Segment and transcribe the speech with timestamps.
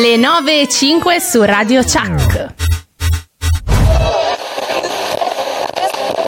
[0.00, 2.67] Le 9 e 5 su Radio Chuck.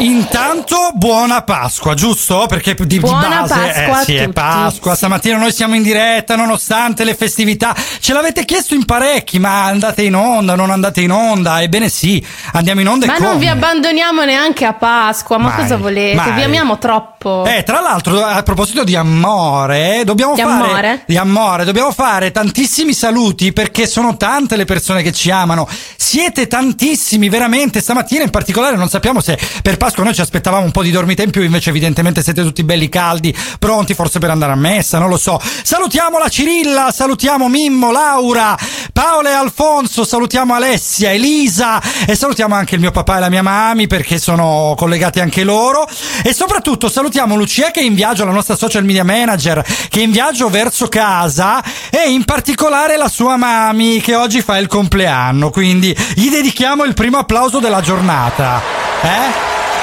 [0.01, 2.47] Intanto buona Pasqua, giusto?
[2.49, 4.95] Perché di, di Buona base Pasqua eh, sì, è Pasqua.
[4.95, 7.75] Stamattina noi siamo in diretta nonostante le festività.
[8.01, 11.61] Ce l'avete chiesto in parecchi, ma andate in onda, non andate in onda?
[11.61, 13.41] Ebbene sì, andiamo in onda Ma e non come?
[13.41, 16.15] vi abbandoniamo neanche a Pasqua, ma Mai, cosa volete?
[16.17, 16.33] mai.
[16.33, 17.45] Vi amiamo troppo.
[17.47, 21.03] Eh, tra l'altro, a proposito di amore, dobbiamo Di fare amore?
[21.05, 25.69] di amore, dobbiamo fare tantissimi saluti perché sono tante le persone che ci amano.
[25.97, 27.83] Siete tantissimi, veramente.
[27.83, 31.23] Stamattina in particolare non sappiamo se per Pasqua noi ci aspettavamo un po' di dormita
[31.23, 35.09] in più, invece evidentemente siete tutti belli caldi, pronti forse per andare a messa, non
[35.09, 35.41] lo so.
[35.63, 38.57] Salutiamo la Cirilla, salutiamo Mimmo, Laura,
[38.93, 43.43] Paola e Alfonso, salutiamo Alessia, Elisa e salutiamo anche il mio papà e la mia
[43.43, 45.89] mami perché sono collegati anche loro
[46.23, 50.03] e soprattutto salutiamo Lucia che è in viaggio, la nostra social media manager che è
[50.03, 55.51] in viaggio verso casa e in particolare la sua mami che oggi fa il compleanno,
[55.51, 58.61] quindi gli dedichiamo il primo applauso della giornata.
[59.03, 59.80] Eh?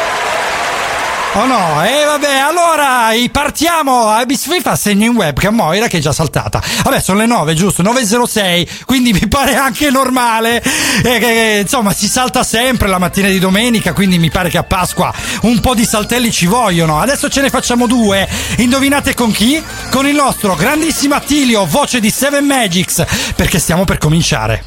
[1.37, 4.19] Oh no, e vabbè, allora partiamo.
[4.19, 6.59] Eh, Mi fa segno in webcam Moira che è già saltata.
[6.83, 7.83] Vabbè, sono le 9, giusto?
[7.83, 10.63] 9.06, quindi mi pare anche normale.
[11.03, 14.63] eh, che, insomma, si salta sempre la mattina di domenica, quindi mi pare che a
[14.63, 16.99] Pasqua un po' di saltelli ci vogliono.
[16.99, 18.27] Adesso ce ne facciamo due.
[18.57, 19.61] Indovinate con chi?
[19.91, 24.63] Con il nostro grandissimo Attilio, voce di Seven Magics, perché stiamo per cominciare.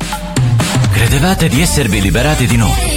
[0.93, 2.97] Credevate di esservi liberati di noi,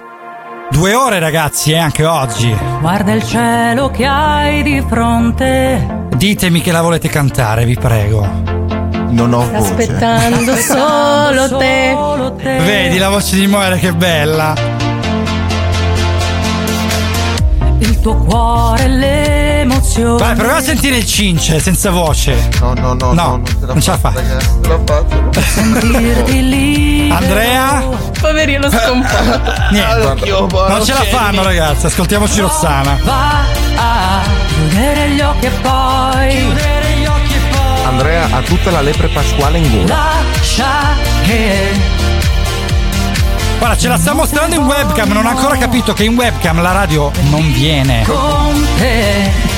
[0.71, 2.55] Due ore, ragazzi, e anche oggi.
[2.79, 6.07] Guarda il cielo che hai di fronte.
[6.15, 8.25] Ditemi che la volete cantare, vi prego.
[9.09, 9.57] Non ho voce.
[9.57, 11.91] Aspettando solo te.
[11.93, 12.57] Solo te.
[12.59, 14.53] Vedi la voce di Moira che bella.
[17.79, 18.87] Il tuo cuore,
[19.65, 20.17] l'emozione.
[20.17, 22.49] Vai, prova a sentire il cince senza voce.
[22.59, 24.09] No, no, no, No, no, non ce la fa.
[24.11, 24.23] Non
[24.61, 25.41] ce la faccio.
[25.41, 27.15] Sentirti libero.
[27.15, 27.83] Andrea?
[28.19, 29.53] Poverino scomparto.
[29.71, 30.29] Niente.
[30.29, 31.85] Non ce la fanno, ragazzi.
[31.87, 32.97] Ascoltiamoci Rossana.
[33.03, 33.39] Va
[33.77, 36.69] a chiudere gli occhi e poi.
[37.85, 39.95] Andrea ha tutta la lepre pasquale in gola.
[39.95, 40.95] Lascia
[41.25, 41.99] che.
[43.57, 45.11] Guarda, ce la sta mostrando in webcam.
[45.11, 48.03] Non ha ancora capito che in webcam la radio non viene.
[48.05, 49.50] con te.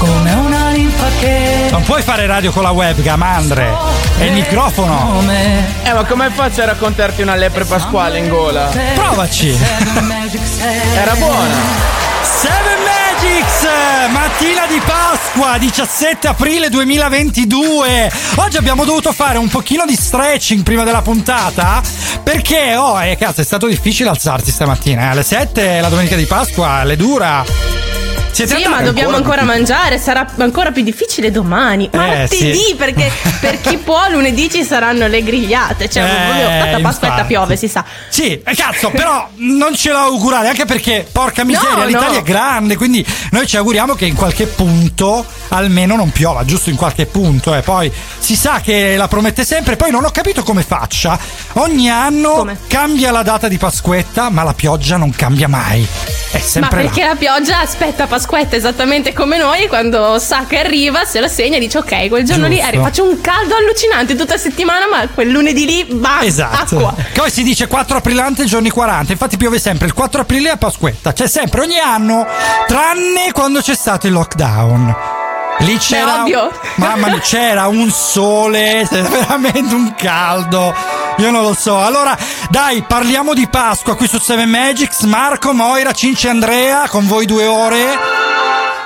[0.00, 1.68] Come una linfa che.
[1.70, 3.70] Non puoi fare radio con la webcam, Andre.
[4.16, 5.10] È il microfono.
[5.12, 5.66] Come.
[5.82, 8.70] Eh, ma come faccio a raccontarti una lepre pasquale in gola?
[8.94, 9.54] Provaci.
[10.94, 11.54] Era buona.
[12.22, 13.66] Seven Magics,
[14.10, 18.10] mattina di Pasqua, 17 aprile 2022.
[18.36, 21.82] Oggi abbiamo dovuto fare un pochino di stretching prima della puntata
[22.22, 25.02] perché, oh, eh, cazzo, è stato difficile alzarsi stamattina.
[25.02, 25.06] eh.
[25.10, 27.44] Alle 7 la domenica di Pasqua, le dura.
[28.32, 31.88] Siete Sì, ma dobbiamo ancora mangiare, sarà ancora più difficile domani.
[31.92, 32.74] Martedì, sì.
[32.76, 33.10] perché
[33.40, 35.88] per chi può lunedì ci saranno le grigliate.
[35.90, 36.06] Cioè, Eh,
[36.60, 37.24] proprio, infatti.
[37.26, 37.84] piove, si sa.
[38.08, 42.18] Sì, eh, cazzo, però non ce la augurare, anche perché, porca miseria, No, l'Italia no.
[42.18, 46.76] è grande, quindi noi ci auguriamo che in qualche punto almeno non piova, giusto in
[46.76, 47.54] qualche punto.
[47.54, 51.18] E poi si sa che la promette sempre, poi non ho capito come faccia.
[51.54, 52.58] Ogni anno Come?
[52.68, 55.86] cambia la data di Pasquetta, ma la pioggia non cambia mai.
[56.30, 57.08] È Ma sempre perché là.
[57.08, 58.19] la pioggia aspetta Pasquetta
[58.56, 62.46] esattamente come noi, quando sa che arriva, se la segna e dice ok, quel giorno
[62.46, 62.68] lì Giusto.
[62.68, 66.76] arriva, faccio un caldo allucinante tutta settimana, ma quel lunedì lì, bah, Esatto.
[66.76, 66.94] acqua.
[67.14, 71.12] Poi si dice 4 aprilante giorni 40, infatti piove sempre il 4 aprile a Pasquetta,
[71.12, 72.26] c'è sempre ogni anno,
[72.66, 74.96] tranne quando c'è stato il lockdown.
[75.60, 76.50] Lì c'era ovvio.
[76.76, 80.74] Mamma mia, c'era un sole, veramente un caldo.
[81.20, 81.78] Io non lo so.
[81.78, 82.16] Allora,
[82.48, 85.02] dai, parliamo di Pasqua qui su Seven Magics.
[85.02, 87.98] Marco, Moira, Cinci Andrea, con voi due ore.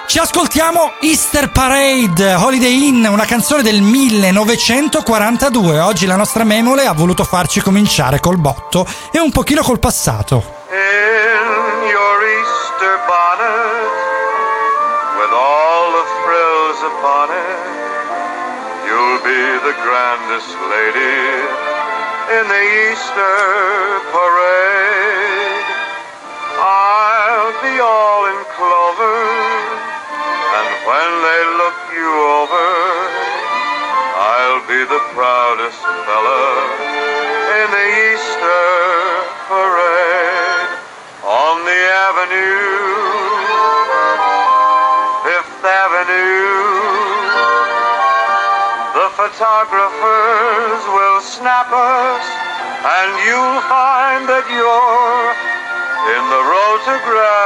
[0.09, 5.79] Ci ascoltiamo Easter Parade, Holiday Inn, una canzone del 1942.
[5.79, 10.63] Oggi la nostra memole ha voluto farci cominciare col botto e un pochino col passato.
[10.71, 13.93] in your Easter bonnet
[15.21, 17.59] with all the frills upon it.
[18.87, 21.34] You'll be the grandest lady
[22.25, 23.37] in the Easter
[24.09, 25.67] parade.
[26.57, 29.19] I'll be all in clover,
[30.57, 32.11] and when they look you
[32.41, 32.69] over,
[34.17, 36.45] I'll be the proudest fella
[37.61, 38.65] in the Easter
[39.45, 40.73] parade.
[41.29, 41.81] On the
[51.45, 52.25] snappers,
[52.89, 55.29] and you'll find that you're
[56.17, 57.45] in the road to grab.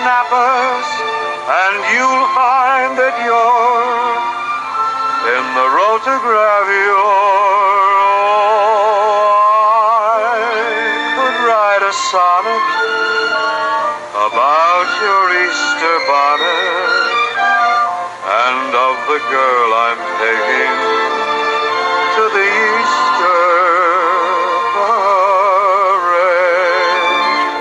[0.00, 0.88] Will snap us,
[1.50, 4.16] and you'll find that you're
[5.36, 7.04] in the rotogravure.
[7.04, 7.28] Oh,
[10.16, 10.40] I
[11.16, 12.64] could write a sonnet
[14.16, 17.00] about your Easter bonnet
[18.40, 19.89] and of the girl I'm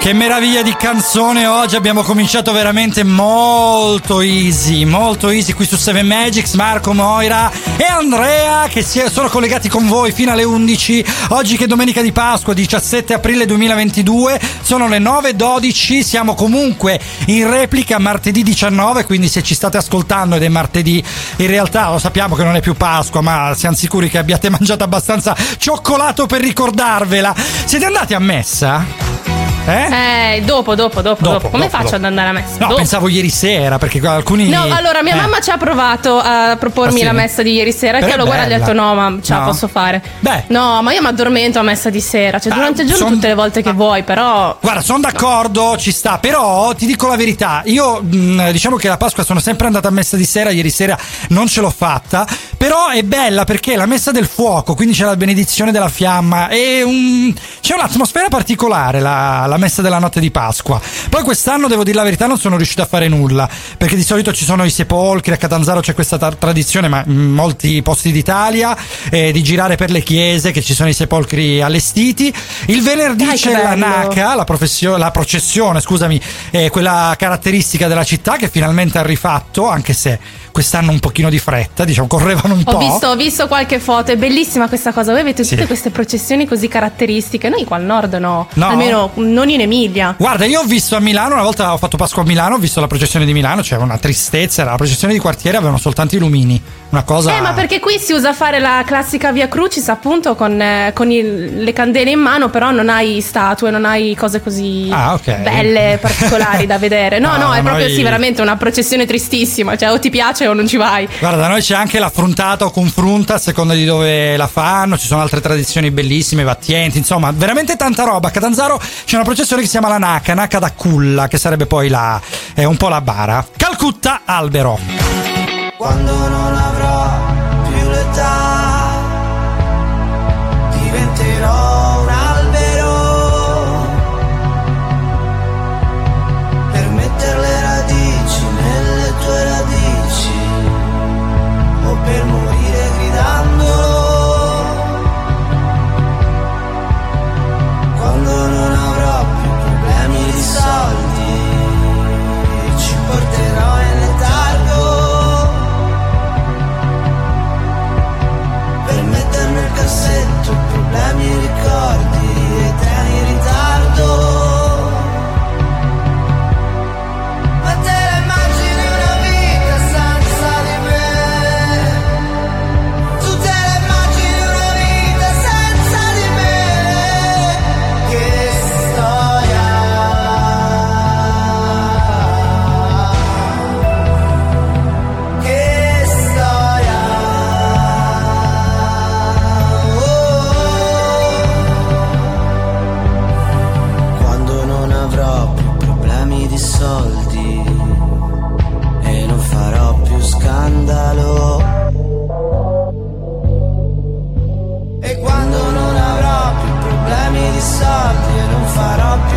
[0.10, 6.02] Che meraviglia di canzone oggi abbiamo cominciato veramente molto easy, molto easy qui su 7
[6.02, 11.66] Magics, Marco Moira e Andrea che sono collegati con voi fino alle 11, oggi che
[11.66, 18.42] è domenica di Pasqua 17 aprile 2022, sono le 9.12, siamo comunque in replica martedì
[18.42, 21.04] 19, quindi se ci state ascoltando ed è martedì,
[21.36, 24.84] in realtà lo sappiamo che non è più Pasqua, ma siamo sicuri che abbiate mangiato
[24.84, 27.36] abbastanza cioccolato per ricordarvela.
[27.66, 29.29] Siete andati a messa?
[29.66, 30.36] Eh?
[30.38, 31.50] Eh, dopo, dopo, dopo, Dopo, dopo.
[31.50, 31.96] Come dopo, faccio dopo.
[31.98, 32.58] ad andare a messa?
[32.66, 34.50] No, pensavo ieri sera perché alcuni.
[34.50, 35.18] No, allora mia Eh.
[35.18, 37.04] mamma ci ha provato a propormi Ah, sì?
[37.06, 38.00] la messa di ieri sera.
[38.00, 39.46] Però Che l'ho guardata e ho detto: no, ma ce la No?
[39.46, 40.02] posso fare.
[40.20, 40.46] Beh.
[40.48, 42.40] No, ma io mi addormento a messa di sera.
[42.40, 44.58] Cioè, Ah, durante il giorno son- tutte le volte che vuoi, però.
[44.60, 48.98] Guarda, sono d'accordo, ci sta, però ti dico la verità, io mh, diciamo che la
[48.98, 50.98] Pasqua sono sempre andata a messa di sera, ieri sera
[51.30, 52.26] non ce l'ho fatta,
[52.58, 56.82] però è bella perché la messa del fuoco, quindi c'è la benedizione della fiamma e
[56.84, 60.82] un- c'è un'atmosfera particolare la, la messa della notte di Pasqua.
[61.10, 63.48] Poi quest'anno devo dire la verità non sono riuscito a fare nulla,
[63.78, 67.32] perché di solito ci sono i sepolcri, a Catanzaro c'è questa tar- tradizione, ma in
[67.32, 68.76] molti posti d'Italia,
[69.10, 72.34] eh, di girare per le chiese, che ci sono i sepolcri allestiti.
[72.68, 73.76] Il venerdì Dai, c'è la.
[73.76, 76.20] NACA, la, professio- la processione, scusami,
[76.52, 80.20] eh, quella caratteristica della città che finalmente ha rifatto, anche se
[80.52, 82.78] quest'anno un pochino di fretta, diciamo, correvano un Ho po'.
[82.78, 85.12] visto, ho visto qualche foto, è bellissima questa cosa.
[85.12, 85.66] Voi avete tutte Sì.
[85.66, 87.50] queste processioni così caratteristiche.
[87.50, 88.48] Noi qua al nord no.
[88.54, 88.68] No?
[88.68, 90.16] Almeno non in Emilia.
[90.18, 92.80] Guarda, io ho visto a Milano, una volta ho fatto Pasqua a Milano, ho visto
[92.80, 96.20] la processione di Milano, c'era una tristezza, era la processione di quartiere, avevano soltanto i
[96.20, 97.36] lumini, una cosa...
[97.38, 101.12] Eh, ma perché qui si usa fare la classica via crucis appunto con, eh, con
[101.12, 105.36] il- le candele in mano, però non hai statue, non hai cose così Ah, ok.
[105.42, 107.20] belle, particolari da vedere.
[107.30, 109.78] No, No, no, è proprio noi- sì, veramente una processione tristissima.
[109.78, 111.08] Cioè, o ti piace o non ci vai.
[111.20, 114.98] Guarda, da noi c'è anche la fruntata o confrunta a seconda di dove la fanno,
[114.98, 118.30] ci sono altre tradizioni bellissime, battienti, insomma, veramente tanta roba.
[118.30, 121.66] A Catanzaro c'è una processione che si chiama la Naca, Naca da Culla, che sarebbe
[121.68, 122.20] poi la,
[122.56, 123.46] è un po' la bara.
[123.56, 125.49] Calcutta Albero.
[125.80, 127.29] Quando non avrò più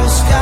[0.09, 0.42] sky.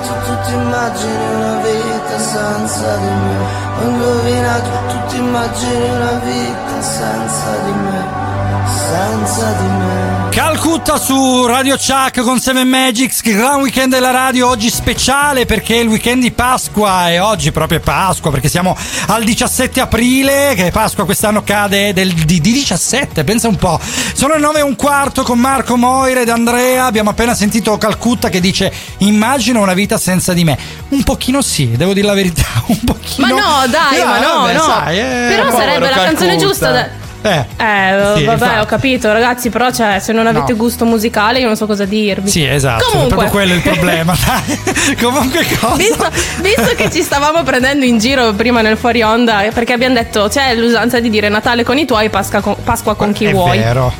[0.00, 3.36] Rovinato tutti immagini una vita senza di me.
[3.78, 8.19] Ho indovinato tutti immagini una vita senza di me
[8.66, 14.70] Senza di me Calcutta su Radio Chuck con Seven Magics, gran weekend della radio oggi
[14.70, 18.76] speciale perché è il weekend di Pasqua e oggi proprio è Pasqua perché siamo
[19.06, 23.80] al 17 aprile che Pasqua quest'anno cade del, di, di 17, pensa un po'.
[24.14, 28.28] Sono le 9 e un quarto con Marco Moire ed Andrea, abbiamo appena sentito Calcutta
[28.28, 30.56] che dice immagino una vita senza di me.
[30.90, 33.26] Un pochino sì, devo dire la verità, un pochino.
[33.26, 34.62] Ma no, dai, Eh, ma no, vabbè, no.
[34.62, 36.46] sai, eh, Però sarebbe la canzone Calcutta.
[36.46, 36.70] giusta.
[36.70, 38.58] da- Eh, Eh, Sì, vabbè, infatti.
[38.60, 40.56] ho capito, ragazzi, però cioè, se non avete No.
[40.58, 42.28] gusto musicale io non so cosa dirvi.
[42.30, 43.08] Sì, esatto, è Comunque.
[43.16, 44.14] proprio quello il problema.
[45.00, 45.76] Comunque cosa?
[45.76, 46.08] Visto,
[46.40, 50.54] visto che ci stavamo prendendo in giro prima nel fuori onda, perché abbiamo detto c'è
[50.54, 53.58] l'usanza di dire Natale con i tuoi, Pasqua con, Pasqua con chi è vuoi.
[53.58, 53.92] vero.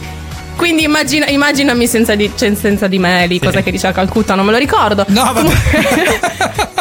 [0.60, 4.44] Quindi immagina- immaginami senza di, cioè, senza di me lì, cosa che diceva Calcutta, non
[4.44, 5.06] me lo ricordo.
[5.08, 5.50] No, vabbè.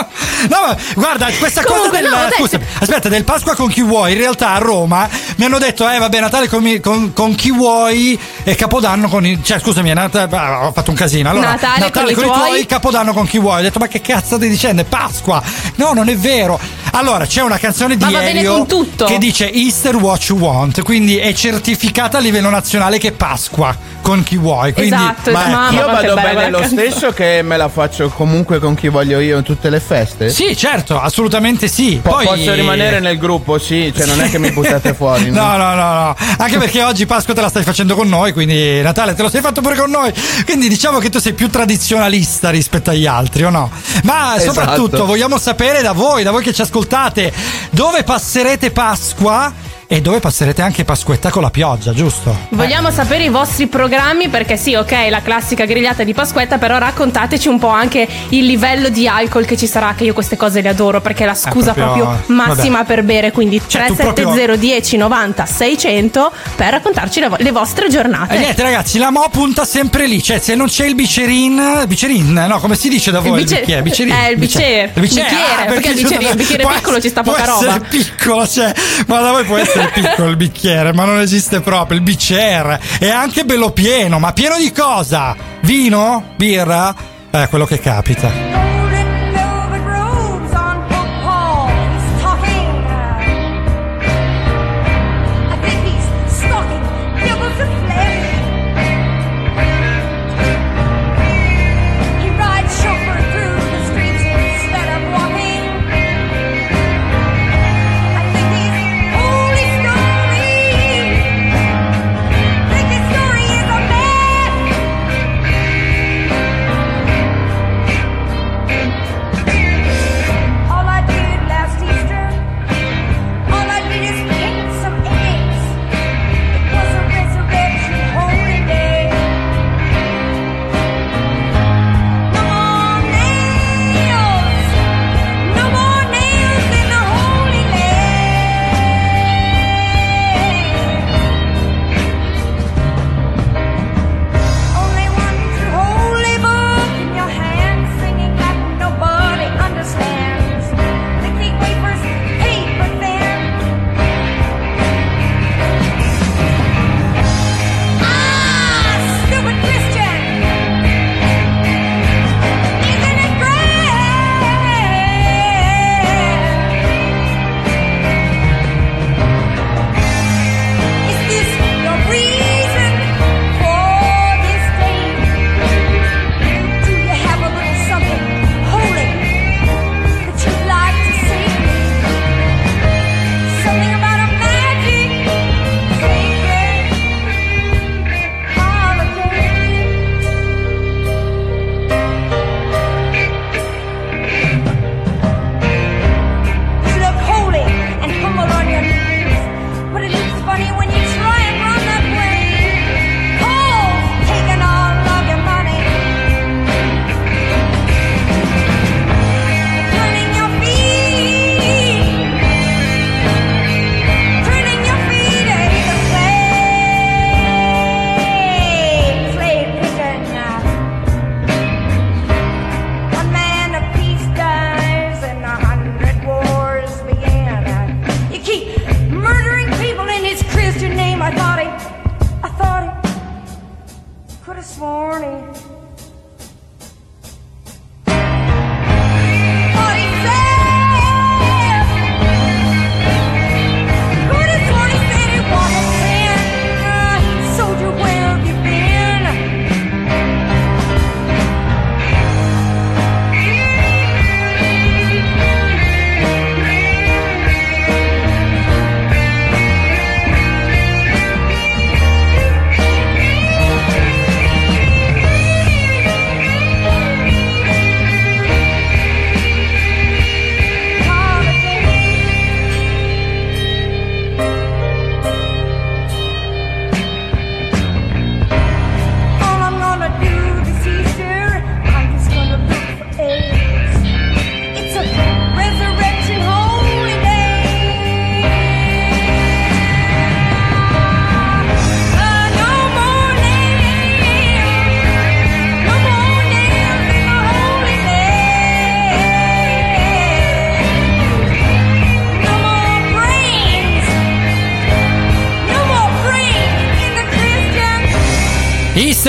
[0.49, 2.09] No, ma guarda, questa Comunque, cosa del.
[2.09, 4.13] no, dai, scusa, aspetta, del Pasqua con chi vuoi.
[4.13, 8.17] In realtà a Roma mi hanno detto, eh, vabbè, Natale con, con- con chi vuoi
[8.43, 9.43] e Capodanno con i.
[9.43, 11.29] Cioè, scusami, è Nat- ah, ho fatto un casino.
[11.29, 12.65] Allora, Natale con i tuoi.
[12.65, 13.59] Capodanno con chi vuoi.
[13.59, 14.81] Ho detto, ma che cazzo stai dicendo?
[14.81, 15.43] È Pasqua.
[15.75, 16.57] No, non è vero.
[16.91, 20.81] Allora, c'è una canzone di Ma Elio con che dice Easter What You Want.
[20.83, 23.68] Quindi è certificata a livello nazionale che è Pasqua
[24.01, 24.73] con chi vuoi.
[24.73, 26.81] Quindi, Esatto, ma- mamma, Io vado bene lo canzone.
[26.89, 30.29] stesso che me la faccio comunque con chi voglio io in tutte le feste?
[30.29, 31.99] Sì, certo, assolutamente sì.
[32.01, 35.29] Po- Poi Posso rimanere nel gruppo, sì, cioè non è che mi buttate fuori.
[35.39, 36.15] No, no, no, no.
[36.37, 39.41] Anche perché oggi Pasqua te la stai facendo con noi, quindi Natale te lo sei
[39.41, 40.11] fatto pure con noi.
[40.45, 43.69] Quindi diciamo che tu sei più tradizionalista rispetto agli altri, o no?
[44.03, 44.53] Ma Esatto.
[44.53, 47.31] soprattutto vogliamo sapere da voi, da voi che ci ascoltate,
[47.71, 49.51] dove passerete Pasqua
[49.91, 52.37] e dove passerete anche Pasquetta con la pioggia, giusto?
[52.49, 57.47] Vogliamo sapere i vostri programmi perché sì, ok, la classica grigliata di Pasquetta, però raccontateci
[57.47, 60.69] un po' anche il livello di alcol che ci sarà, che io queste cose le
[60.69, 64.97] adoro perché è la scusa proprio- proprio, massima per bere, quindi Cioè, tu 370 10
[64.97, 68.35] 90 600 per raccontarci le, vo- le vostre giornate.
[68.35, 72.31] E niente ragazzi, la Mo punta sempre lì, cioè se non c'è il bicerin, bicerin,
[72.47, 73.41] no, come si dice da voi?
[73.41, 73.81] bice- bicchiere?
[73.81, 74.13] Bicerin.
[74.13, 77.23] eh, il bicer- Il bicer- bicchiere, ah, perché il bicerin- il bicchiere piccolo ci sta
[77.23, 77.79] poca roba.
[77.89, 78.71] piccolo, cioè,
[79.07, 83.09] ma da voi può essere piccolo il bicchiere, ma non esiste proprio, il bicer è
[83.09, 85.35] anche bello pieno, ma pieno di cosa?
[85.61, 86.33] Vino?
[86.35, 86.93] Birra?
[87.31, 88.68] Eh, quello che capita.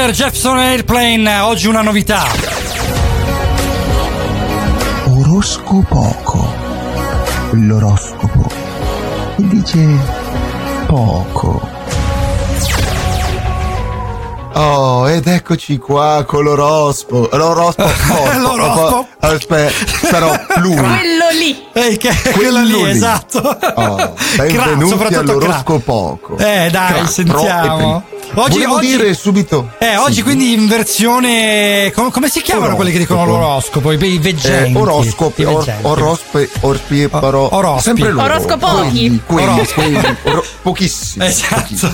[0.01, 0.13] Mr.
[0.13, 2.25] Jefferson Airplane, oggi una novità.
[5.05, 6.55] Oroscopoco.
[7.51, 8.51] L'oroscopo.
[9.37, 9.87] E dice
[10.87, 11.69] poco.
[14.55, 17.29] Oh, ed eccoci qua con l'orospo.
[17.37, 18.39] L'oroscopo.
[18.39, 19.07] L'orospo.
[19.21, 20.77] Aspetta, però lui.
[20.77, 21.67] Quello lì.
[21.75, 22.89] Ehi, che è Quello lì, lì.
[22.89, 23.39] esatto.
[23.39, 25.33] Oh, Cra, benvenuti soprattutto Cra.
[25.33, 26.37] all'oroscopoco.
[26.39, 28.03] Eh, dai, Cra, sentiamo.
[28.35, 29.73] Oggi, Volevo oggi- dire subito.
[29.79, 30.23] Eh, oggi Sì.
[30.23, 31.91] quindi in versione.
[31.95, 33.81] com- come si chiamano quelli che dicono Oroscopo.
[33.81, 33.93] l'oroscopo?
[33.93, 34.73] I, i veggenti.
[34.73, 37.83] Eh, oroscopi, or, orospe, orpi, però O- orospi.
[37.83, 38.25] sempre loro.
[38.27, 38.83] Oroscopochi.
[38.89, 39.73] Quelli, quelli, Orospi.
[39.75, 41.27] quelli, oro- pochissimi.
[41.27, 41.57] Esatto.
[41.57, 41.93] pochissimi.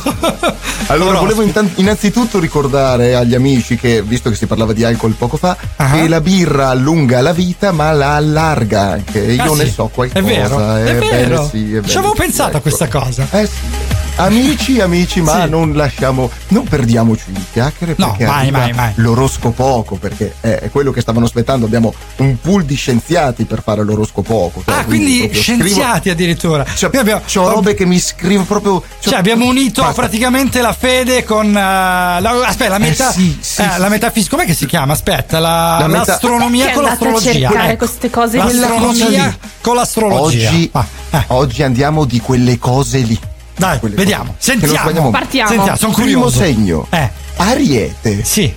[0.88, 1.24] Allora, Orospi.
[1.24, 5.56] volevo intan- innanzitutto ricordare agli amici che, visto che si parlava di alcol poco fa,
[5.76, 5.90] Ah.
[5.92, 9.26] che la birra allunga la vita, ma la allarga anche.
[9.26, 9.70] E Io Ah, ne sì.
[9.72, 10.18] so qualcosa.
[10.18, 11.48] È vero, è bene, vero.
[11.50, 12.60] sì, è bene, Ci avevo sì, pensato a ecco.
[12.60, 13.26] questa cosa.
[13.30, 13.85] Eh sì.
[14.18, 15.50] Amici, amici, ma Sì.
[15.50, 18.92] non lasciamo, non perdiamoci in chiacchiere No, perché mai, mai, mai.
[18.96, 21.66] l'oroscopoco, perché è, quello che stavano aspettando.
[21.66, 24.62] Abbiamo un pool di scienziati per fare l'oroscopoco.
[24.64, 26.64] cioè, Ah, quindi proprio scienziati addirittura.
[26.64, 28.80] Scrivo, Qui abbiamo, c'ho robe che mi scrivo proprio.
[28.80, 30.00] c'ho- cioè, abbiamo unito Basta.
[30.00, 31.48] praticamente la fede con.
[31.48, 34.34] eh, la, aspetta, la, meta, sì, sì, eh, sì, la metafisica.
[34.36, 34.94] Com'è che si chiama?
[34.94, 37.48] Aspetta, la, La meta- l'astronomia con andate a l'astrologia.
[37.50, 37.76] cercare Ecco.
[37.84, 40.48] queste cose L'astronomia con l'astrologia.
[40.48, 41.24] Oggi, Ah, eh.
[41.28, 43.18] oggi andiamo di quelle cose lì.
[43.56, 44.34] Dai, Quelle vediamo.
[44.38, 44.58] cose.
[44.58, 45.10] Sentiamo.
[45.10, 45.48] Partiamo.
[45.50, 46.38] Sentiamo, sono Primo curioso.
[46.38, 46.86] segno.
[46.90, 48.52] Eh, Ariete, sì,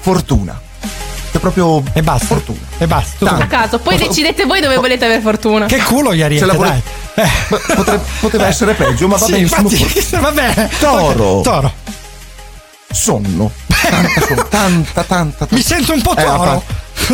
[0.00, 0.60] fortuna.
[1.30, 2.26] È proprio e basta.
[2.26, 2.58] fortuna.
[2.78, 3.16] E basta.
[3.18, 3.42] tutto.
[3.42, 5.64] A caso, poi decidete voi dove volete avere fortuna.
[5.66, 6.68] Che culo gli ariete, Ce la dai.
[6.82, 6.82] vuole-
[7.14, 7.28] Eh.
[7.48, 9.68] Ma potre- poteva essere peggio, ma va Sì, benissimo.
[9.68, 10.70] infatti, va bene.
[10.78, 11.40] Toro.
[11.42, 11.72] Toro.
[12.90, 13.50] Sonno.
[13.66, 15.46] Tanta, tanta, tanta, tanta.
[15.54, 16.42] Mi sento un po' Eh, toro.
[16.42, 16.62] a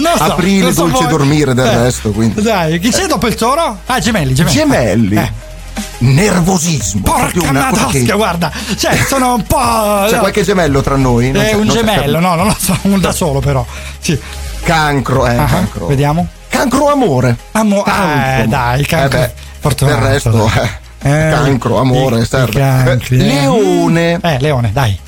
[0.00, 1.10] Non so, aprile, non so dolce voi.
[1.10, 2.42] dormire del Eh, resto, quindi.
[2.42, 3.78] Dai, chi c'è dopo il toro?
[3.86, 4.56] Ah, gemelli, gemelli.
[4.56, 5.16] Gemelli.
[5.16, 5.32] Eh.
[5.98, 7.02] Nervosismo.
[7.02, 8.52] Porca una madosca, che- guarda.
[8.76, 10.04] Cioè, sono un po'.
[10.08, 11.30] C'è no, qualche gemello tra noi?
[11.32, 13.64] Non È c'è- un gemello, no, non lo so, un da solo però.
[13.98, 14.18] Sì.
[14.62, 15.86] Cancro, eh, Ah, cancro.
[15.86, 16.26] Vediamo.
[16.48, 17.36] Cancro amore.
[17.52, 18.42] Amo- Tanto.
[18.42, 19.18] eh, dai, il cancro.
[19.18, 19.32] Eh
[19.62, 20.50] beh, del resto,
[21.02, 22.58] eh, cancro, amore, i serve.
[22.60, 23.26] cancri, Eh, eh.
[23.26, 24.18] Leone.
[24.22, 24.98] Eh, leone, dai.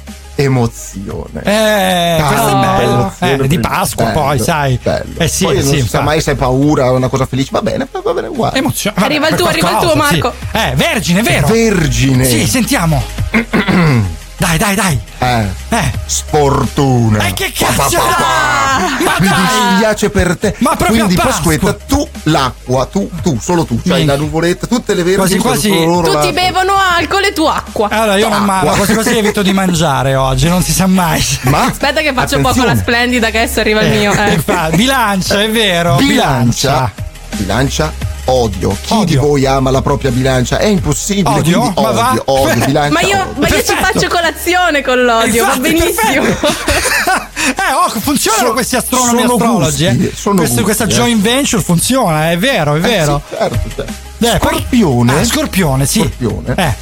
[0.43, 1.43] Emozione.
[1.43, 3.45] Eh, questo è Tanta bello.
[3.45, 3.59] Eh, di.
[3.61, 4.79] Pasqua Bello, poi, sai.
[4.83, 5.19] bello.
[5.19, 7.51] Eh sì, poi non sì, si sa mai se è paura o una cosa felice.
[7.53, 8.59] Va bene, va bene uguale.
[8.59, 8.97] Emozione.
[8.99, 10.33] Arriva il tuo, arriva il tuo, Marco.
[10.39, 10.57] Sì.
[10.57, 11.47] Eh, vergine, vero?
[11.47, 12.25] Vergine.
[12.25, 13.03] Sì, sentiamo.
[14.41, 15.01] dai, dai, dai.
[15.19, 15.91] Eh, Eh.
[16.07, 17.27] sfortuna.
[17.27, 17.75] Eh, che cazzo?
[17.77, 19.05] Pa, pa, pa, pa.
[19.05, 19.69] Ma Mi dai!
[19.71, 20.55] dispiace per te.
[20.59, 21.21] Ma proprio Quindi.
[21.21, 23.77] Pasquetta, tu l'acqua, tu, tu, solo tu.
[23.85, 24.15] Cioè Minchia.
[24.15, 26.33] la nuvoletta, tutte le vergini Quasi, quasi- Tutti là.
[26.33, 27.89] bevono alcol e tu acqua.
[27.91, 31.23] Allora, io non mangio, quasi quasi evito di mangiare oggi, non si sa mai.
[31.43, 32.43] Ma Aspetta che faccio attenzione.
[32.43, 34.13] poco la splendida che adesso arriva il mio.
[34.13, 34.39] Eh, Eh.
[34.39, 35.97] fa- bilancia, è vero.
[35.97, 36.91] bilancia.
[37.37, 37.93] Bilancia.
[38.27, 38.77] Odio.
[38.81, 39.05] Chi Odio.
[39.05, 40.59] di voi ama la propria bilancia?
[40.59, 41.39] È impossibile.
[41.39, 41.61] Odio?
[41.61, 42.09] quindi Ma va?
[42.11, 42.93] odio, odio, bilancia.
[42.93, 43.35] Ma io, odio.
[43.41, 46.25] ma io ci faccio colazione con l'odio, va Infatti, benissimo.
[46.27, 49.85] eh, oh, funzionano So- questi astronomi sono astrologi.
[49.89, 50.13] gusti, eh.
[50.15, 50.87] sono Questo- gusti, questa eh.
[50.89, 53.23] joint venture funziona, è vero, è Eh, vero.
[53.29, 53.93] sì, certo, certo.
[54.23, 55.21] Eh, Scorpione.
[55.21, 56.01] Ah, scorpione, sì.
[56.01, 56.55] Scorpione.
[56.57, 56.75] Eh,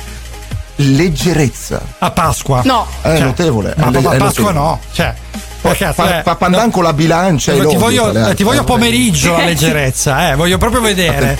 [0.76, 1.80] Leggerezza.
[1.98, 2.62] a Pasqua.
[2.64, 3.74] No, È Cioè, notevole.
[3.76, 4.52] Ma è a Pasqua notevole.
[4.54, 4.80] no.
[4.92, 5.14] Cioè,
[5.60, 6.70] Cazzo, fa, eh, fa pandan no.
[6.70, 10.80] con la bilancia e ti voglio, eh, ti voglio pomeriggio la leggerezza, eh, voglio proprio
[10.80, 11.36] vedere.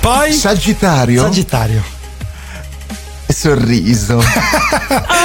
[0.00, 1.22] Poi Sagittario.
[1.22, 1.82] Sagittario.
[3.26, 4.22] Sorriso.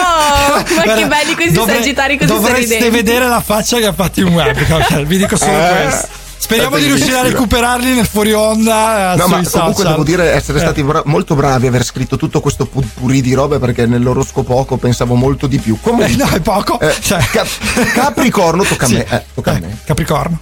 [0.45, 0.55] Oh,
[0.85, 2.89] ma che belli questi dovre- sagittari così Dovreste sorridenti.
[2.95, 5.05] vedere la faccia che ha fatto in webcam.
[5.05, 6.07] Vi dico solo Eh, questo.
[6.43, 9.13] Speriamo di riuscire a recuperarli nel fuori onda.
[9.13, 9.91] eh, No, ma comunque social.
[9.91, 10.61] devo dire essere Eh.
[10.61, 15.47] stati bra- molto bravi aver scritto tutto questo putpurri di robe perché nell'oroscopoco pensavo molto
[15.47, 15.75] di più.
[15.75, 16.79] Eh, Comunque, no, è poco.
[16.81, 18.95] eh, Cioè- Cap- Capricorno, tocca Sì.
[18.95, 19.05] a me.
[19.09, 19.77] Eh, tocca a Eh, me.
[19.85, 20.37] Capricorno.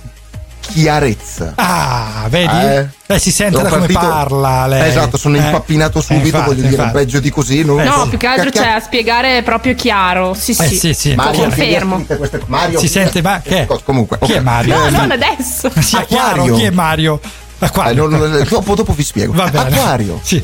[0.61, 1.53] Chiarezza.
[1.55, 2.53] Ah, vedi?
[2.55, 2.87] Eh.
[3.07, 4.87] Eh, si sente Sono da come partito- parla lei.
[4.89, 5.39] Esatto, sono Eh.
[5.41, 6.91] impappinato Eh, subito, infatti, voglio dire, infatti.
[6.93, 7.63] peggio di così.
[7.65, 8.07] Non No, so.
[8.09, 10.33] più che altro c'è a spiegare proprio chiaro.
[10.33, 10.63] Sì, sì.
[10.63, 11.15] Eh, sì, sì.
[11.15, 12.05] Mario, confermo.
[12.45, 13.67] Mario, Si sente, ma che?
[13.83, 14.77] Comunque, Chi è Mario?
[14.77, 15.69] No, Eh, non adesso.
[15.81, 16.55] Sia chiaro Acquario.
[16.55, 17.19] chi è Mario.
[17.23, 18.07] eh, Acquario.
[18.07, 19.33] non- non- dopo, dopo vi spiego.
[19.33, 19.67] Va bene.
[19.75, 20.41] Acquario, Sì,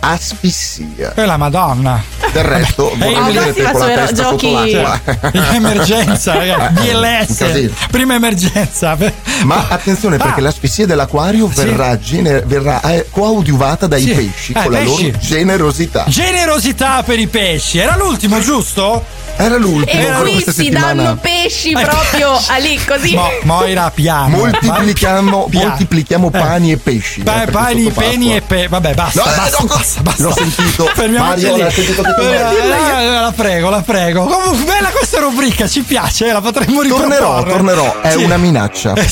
[0.00, 1.10] asfissia.
[1.12, 2.02] quella Madonna.
[2.34, 6.72] Del resto, vedere questi te con la testa giochi- sotto emergenza, ragazzi.
[6.90, 7.36] BLS.
[7.38, 7.70] casino.
[7.92, 8.96] Prima emergenza.
[9.44, 10.42] Ma attenzione perché Ah.
[10.42, 11.62] l'asfissia dell'acquario Sì.
[11.64, 14.14] verrà, gener- verrà eh, coadiuvata dai Sì.
[14.14, 15.06] pesci Eh, con la pesci.
[15.12, 16.04] loro generosità.
[16.08, 17.78] Generosità per i pesci.
[17.78, 19.04] Era l'ultimo, giusto?
[19.36, 21.02] Era l'ultimo E qui si settimana.
[21.02, 23.14] danno pesci proprio a lì così.
[23.14, 24.36] Mo- Moira piano.
[24.36, 25.68] Moltiplichiamo, Piano.
[25.68, 26.38] moltiplichiamo Eh.
[26.38, 27.20] pani e pesci.
[27.22, 28.68] Pa- eh, pani, peni e pe.
[28.68, 30.22] Vabbè, basta, No, basta, no, basta, basta.
[30.22, 30.84] l'ho sentito.
[30.94, 31.70] Fermiamoci Mario, lì.
[31.72, 34.24] sentito Eh, eh, la prego, la prego.
[34.24, 37.16] Comunque, bella questa rubrica, ci piace, la potremmo riproporre.
[37.18, 38.92] Tornerò, tornerò, è una minaccia.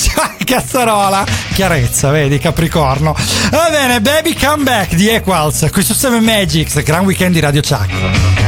[0.45, 3.15] Cazzarola, chiarezza, vedi, Capricorno.
[3.51, 7.61] Va bene, Baby Come Back di Equals, qui su 7 Magics, Gran Weekend di Radio
[7.63, 8.42] Chuck.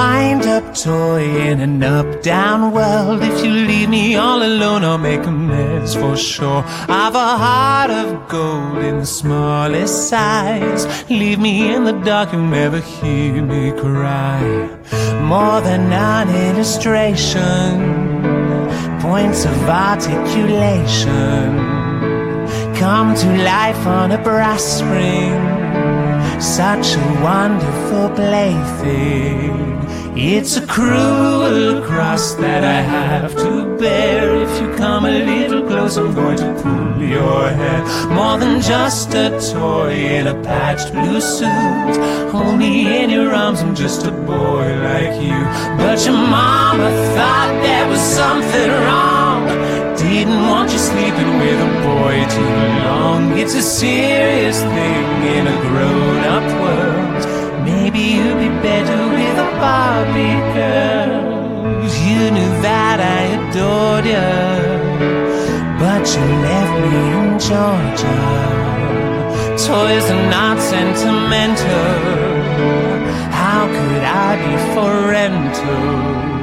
[0.00, 3.20] Wind up toy in an up down world.
[3.30, 6.62] If you leave me all alone, I'll make a mess for sure.
[7.00, 10.82] I've a heart of gold in the smallest size.
[11.10, 14.42] Leave me in the dark, you'll never hear me cry.
[15.32, 17.70] More than an illustration,
[19.06, 19.56] points of
[19.88, 21.48] articulation
[22.84, 25.59] come to life on a brass spring
[26.40, 29.60] such a wonderful plaything.
[30.16, 34.34] It's a cruel cross that I have to bear.
[34.42, 37.84] If you come a little close, I'm going to pull your hair.
[38.08, 41.96] More than just a toy in a patched blue suit.
[42.34, 45.40] Only in your arms, I'm just a boy like you.
[45.78, 49.79] But your mama thought there was something wrong.
[50.00, 52.54] Didn't want you sleeping with a boy too
[52.88, 53.38] long.
[53.38, 57.22] It's a serious thing in a grown up world.
[57.66, 61.30] Maybe you'd be better with a Barbie girl.
[62.08, 64.30] You knew that I adored you,
[65.78, 68.20] but you left me in Georgia.
[69.68, 71.90] Toys are not sentimental.
[73.42, 76.39] How could I be for rental?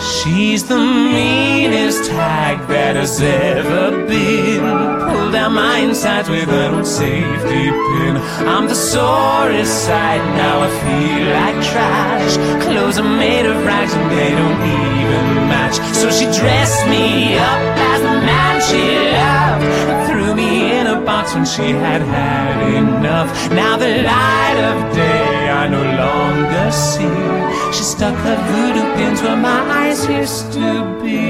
[0.00, 4.60] She's the meanest hag that has ever been.
[4.60, 8.16] Pulled out my insides with an old safety pin.
[8.48, 12.64] I'm the sorest sight, now I feel like trash.
[12.64, 15.76] Clothes are made of rags and they don't even match.
[15.94, 18.82] So she dressed me up as the man she
[19.14, 20.08] loved.
[20.08, 23.30] Threw me in a box when she had had enough.
[23.50, 27.53] Now the light of day I no longer see.
[27.74, 30.68] She stuck her voodoo pins where my eyes used to
[31.02, 31.26] be.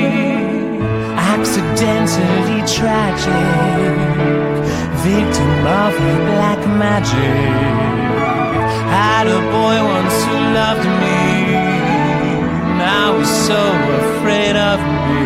[1.35, 3.55] Accidentally tragic,
[5.09, 5.53] victim
[5.83, 7.41] of her black magic.
[8.93, 11.23] Had a boy once who loved me,
[12.77, 13.63] now he's so
[14.03, 14.79] afraid of
[15.09, 15.25] me.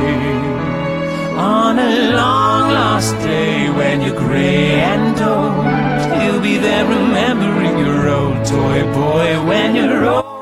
[1.37, 8.09] On a long lost day when you're gray and old, you'll be there remembering your
[8.09, 10.38] old toy boy when you're only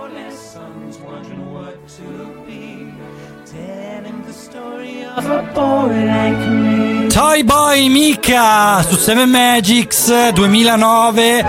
[5.16, 6.95] of a boy like me.
[7.16, 11.44] Toy Boy Mika su 7 Magics 2009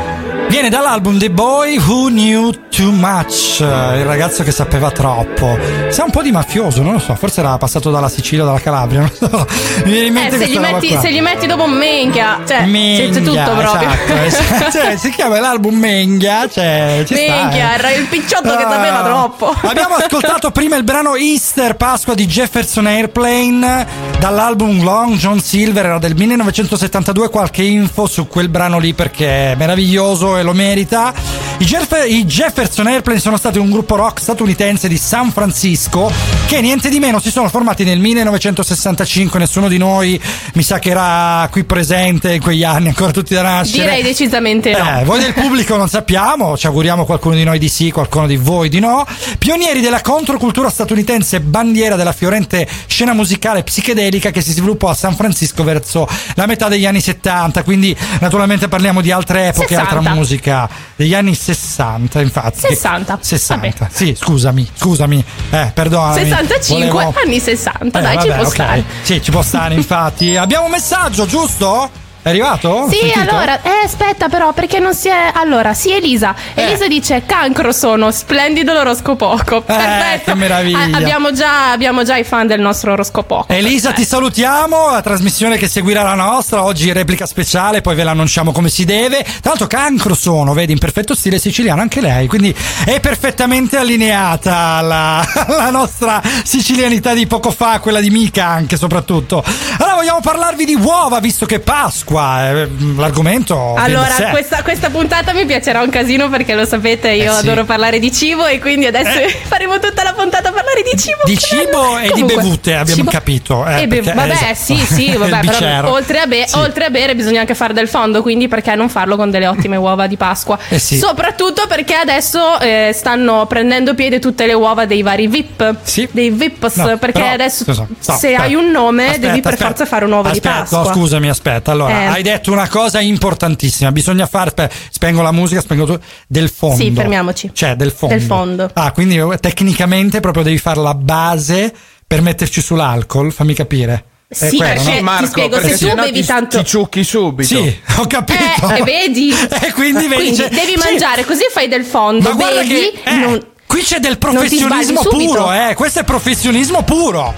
[0.48, 5.58] viene dall'album The Boy Who Knew Too Much, il ragazzo che sapeva troppo.
[5.90, 8.60] Sa un po' di mafioso, non lo so, forse era passato dalla Sicilia o dalla
[8.60, 9.48] Calabria, non lo so.
[9.84, 13.10] Mi viene in mente Eh, se, gli metti, se gli metti dopo Menghia, cioè, Menghia,
[13.10, 13.64] c'è tutto proprio.
[13.64, 14.72] esatto, esatto.
[14.72, 17.80] Cioè, si chiama l'album Menghia, cioè, Menghia, eh.
[17.80, 19.04] era il picciotto che sapeva Ah.
[19.04, 19.56] troppo.
[19.68, 23.86] Abbiamo ascoltato prima il brano Easter Pasqua di Jefferson Airplane
[24.20, 27.30] dall'album Long John Silver, era del 1972.
[27.30, 31.14] Qualche info su quel brano lì perché è meraviglioso e lo merita.
[31.60, 36.12] I, Jeff- i Jefferson Airplane sono stati un gruppo rock statunitense di San Francisco
[36.46, 39.40] che niente di meno si sono formati nel 1965.
[39.40, 40.22] Nessuno di noi
[40.54, 43.84] mi sa che era qui presente in quegli anni, ancora tutti da nascere.
[43.84, 45.00] Direi decisamente no.
[45.00, 48.38] Eh, voi del pubblico non sappiamo, ci auguriamo qualcuno di noi di sì, qualcuno di
[48.38, 49.06] voi di no.
[49.40, 55.16] Pionieri della controcultura statunitense, bandiera della fiorente scena musicale psichedelica che si sviluppò a San
[55.16, 59.96] Francisco verso la metà degli anni 70, quindi naturalmente parliamo di altre epoche, 60.
[59.96, 62.60] altra musica, degli anni 60 infatti.
[62.60, 63.18] 60.
[63.22, 66.20] 60, sì, scusami, scusami, eh, perdonami.
[66.22, 68.54] 65 Volevo- anni 60, Eh, dai, ci vabbè, può ok.
[68.54, 68.84] stare.
[69.02, 70.36] Sì, ci può stare infatti.
[70.38, 71.90] Abbiamo un messaggio, giusto?
[72.28, 72.90] È arrivato?
[72.90, 75.32] Sì, allora, eh, aspetta però, perché non si è...
[75.34, 76.36] Allora, sì, Elisa.
[76.56, 76.64] Eh.
[76.64, 79.62] Elisa dice, cancro sono, splendido l'oroscopoco.
[79.62, 80.32] Perfetto.
[80.32, 80.98] che meraviglia.
[80.98, 83.46] Abbiamo, già, abbiamo già i fan del nostro oroscopoco.
[83.48, 84.92] Elisa, ti salutiamo.
[84.92, 86.66] La trasmissione che seguirà la nostra.
[86.66, 89.24] Oggi replica speciale, poi ve la annunciamo come si deve.
[89.24, 92.28] Tra l'altro, cancro sono, vedi, in perfetto stile siciliano anche lei.
[92.28, 98.76] Quindi è perfettamente allineata alla, alla nostra sicilianità di poco fa, quella di Mica anche
[98.76, 99.42] soprattutto.
[99.78, 102.16] Allora, vogliamo parlarvi di uova, visto che Pasqua.
[102.20, 103.74] Eh, L'argomento.
[103.78, 107.48] Allora, questa, questa puntata mi piacerà un casino perché lo sapete, io Eh sì.
[107.48, 109.30] adoro parlare di cibo e quindi adesso Eh.
[109.48, 111.22] faremo tutta la puntata a parlare di cibo.
[111.26, 113.66] Di cibo e di Comunque, bevute, abbiamo cibo- capito.
[113.68, 114.56] eh, e perché- vabbè, esatto.
[114.56, 116.58] sì, sì, vabbè, però oltre a, be- Sì.
[116.58, 119.76] oltre a bere bisogna anche fare del fondo, quindi perché non farlo con delle ottime
[119.78, 120.58] uova di Pasqua?
[120.70, 120.98] Eh sì.
[120.98, 126.08] Soprattutto perché adesso eh, stanno prendendo piede tutte le uova dei vari VIP, Sì.
[126.12, 128.42] dei VIPs, No, perché però, adesso scusa, no, se aspetta.
[128.42, 129.70] hai un nome Aspetta, devi per aspetta.
[129.70, 130.80] forza fare un'uova di Pasqua.
[130.80, 131.72] No, scusami, aspetta.
[131.72, 131.94] Allora.
[132.08, 133.92] Hai detto una cosa importantissima.
[133.92, 134.54] Bisogna fare.
[134.90, 136.04] Spengo la musica, spengo tutto.
[136.28, 136.76] Del fondo.
[136.76, 137.52] Sì, fermiamoci.
[137.54, 138.16] Cioè, del fondo.
[138.16, 138.70] Del fondo.
[138.74, 141.74] Ah, quindi eh, tecnicamente proprio devi fare la base
[142.06, 143.32] per metterci sull'alcol?
[143.32, 144.04] Fammi capire.
[144.30, 144.96] È Sì, quello, perché no?
[144.98, 146.58] ti Marco, spiego, perché se tu bevi ti- tanto...
[146.58, 147.48] ti ciucchi subito.
[147.56, 148.70] Sì, ho capito.
[148.76, 149.32] Eh, vedi?
[149.62, 150.84] E quindi, vedi, cioè- devi sì.
[150.84, 155.02] mangiare così fai del fondo, Ma bevi, che eh, non- qui c'è del ti professionismo
[155.04, 155.74] puro, eh.
[155.76, 157.34] Questo è professionismo puro.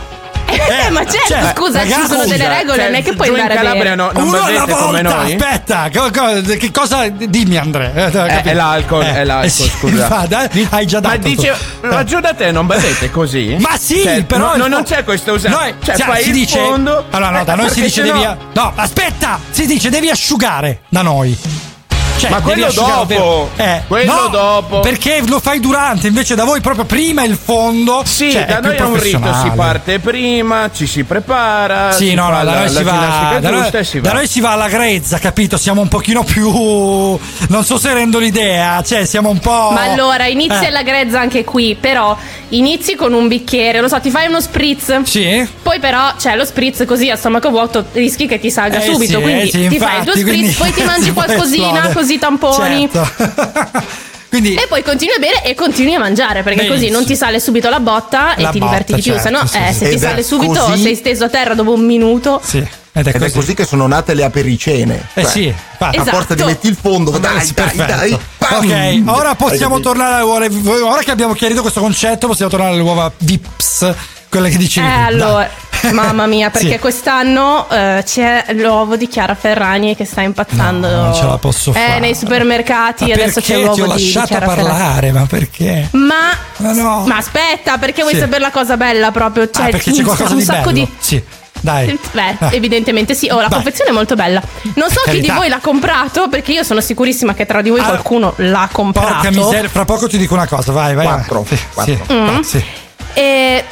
[0.51, 3.27] Eh, ma certo, cioè, scusa, ci ragazzi, sono delle regole, cioè, non è che puoi
[3.27, 3.95] giù in andare a Calabria bere.
[3.95, 5.33] no- non Uno alla bevete come volta, noi?
[5.33, 7.91] aspetta, co- co- che cosa dimmi Andrea?
[8.07, 8.49] Eh, capito?
[8.49, 10.27] è l'alcol, è l'alcol, sì, scusa.
[10.51, 11.17] eh, hai già dato.
[11.17, 13.55] Ma dice, ma giù da te non bevete così?
[13.59, 15.55] Ma sì, Cioè, però no- non c'è questo usato.
[15.57, 17.05] Noi, cioè, cioè, fai si il dice fondo.
[17.09, 21.01] Allora no, da eh, noi si dice devi No, aspetta, si dice devi asciugare da
[21.01, 21.38] noi.
[22.19, 23.49] Cioè, Ma quello asciugare dopo.
[23.55, 24.79] Eh, Quello no, dopo.
[24.82, 28.01] Perché lo fai durante, invece da voi proprio prima il fondo.
[28.05, 31.93] Sì, cioè, da noi è un rito, si parte prima, ci si prepara.
[31.93, 32.91] Sì, si no, no, da la, noi, si va,
[33.39, 34.15] da, noi, si da va.
[34.17, 35.55] noi si va alla grezza, capito?
[35.55, 36.49] Siamo un pochino più.
[36.49, 39.71] Non so se rendo l'idea, cioè siamo un po'.
[39.71, 42.17] Ma allora inizia Eh, la grezza anche qui, però
[42.49, 45.03] inizi con un bicchiere, lo so, ti fai uno spritz.
[45.03, 45.47] Sì?
[45.63, 49.17] Poi però, cioè, lo spritz così a stomaco vuoto rischi che ti salga Eh subito,
[49.17, 51.12] sì, quindi eh sì, ti fai il tuo infatti, spritz, quindi poi ti mangi si
[51.12, 51.23] può
[52.09, 52.09] esplodere.
[52.09, 52.89] così tamponi.
[52.91, 53.87] Certo.
[54.29, 54.53] quindi.
[54.55, 56.97] E poi continui a bere e continui a mangiare perché così Benissimo.
[56.97, 59.13] non ti sale subito la botta e La ti botta, diverti di più.
[59.13, 59.73] certo, Se no, sì, eh, sì.
[59.73, 62.39] se ti Ed è sale subito così- sei steso a terra dopo un minuto.
[62.43, 63.33] Sì, ed è Ed è così.
[63.33, 65.07] così che sono nate le apericene.
[65.13, 65.97] Eh Cioè, sì, infatti.
[65.97, 66.15] A Esatto.
[66.17, 67.95] forza di metti il fondo, dai, dai, perfetto.
[67.95, 68.19] dai.
[68.37, 69.03] pam!
[69.05, 70.85] Ok, ora possiamo tornare alle uova.
[70.91, 73.93] Ora che abbiamo chiarito questo concetto, possiamo tornare alle uova Vips,
[74.29, 74.85] quelle che dicevi.
[74.87, 75.03] Eh, dai.
[75.05, 75.49] allora,
[75.91, 76.79] mamma mia, perché Sì.
[76.79, 80.87] quest'anno eh, c'è l'uovo di Chiara Ferragni che sta impazzando.
[80.87, 81.99] No, non ce la posso eh, fare.
[81.99, 84.67] nei supermercati Ma adesso c'è l'uovo ti ho di, di lasciato Chiara Ferragni.
[84.67, 85.87] parlare, ma perché?
[85.91, 86.15] Ma,
[86.57, 87.03] Ma no.
[87.07, 88.19] ma aspetta, perché vuoi Sì.
[88.19, 89.49] sapere la cosa bella proprio?
[89.49, 90.85] Cioè, ah, perché c'è un- qualcosa un di sacco bello.
[90.85, 90.91] di.
[90.99, 91.23] Sì,
[91.61, 91.99] dai.
[92.11, 92.49] Beh, Ah.
[92.53, 93.27] evidentemente sì.
[93.31, 93.61] Oh, la Vai.
[93.61, 94.41] confezione è molto bella.
[94.75, 95.33] Non so chi di carità.
[95.35, 99.07] voi l'ha comprato, perché io sono sicurissima che tra di voi Ah, qualcuno l'ha comprato.
[99.13, 101.05] Porca miseria, fra poco ti dico una cosa, vai, vai.
[101.05, 101.45] Quattro.
[101.47, 101.97] Sì, quattro.
[102.07, 102.39] sì, Mm.
[102.41, 102.63] sì.
[103.13, 103.63] E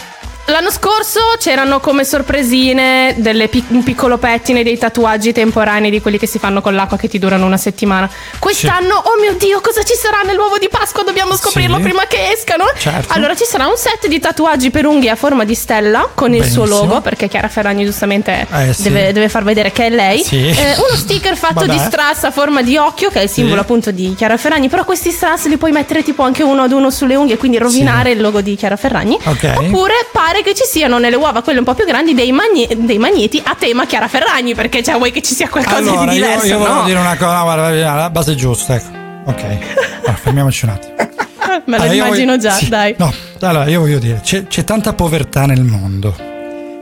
[0.47, 3.15] l'anno scorso c'erano come sorpresine
[3.49, 7.07] pic- un piccolo pettine dei tatuaggi temporanei di quelli che si fanno con l'acqua che
[7.07, 8.09] ti durano una settimana.
[8.39, 11.03] Quest'anno, oh mio dio, cosa ci sarà nell'uovo di Pasqua?
[11.03, 11.81] Dobbiamo scoprirlo Sì.
[11.83, 12.65] prima che escano.
[12.77, 13.13] Certo.
[13.13, 16.43] Allora ci sarà un set di tatuaggi per unghie a forma di stella con il
[16.45, 16.85] suo Benissimo.
[16.87, 18.83] logo, perché Chiara Ferragni giustamente Eh, sì.
[18.83, 20.23] deve, deve far vedere che è lei.
[20.23, 20.47] Sì.
[20.47, 21.71] Eh, uno sticker fatto Vabbè.
[21.71, 23.61] di strass a forma di occhio, che è il simbolo Sì.
[23.61, 24.69] appunto di Chiara Ferragni.
[24.69, 28.11] Però questi strass li puoi mettere tipo anche uno ad uno sulle unghie, quindi rovinare
[28.11, 29.17] il logo di Chiara Ferragni.
[29.23, 29.53] Ok.
[29.57, 32.97] Oppure pare che ci siano nelle uova, quelle un po' più grandi, dei, magne- dei
[32.97, 36.23] magneti a tema Chiara Ferragni, perché cioè, vuoi che ci sia qualcosa Allora, di io,
[36.25, 36.45] diverso?
[36.47, 36.83] io volevo no?
[36.85, 38.95] dire una cosa, no, guarda, la base è giusta, ecco.
[39.25, 40.93] Ok, allora, fermiamoci un attimo.
[41.65, 42.95] Me lo Allora, io immagino voglio- già, sì, dai.
[42.97, 46.15] No, allora io voglio dire, c'è, c'è tanta povertà nel mondo.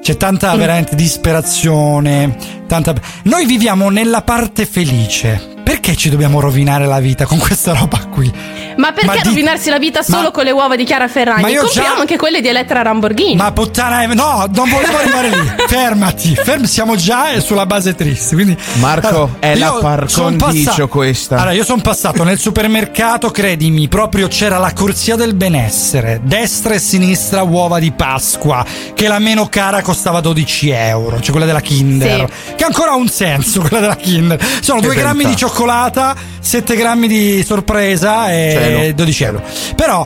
[0.01, 0.57] C'è tanta Mm.
[0.59, 2.35] veramente disperazione.
[2.67, 2.93] Tanta...
[3.23, 5.53] Noi viviamo nella parte felice.
[5.65, 8.32] Perché ci dobbiamo rovinare la vita con questa roba qui?
[8.78, 11.10] Ma perché Ma di- rovinarsi la vita solo ma- con le uova di Chiara Ma
[11.10, 11.51] Ferragni?
[11.51, 13.36] io Compriamo già- anche quelle di Elettra Lamborghini.
[13.36, 15.51] Ma puttana, eh, no, non volevo arrivare lì.
[15.67, 18.36] Fermati, fermi, siamo già sulla base triste.
[18.36, 21.36] Quindi, Marco, è la par condicio passato- questa.
[21.38, 26.80] Allora, io sono passato nel supermercato, credimi, proprio c'era la corsia del benessere, destra e
[26.80, 32.30] sinistra uova di Pasqua, che la meno cara costava 12 euro, cioè quella della Kinder,
[32.56, 34.39] che ancora ha un senso, quella della Kinder.
[34.62, 38.93] Sono Che 2 grammi di cioccolata, 7 grammi di sorpresa e Cielo.
[38.93, 39.43] 12 euro.
[39.75, 40.05] Però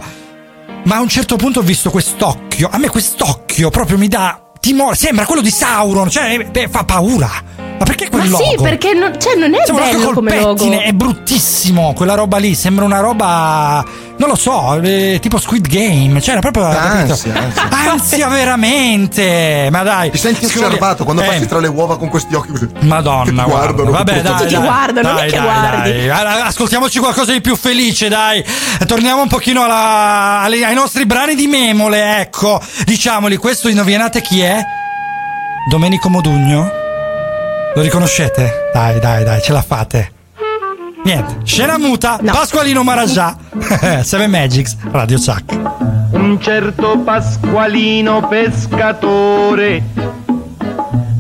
[0.84, 2.70] ma a un certo punto ho visto quest'occhio.
[2.72, 4.96] A me quest'occhio proprio mi dà timore.
[4.96, 6.10] Sembra quello di Sauron.
[6.10, 7.59] Cioè, beh, fa paura.
[7.80, 8.44] Ma perché quel Ma logo?
[8.44, 10.54] sì, perché non, cioè, non è Sembra bello come logo.
[10.56, 12.54] pettine, è bruttissimo quella roba lì.
[12.56, 13.84] Sembra una roba.
[14.18, 16.20] Non lo so, eh, tipo Squid Game.
[16.20, 16.66] Cioè, era proprio.
[16.66, 17.70] Ansia, ansia.
[17.90, 19.70] Ansia veramente.
[19.72, 20.12] Ma dai.
[20.12, 22.68] Ti senti osservato quando eh, passi tra le uova con questi occhi così.
[22.82, 23.52] Madonna, Che ti guarda.
[23.56, 24.62] guardano, Vabbè, dai, Tutti ti dai.
[24.64, 25.92] guardano, dai, che dai, guardi.
[25.92, 26.10] dai.
[26.10, 28.44] Allora, Ascoltiamoci qualcosa di più felice, dai.
[28.86, 32.60] Torniamo un pochino alla- alle- ai nostri brani di memole, ecco.
[32.86, 34.62] Diciamoli, questo indovinate chi è?
[35.70, 36.72] Domenico Modugno?
[37.76, 38.70] Lo riconoscete?
[38.74, 40.12] Dai, dai, dai, ce la fate.
[41.04, 42.32] Niente, scena muta, No.
[42.32, 43.38] Pasqualino Maraggià,
[44.04, 45.58] Seven Magics, Radio Chuck.
[46.12, 49.82] Un certo Pasqualino pescatore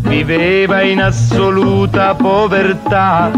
[0.02, 3.32] viveva in assoluta povertà,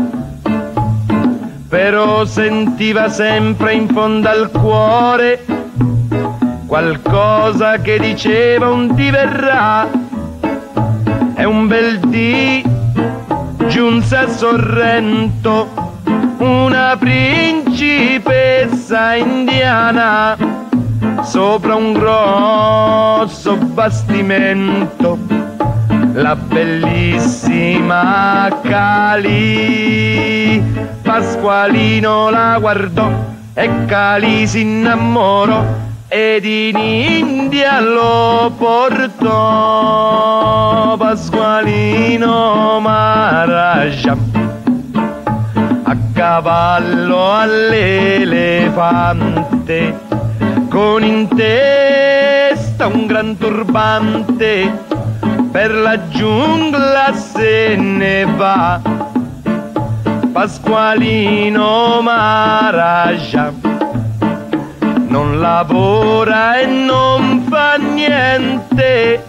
[1.67, 5.45] però sentiva sempre in fondo al cuore
[6.65, 9.87] qualcosa che diceva un ti verrà.
[11.35, 12.63] E un bel dì
[13.71, 15.69] giunse a Sorrento
[16.39, 20.35] una principessa indiana
[21.23, 25.17] sopra un grosso bastimento.
[26.13, 27.79] La bellissima
[28.61, 30.61] Cali
[31.01, 33.09] Pasqualino la guardò
[33.53, 35.63] e Cali si innamorò
[36.13, 39.37] ed in India lo portò
[40.97, 44.17] Pasqualino Maharaja.
[45.83, 48.49] A cavallo all'elefante
[50.67, 54.69] con in testa un gran turbante
[55.49, 58.81] per la giungla se ne va.
[60.33, 63.53] Pasqualino Maharaja
[65.11, 69.21] non lavora e non fa niente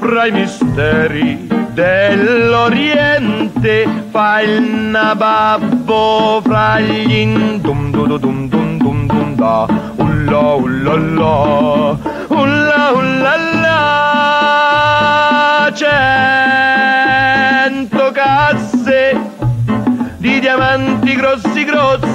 [0.00, 3.86] fra i misteri dell'Oriente.
[4.10, 9.68] Fa il nababbo fra gli indum dum dum dum dum dum da.
[9.96, 11.96] Ulla ulla la
[12.28, 19.20] ulla ulla la cento casse
[20.18, 21.51] di diamanti grossi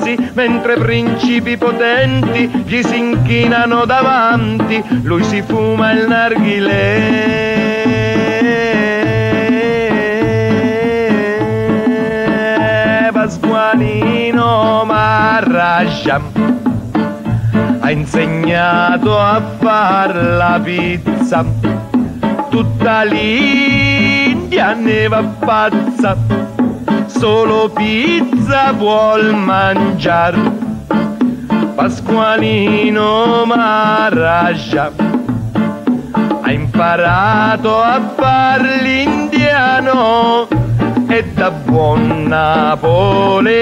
[0.08, 7.56] grossi, mentre principi potenti gli si inchinano davanti, lui si fuma il narghilè.
[13.12, 16.22] Pasqualino Maharaja
[17.80, 21.44] ha insegnato a far la pizza,
[22.50, 26.57] tutta l'India ne va pazza
[27.20, 30.36] solo pizza vuol mangiar.
[31.76, 34.92] Pasqualino Maharaja
[36.42, 40.48] ha imparato a far l'indiano
[41.08, 43.54] e da buon napoletano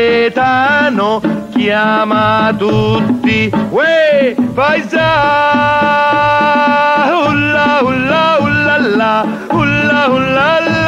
[1.53, 5.12] chiama tutti Uè, paesa
[7.28, 10.86] Ulla ulla ulla la Ulla ulla la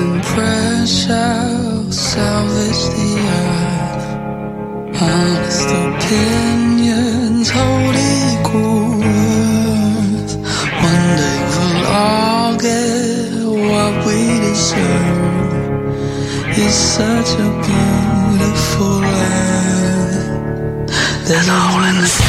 [0.00, 4.06] and shall salvage the earth.
[5.02, 10.34] Honest opinions hold equal worth.
[10.90, 13.30] One day we'll all get
[13.72, 15.52] what we deserve.
[16.62, 20.88] It's such a beautiful land.
[21.26, 22.27] There's a hole in the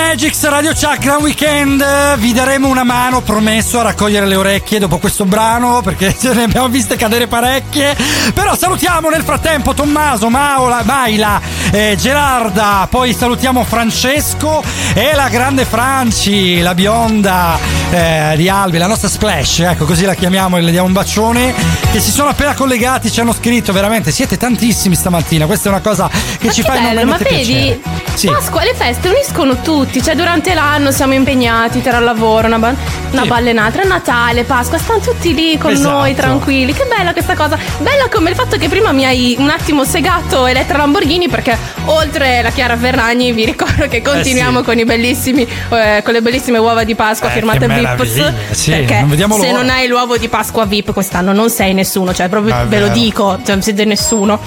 [0.00, 4.98] Magics Radio Chuck Gran Weekend vi daremo una mano promesso a raccogliere le orecchie dopo
[4.98, 7.94] questo brano perché ce ne abbiamo viste cadere parecchie
[8.32, 11.40] però salutiamo nel frattempo Tommaso, Maola, Maila
[11.70, 14.62] eh, Gerarda poi salutiamo Francesco
[14.94, 17.58] e la grande Franci la bionda
[17.90, 21.54] eh, di Albi la nostra Splash ecco così la chiamiamo e le diamo un bacione
[21.92, 25.82] che si sono appena collegati ci hanno scritto veramente siete tantissimi stamattina questa è una
[25.82, 27.44] cosa che Ma ci che fa bello, ma enormemente vedi?
[27.44, 28.26] piacere Sì.
[28.26, 32.74] Pasqua, le feste uniscono tutti, cioè durante l'anno siamo impegnati tra il lavoro, una, ba-
[33.10, 33.28] una Sì.
[33.28, 35.90] ballenata, Natale, Pasqua, stanno tutti lì con Esatto.
[35.90, 36.72] noi tranquilli.
[36.72, 37.58] Che bella questa cosa.
[37.78, 42.40] Bella come il fatto che prima mi hai un attimo segato Elettra Lamborghini perché oltre
[42.42, 44.64] la Chiara Ferragni vi ricordo che continuiamo sì.
[44.64, 48.32] con i bellissimi eh, con le bellissime uova di Pasqua Eh, firmate Vips.
[48.50, 52.28] sì, perché non se non hai l'uovo di Pasqua VIP quest'anno non sei nessuno, cioè
[52.28, 54.38] proprio Ah, è ve lo dico, cioè, non siete nessuno.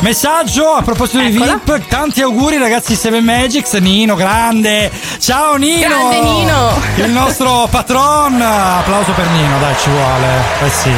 [0.00, 1.60] Messaggio a proposito di Eccola.
[1.64, 5.88] VIP, tanti auguri ragazzi di Seven Magics, Nino grande, ciao Nino!
[5.88, 6.82] Grande Nino!
[6.96, 10.26] Il nostro patron, applauso per Nino, dai ci vuole,
[10.64, 10.92] eh sì.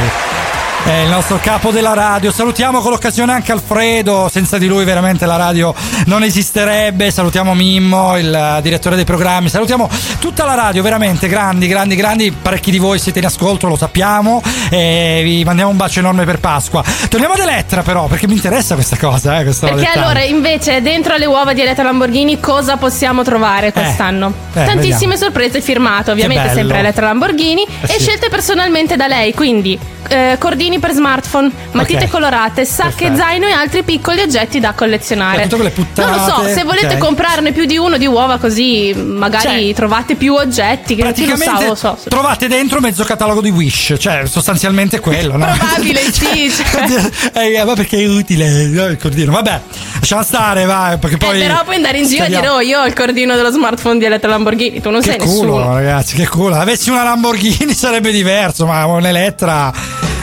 [0.83, 2.31] È il nostro capo della radio.
[2.31, 4.29] Salutiamo con l'occasione anche Alfredo.
[4.31, 5.75] Senza di lui, veramente la radio
[6.05, 7.11] non esisterebbe.
[7.11, 9.49] Salutiamo Mimmo, il eh, direttore dei programmi.
[9.49, 9.89] Salutiamo
[10.21, 12.31] tutta la radio, veramente grandi, grandi, grandi.
[12.31, 14.41] Parecchi di voi siete in ascolto, lo sappiamo.
[14.69, 16.81] E vi mandiamo un bacio enorme per Pasqua.
[17.09, 19.39] Torniamo ad Elettra, però, perché mi interessa questa cosa.
[19.41, 20.03] Eh, Perché dettaglio.
[20.05, 24.31] allora invece dentro le uova di Elettra Lamborghini cosa possiamo trovare quest'anno?
[24.53, 25.15] eh, Tantissime vediamo.
[25.17, 28.03] sorprese firmate, ovviamente sempre Elettra Lamborghini Eh, e sì.
[28.03, 29.77] scelte personalmente da lei, quindi
[30.09, 32.09] eh, cordini per smartphone, matite Ok.
[32.11, 33.15] colorate, sacche, Perfetto.
[33.17, 35.35] zaino e altri piccoli oggetti da collezionare.
[35.37, 36.97] Cioè, tutte quelle puttanate, non lo so, se volete ok.
[36.97, 41.75] comprarne più di uno di uova così magari Cioè, trovate più oggetti, che Praticamente lo
[41.75, 41.97] so.
[42.07, 45.45] trovate dentro mezzo catalogo di Wish, cioè sostanzialmente quello, no?
[45.45, 46.51] Probabile, sì.
[46.51, 47.11] cioè.
[47.33, 49.31] Eh, ma perché è utile no, il cordino?
[49.31, 49.61] Vabbè,
[49.99, 51.39] lasciamo stare, va, perché poi.
[51.41, 53.97] Eh, però puoi andare in giro a dire oh io ho il cordino dello smartphone
[53.99, 55.73] di Elettra Lamborghini, tu non Che sei culo, nessuno.
[55.75, 56.55] ragazzi, che culo.
[56.55, 59.71] Avessi una Lamborghini sarebbe diverso, ma un'Elettra.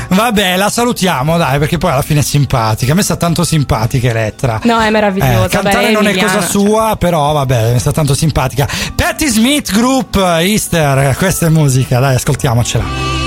[0.08, 2.92] Vabbè, la salutiamo, dai, perché poi alla fine è simpatica.
[2.92, 4.60] A me sta tanto simpatica Elettra.
[4.64, 5.44] No, è meravigliosa.
[5.44, 8.68] Eh, cantare beh, non è cosa sua, però vabbè, mi sta tanto simpatica.
[8.94, 13.23] Patti Smith Group, Easter, questa è musica, dai, ascoltiamocela.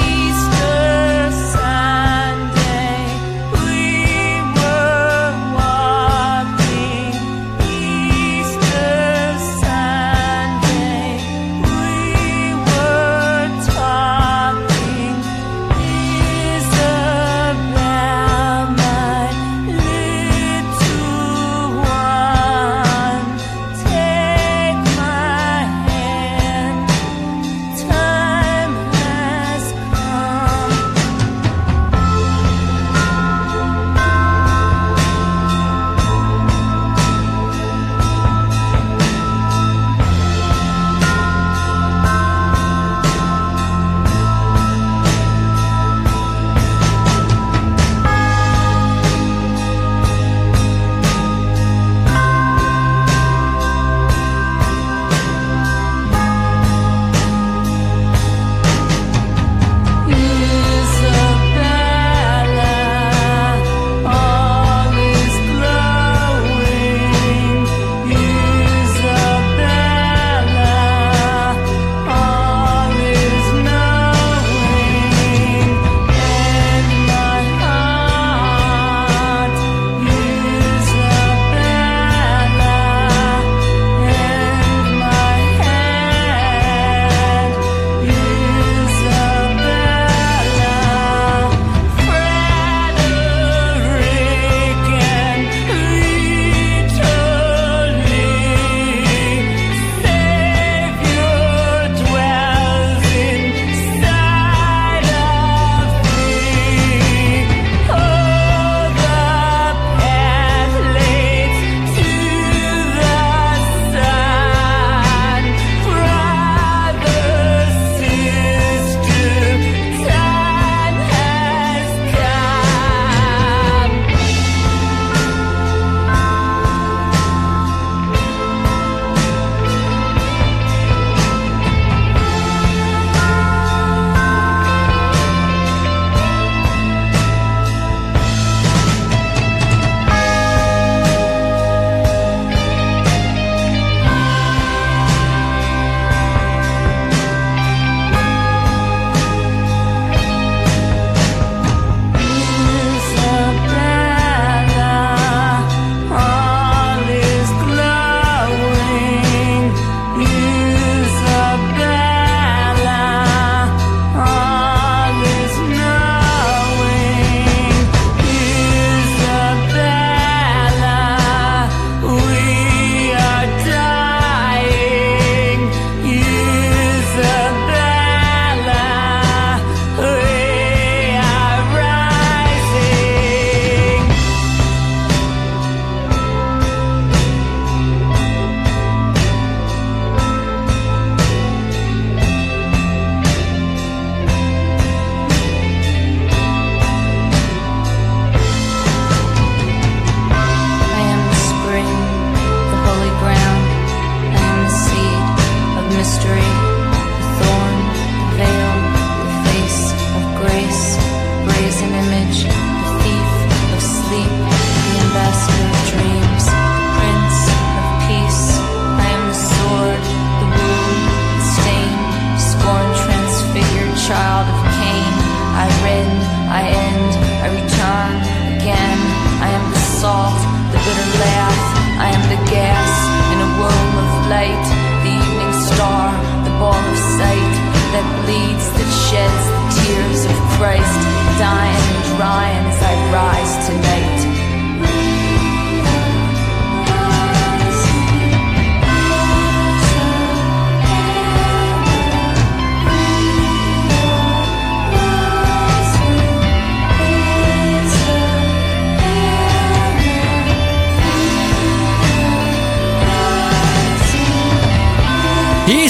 [230.72, 231.60] The bitter laugh.
[231.98, 232.92] I am the gas
[233.34, 234.68] in a womb of light,
[235.04, 236.12] the evening star,
[236.44, 237.54] the ball of sight
[237.94, 241.00] that bleeds, that sheds the tears of Christ,
[241.40, 243.56] dying and drying as I rise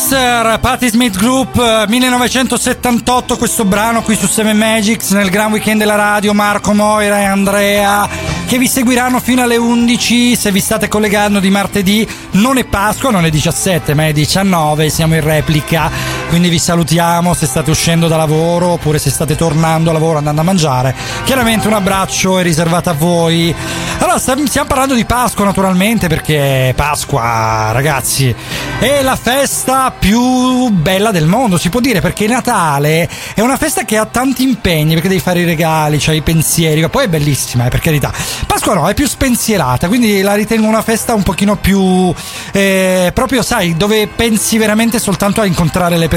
[0.09, 5.79] Easter, Patti Smith Group, eh, 1978, questo brano qui su Seven Magics nel gran weekend
[5.79, 10.87] della radio, Marco Moira e Andrea che vi seguiranno fino alle 11 se vi state
[10.87, 15.91] collegando di martedì, non è Pasqua, non è 17 ma è 19, siamo in replica,
[16.29, 20.41] quindi vi salutiamo se state uscendo da lavoro oppure se state tornando a lavoro andando
[20.41, 23.53] a mangiare, chiaramente un abbraccio è riservato a voi.
[23.99, 28.33] Allora stiamo parlando di Pasqua naturalmente perché Pasqua ragazzi
[28.79, 33.85] è la festa più bella del mondo, si può dire, perché Natale è una festa
[33.85, 37.65] che ha tanti impegni, perché devi fare i regali, c'hai i pensieri, poi è bellissima,
[37.65, 38.11] eh, per carità.
[38.45, 42.13] Pasqua no, è più spensierata, quindi la ritengo una festa un pochino più
[42.51, 46.16] eh, proprio, sai, dove pensi veramente soltanto a incontrare le persone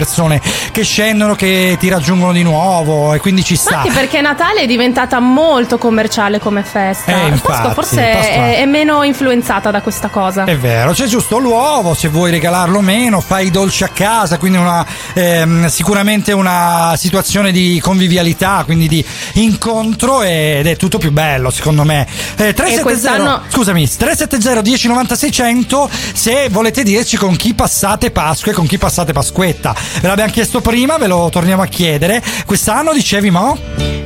[0.72, 3.78] che scendono, che ti raggiungono di nuovo e quindi ci sta.
[3.78, 7.11] Anche perché Natale è diventata molto commerciale come festa.
[7.11, 10.44] Eh, infatti, Pasqua forse Pasqua- è, è meno influenzata da questa cosa.
[10.44, 14.59] È vero, c'è giusto l'uovo, se vuoi regalarlo meno, fai i dolci a casa, quindi
[14.59, 14.84] una,
[15.14, 21.84] ehm, sicuramente una situazione di convivialità, quindi di incontro ed è tutto più bello secondo
[21.84, 22.07] me.
[22.36, 28.55] Eh, 370, quest'anno- scusami, 370 1090 600 se volete dirci con chi passate Pasqua e
[28.55, 29.74] con chi passate Pasquetta.
[30.01, 32.22] Ve l'abbiamo chiesto prima, ve lo torniamo a chiedere.
[32.47, 33.59] Quest'anno dicevi Mo?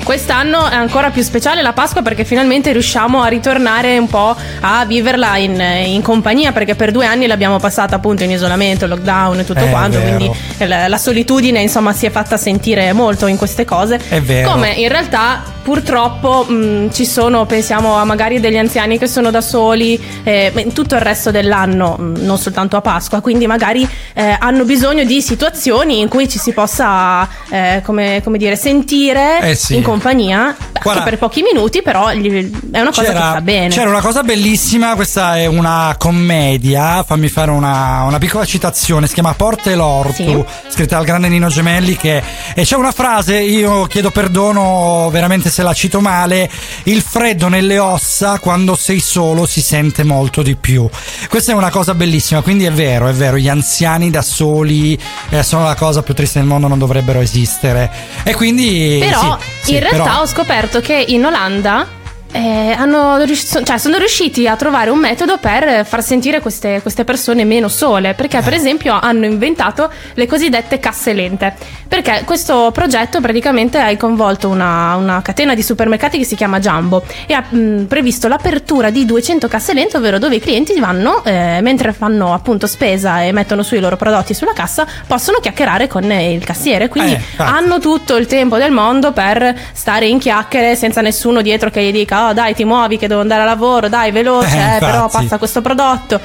[0.03, 4.85] Quest'anno è ancora più speciale la Pasqua perché finalmente riusciamo a ritornare un po' a
[4.85, 9.45] viverla in, in compagnia perché per due anni l'abbiamo passata appunto in isolamento, lockdown e
[9.47, 10.17] tutto È quanto, vero.
[10.17, 13.99] quindi la, la solitudine insomma si è fatta sentire molto in queste cose.
[14.09, 14.51] È vero.
[14.51, 19.41] Come in realtà purtroppo mh, ci sono, pensiamo a magari degli anziani che sono da
[19.41, 24.65] soli eh, tutto il resto dell'anno, mh, non soltanto a Pasqua, quindi magari eh, hanno
[24.65, 29.77] bisogno di situazioni in cui ci si possa, eh, come, come dire, sentire Eh sì.
[29.77, 33.69] in compagnia, Guarda- per pochi minuti, però gli- è una cosa che fa bene.
[33.69, 39.15] c'era una cosa bellissima, questa è una commedia, fammi fare una, una piccola citazione, si
[39.15, 40.45] chiama Porte l'Ortu, Sì.
[40.69, 42.23] scritta dal grande Nino Gemelli, che,
[42.55, 46.51] e c'è una frase, io chiedo perdono veramente se la cito male,
[46.85, 50.89] il freddo nelle ossa quando sei solo si sente molto di più.
[51.29, 54.99] Questa è una cosa bellissima, quindi è vero, è vero, gli anziani da soli
[55.31, 57.91] eh, sono la cosa più triste del mondo, non dovrebbero esistere.
[58.23, 58.99] E quindi...
[59.01, 62.03] Però sì, sì, in realtà però- ho scoperto che in Olanda
[62.37, 67.05] eh, hanno rius- cioè, sono riusciti a trovare un metodo per far sentire queste, queste
[67.05, 68.15] persone meno sole.
[68.15, 68.43] Perché, Eh.
[68.43, 71.55] per esempio, hanno inventato le cosiddette casse lente.
[71.87, 77.05] Perché questo progetto praticamente ha coinvolto una, una catena di supermercati che si chiama Jumbo
[77.27, 81.61] e ha mh, previsto l'apertura di 200 casse lente, ovvero dove i clienti vanno, eh,
[81.63, 86.11] mentre fanno appunto spesa e mettono su i loro prodotti sulla cassa, possono chiacchierare con
[86.11, 86.89] eh, il cassiere.
[86.89, 91.71] Quindi Eh, hanno tutto il tempo del mondo per stare in chiacchiere senza nessuno dietro
[91.71, 94.77] che gli dica oh dai ti muovi che devo andare a lavoro dai veloce Eh,
[94.77, 96.21] eh, però passa questo prodotto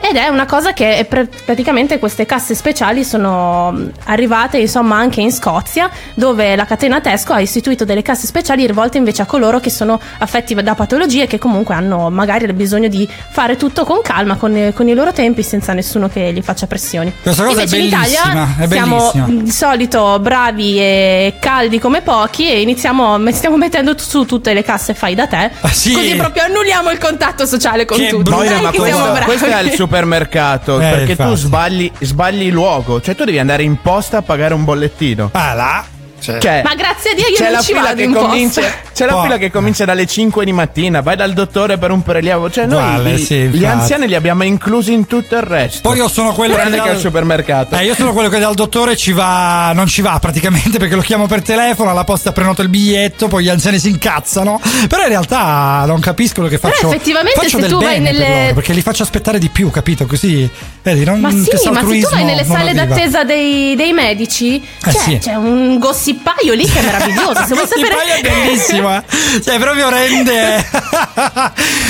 [0.00, 5.20] ed è una cosa che è pr- praticamente queste casse speciali sono arrivate insomma anche
[5.20, 9.58] in Scozia dove la catena Tesco ha istituito delle casse speciali rivolte invece a coloro
[9.60, 14.36] che sono affetti da patologie che comunque hanno magari bisogno di fare tutto con calma
[14.36, 17.76] con, con i loro tempi senza nessuno che gli faccia pressioni Questa cosa è Invece
[17.78, 19.42] in bellissima, Italia è siamo bellissima.
[19.42, 24.94] di solito bravi e caldi come pochi e iniziamo stiamo mettendo su tutte le casse
[24.94, 25.92] fai da te Ah, sì.
[25.92, 28.30] così proprio annulliamo il contatto sociale con Che tutti.
[28.30, 29.24] Moira, Dai ma che siamo questo, bravi.
[29.24, 31.36] questo è al supermercato Eh, perché tu infatti.
[31.40, 35.30] sbagli, sbagli il luogo, cioè tu devi andare in posta a pagare un bollettino.
[35.32, 35.84] Ah là,
[36.32, 38.12] cioè, Cioè, ma grazie a Dio io c'è non la ci fila vado che in
[38.14, 38.62] comincia,
[38.94, 42.50] c'è la fila che comincia dalle 5 di mattina, vai dal dottore per un prelievo.
[42.50, 45.80] Cioè, noi Uguale, i- sì, gli anziani li abbiamo inclusi in tutto il resto.
[45.82, 47.76] Poi io sono quello che dal- che al supermercato.
[47.76, 51.02] Eh, io sono quello che dal dottore ci va, non ci va praticamente perché lo
[51.02, 54.60] chiamo per telefono, alla posta prenoto il biglietto, poi gli anziani si incazzano.
[54.88, 56.88] Però in realtà non capisco quello che Però faccio.
[56.88, 59.48] effettivamente faccio se del tu vai bene per nelle- loro, perché li faccio aspettare di
[59.48, 60.06] più, capito?
[60.06, 60.48] Così.
[60.82, 61.36] Vedi, non, Ma sì,
[61.70, 62.84] ma se tu vai nelle sale arriva.
[62.86, 65.18] d'attesa dei, dei medici, Eh, c'è, sì.
[65.18, 65.78] c'è un
[66.18, 67.44] gossipaio lì che è meraviglioso.
[67.46, 69.02] Se vuoi sapere, poi è bellissimo, eh.
[69.42, 70.66] cioè proprio rende.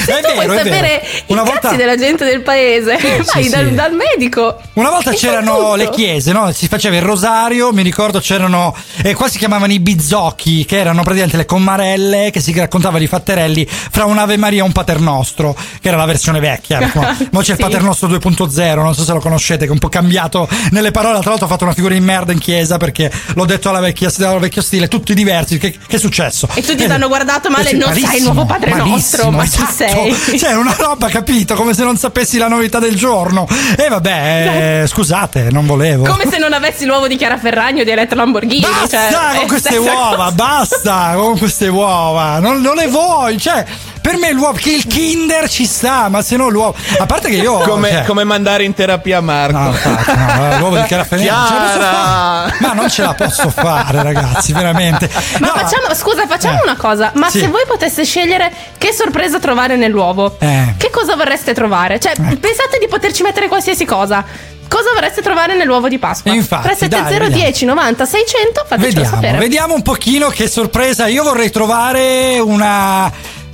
[0.05, 0.64] se è tu vuoi vero, vero.
[0.64, 3.74] sapere Una i volta, cazzi della gente del paese, Sì, vai sì, dal, sì.
[3.74, 4.61] dal medico.
[4.74, 6.51] una volta c'erano le chiese, no?
[6.53, 11.03] Si faceva il rosario, mi ricordo c'erano, eh, qua si chiamavano i bizzocchi, che erano
[11.03, 15.57] praticamente le commarelle che si raccontavano i fatterelli fra un Ave Maria e un Paternostro,
[15.81, 16.91] che era la versione vecchia.
[16.95, 17.59] Ma mo c'è il.
[17.59, 21.20] Paternostro 2.0, non so se lo conoscete, che è un po' cambiato nelle parole.
[21.20, 24.08] Tra l'altro ho fatto una figura di merda in chiesa perché l'ho detto alla vecchia,
[24.35, 25.59] al vecchio stile, tutti diversi.
[25.59, 26.49] Che, che è successo?
[26.55, 29.45] E tutti ti Eh, hanno guardato male, eh non sai il nuovo Padre Nostro, ma
[29.49, 29.73] ci esatto.
[29.75, 30.39] sei.
[30.39, 31.55] Cioè, una roba, capito?
[31.55, 33.47] Come se non sapessi la novità del giorno.
[33.77, 36.05] E vabbè, eh, scusate, non volevo.
[36.05, 38.61] Come se non avessi l'uovo di Chiara Ferragno di Elettra Lamborghini.
[38.61, 40.31] Basta cioè, con è queste uova, cosa.
[40.33, 42.39] basta con queste uova.
[42.39, 43.65] Non, non le vuoi, cioè.
[44.09, 46.75] Per me l'uovo, che il Kinder ci sta, ma se no l'uovo.
[46.99, 47.59] A parte che io.
[47.59, 49.59] Come, cioè, come mandare in terapia Marco.
[49.59, 51.93] No, infatti, no, eh, l'uovo di Chiara Ferragni non ce la posso Chiara!
[51.93, 52.57] fare.
[52.61, 55.11] Ma non ce la posso fare, ragazzi, veramente.
[55.41, 56.63] Ma No, facciamo, scusa, facciamo eh.
[56.63, 57.11] una cosa.
[57.17, 57.41] Ma Sì.
[57.41, 60.75] se voi poteste scegliere che sorpresa trovare nell'uovo, Eh.
[60.79, 62.01] che cosa vorreste trovare?
[62.01, 64.25] Cioè, pensate di poterci mettere qualsiasi cosa.
[64.69, 66.33] Cosa vorreste trovare nell'uovo di Pasqua?
[66.33, 69.39] Infatti, 370 dai, 10 90 600 fatecelo Vediamo, sapere.
[69.39, 71.07] vediamo un pochino che sorpresa.
[71.09, 73.11] Io vorrei trovare una.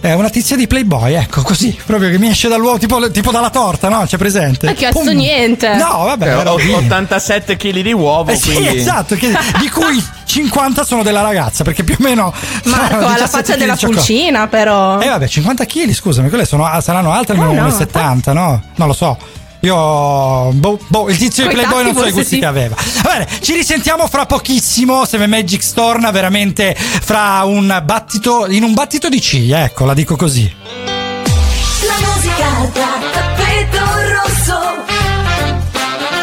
[0.07, 3.49] Eh, una tizia di Playboy, ecco così, proprio che mi esce dall'uovo, tipo, tipo dalla
[3.49, 4.05] torta, no?
[4.07, 4.67] C'è presente?
[4.67, 5.09] Ma che Pum.
[5.09, 5.75] niente.
[5.77, 6.73] No, vabbè, Eh, era ho- lì.
[6.73, 8.77] 87 kg di uovo, Eh sì, quindi...
[8.77, 12.35] esatto, che- di cui 50 sono della ragazza, perché più o meno.
[12.65, 15.01] Marco ha la 17 faccia della pulcina, però.
[15.01, 18.63] Eh vabbè, 50 kg, scusami, quelle sono, saranno alte almeno Eh, no, 1,70, no?
[18.75, 19.17] Non lo so.
[19.65, 22.39] Io, boh, boh, il tizio di Playboy non so i gusti sì.
[22.39, 22.77] che aveva.
[23.03, 25.07] Va bene, ci risentiamo fra pochissimo.
[25.07, 30.17] Seven Magic torna veramente fra un battito, in un battito di ciglia, ecco, la dico
[30.17, 30.55] così.
[30.85, 34.61] La musica da tappeto rosso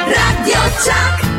[0.05, 1.29] Radio Chuck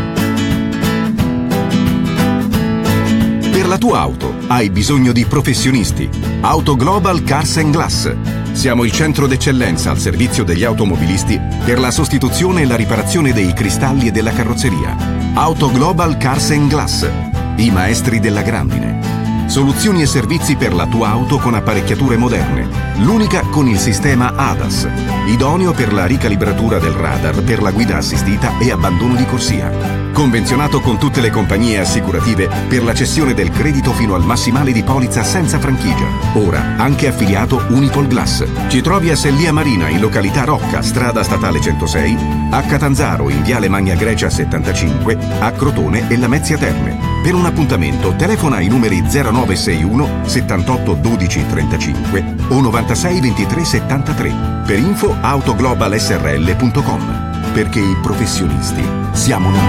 [3.53, 6.11] Per la tua auto hai bisogno di professionisti.
[6.41, 8.42] Auto Global Cars and Glass.
[8.53, 13.53] Siamo il centro d'eccellenza al servizio degli automobilisti per la sostituzione e la riparazione dei
[13.53, 14.97] cristalli e della carrozzeria.
[15.35, 17.09] Auto Global Cars and Glass.
[17.57, 19.01] I maestri della grandine.
[19.47, 22.69] Soluzioni e servizi per la tua auto con apparecchiature moderne.
[22.99, 24.89] L'unica con il sistema ADAS,
[25.27, 30.02] idoneo per la ricalibratura del radar per la guida assistita e abbandono di corsia.
[30.13, 34.83] Convenzionato con tutte le compagnie assicurative per la cessione del credito fino al massimale di
[34.83, 36.07] polizza senza franchigia.
[36.35, 38.45] Ora anche affiliato Unipol Glass.
[38.69, 42.17] Ci trovi a Sellia Marina in località Rocca, strada statale 106,
[42.51, 46.99] a Catanzaro in viale Magna Grecia 75, a Crotone e Lamezia Terme.
[47.23, 54.35] Per un appuntamento telefona ai numeri 0961 78 12 35 o 96 23 73.
[54.67, 57.32] Per info autoglobalsrl.com.
[57.53, 58.83] Perché i professionisti
[59.13, 59.61] siamo noi.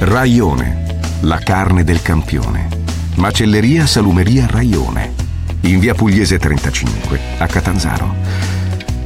[0.00, 2.66] Raione, la carne del campione.
[3.14, 5.12] Macelleria Salumeria Raione,
[5.60, 8.12] in via Pugliese 35, a Catanzaro.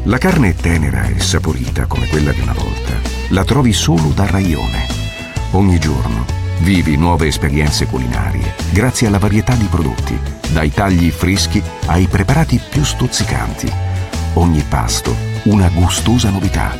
[0.05, 2.95] La carne è tenera e saporita come quella di una volta.
[3.29, 4.87] La trovi solo da Raione.
[5.51, 6.25] Ogni giorno
[6.61, 10.19] vivi nuove esperienze culinarie grazie alla varietà di prodotti,
[10.53, 13.92] dai tagli freschi ai preparati più stuzzicanti.
[14.35, 15.15] Ogni pasto
[15.45, 16.75] una gustosa novità.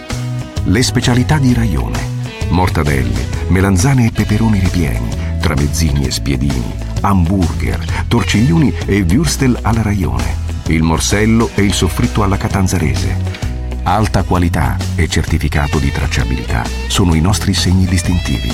[0.65, 2.21] Le specialità di Raione.
[2.49, 6.73] Mortadelle, melanzane e peperoni ripieni, tramezzini e spiedini,
[7.03, 10.35] hamburger, torciglioni e würstel alla Raione,
[10.69, 13.41] il morsello e il soffritto alla catanzarese.
[13.83, 18.51] Alta qualità e certificato di tracciabilità sono i nostri segni distintivi.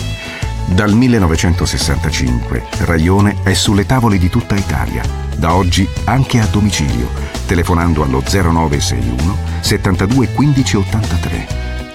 [0.75, 5.03] Dal 1965 Raione è sulle tavole di tutta Italia,
[5.37, 7.09] da oggi anche a domicilio,
[7.47, 11.47] telefonando allo 0961 72 15 83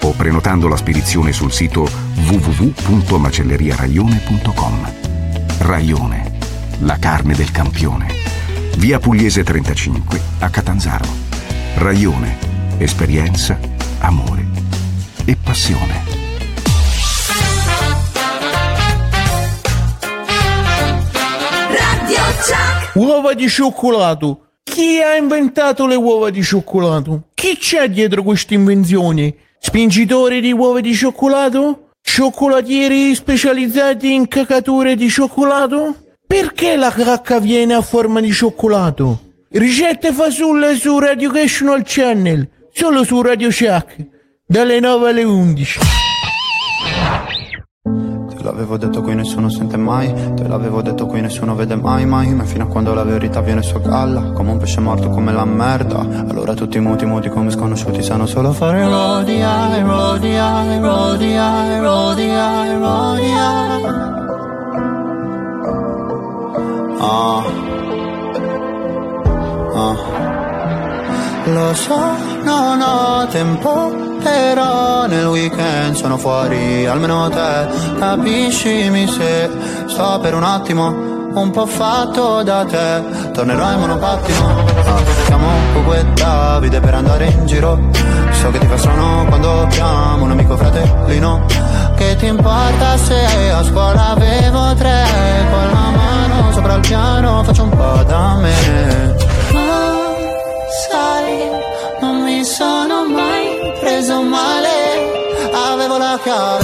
[0.02, 1.88] o prenotando la spedizione sul sito
[2.26, 4.92] www.macelleriaraione.com.
[5.58, 6.32] Raione,
[6.80, 8.08] la carne del campione.
[8.76, 11.06] Via Pugliese 35 a Catanzaro.
[11.76, 12.36] Raione,
[12.78, 13.56] esperienza,
[14.00, 14.44] amore
[15.24, 16.13] e passione.
[22.94, 24.50] Uova di cioccolato.
[24.62, 27.28] Chi ha inventato le uova di cioccolato?
[27.34, 29.34] Chi c'è dietro questa invenzione?
[29.58, 31.90] Spingitori di uova di cioccolato?
[32.02, 35.96] Cioccolatieri specializzati in cacature di cioccolato?
[36.26, 39.20] Perché la cacca viene a forma di cioccolato?
[39.50, 43.96] Ricette fasulle su Radio Educational Channel, solo su Radio Shack,
[44.46, 46.03] dalle 9 alle 11.
[48.44, 52.44] L'avevo detto qui nessuno sente mai Te l'avevo detto qui nessuno vede mai mai Ma
[52.44, 56.00] fino a quando la verità viene su galla Come un pesce morto come la merda
[56.28, 61.80] Allora tutti muti muti come sconosciuti Sanno solo fare Rodi ai, rodi ai, rodi ai,
[61.80, 63.82] rodi ai, rodi ai.
[67.00, 67.42] Ah.
[69.74, 69.94] Ah.
[71.46, 71.98] Lo so,
[72.44, 77.68] non ho tempo però nel weekend sono fuori, almeno te.
[77.98, 79.50] Capiscimi se
[79.86, 83.02] sto per un attimo un po' fatto da te,
[83.32, 84.64] tornerò in monopattino,
[85.26, 87.78] chiamo Ugo e Davide per andare in giro,
[88.30, 91.44] so che ti fa strano quando chiamo un amico fratellino,
[91.96, 95.04] che ti importa se a scuola avevo tre,
[95.50, 99.16] con la mano sopra il piano faccio un po' da me.
[99.52, 99.92] Ma
[100.88, 101.50] sai,
[102.00, 103.33] non mi sono mai
[104.04, 106.63] preso male, avevo la chiave.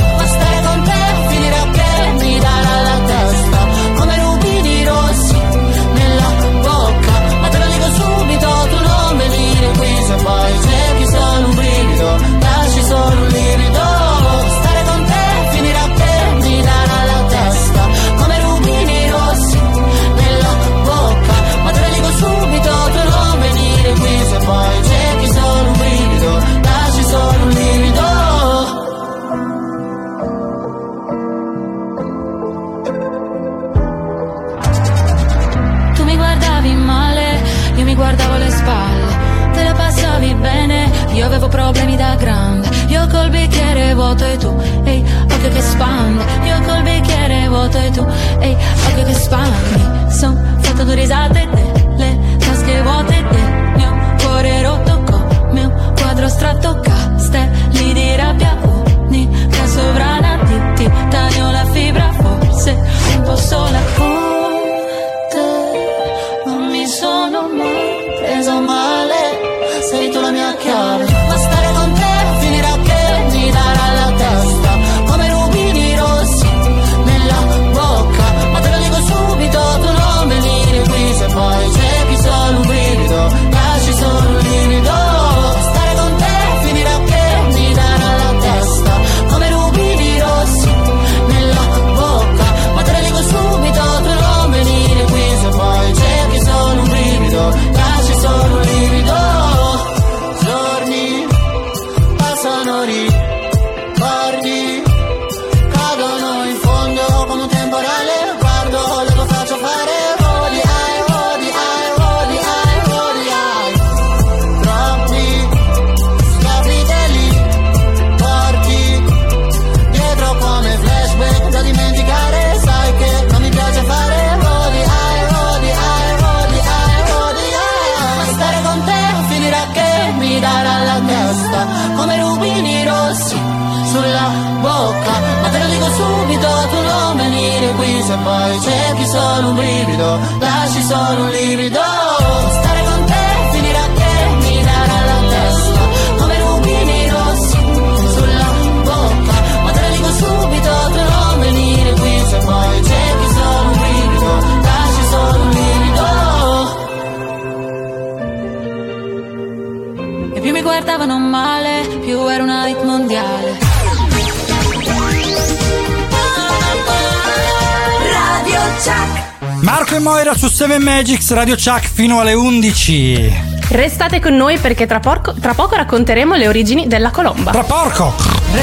[171.41, 173.33] Radio Chuck fino alle 11.
[173.71, 177.51] Restate con noi perché tra, porco- tra poco racconteremo le origini della colomba.
[177.51, 178.13] Tra porco!
[178.53, 178.61] E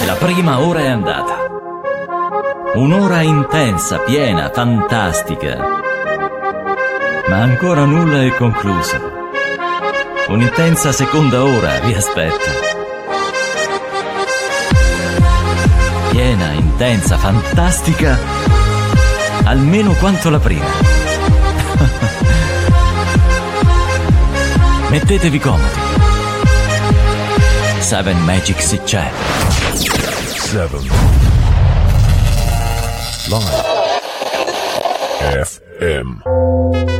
[0.00, 0.06] e.
[0.06, 1.36] La prima ora è andata.
[2.76, 5.58] Un'ora intensa, piena, fantastica.
[7.28, 8.96] Ma ancora nulla è concluso.
[10.28, 12.71] Un'intensa seconda ora vi aspetta.
[16.84, 18.18] Intensa, fantastica,
[19.44, 20.66] almeno quanto la prima.
[24.90, 25.78] Mettetevi comodi.
[27.78, 29.08] Seven Magics c'è.
[30.34, 30.90] Seven.
[33.28, 33.62] Live.
[35.44, 36.91] FM.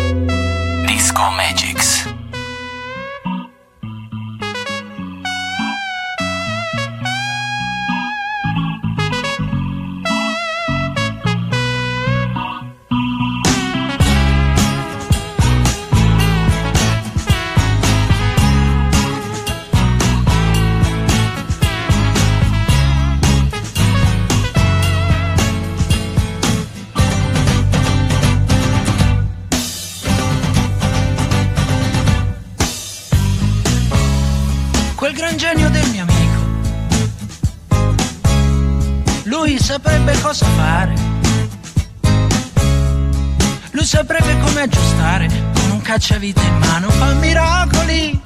[45.93, 48.19] Cacciavite in mano, fa miracoli.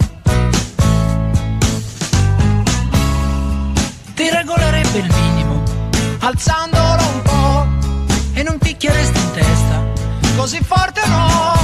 [4.14, 5.62] Ti regolerebbe il minimo,
[6.20, 7.66] alzandolo un po'
[8.34, 9.82] e non picchieresti in testa,
[10.36, 11.58] così forte no.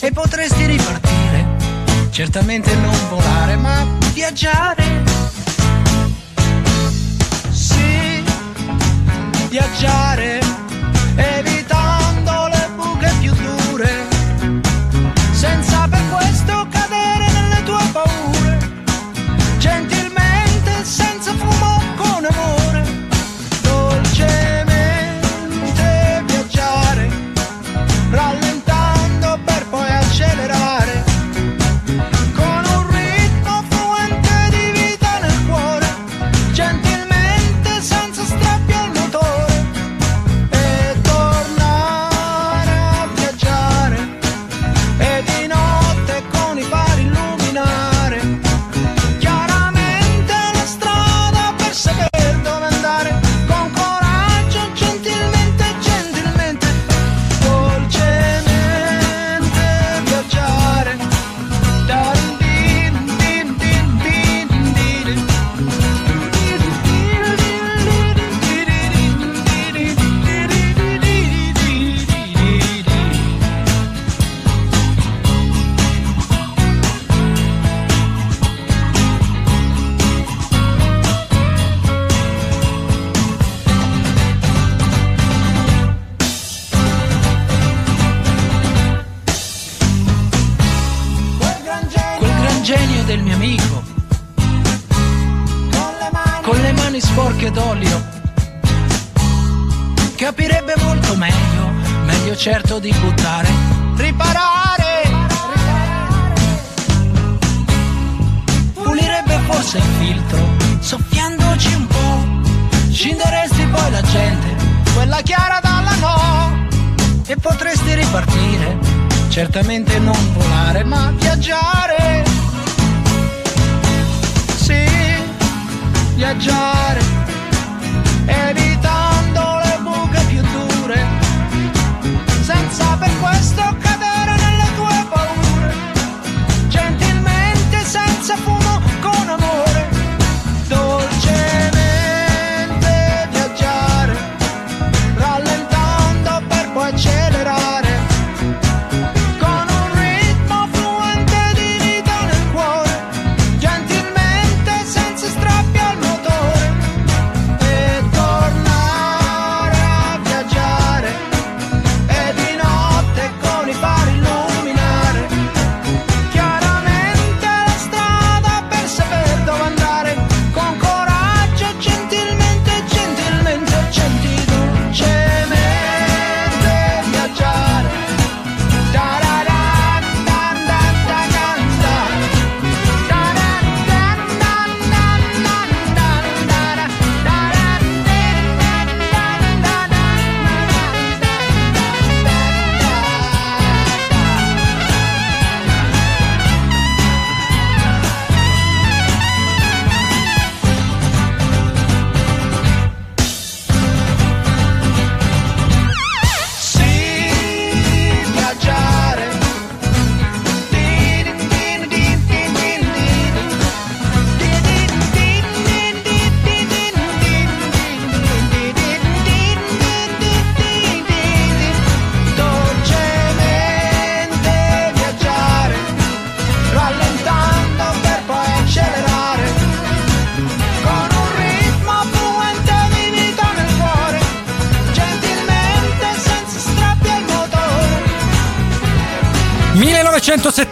[0.00, 1.46] E potresti ripartire,
[2.10, 3.19] certamente non volare,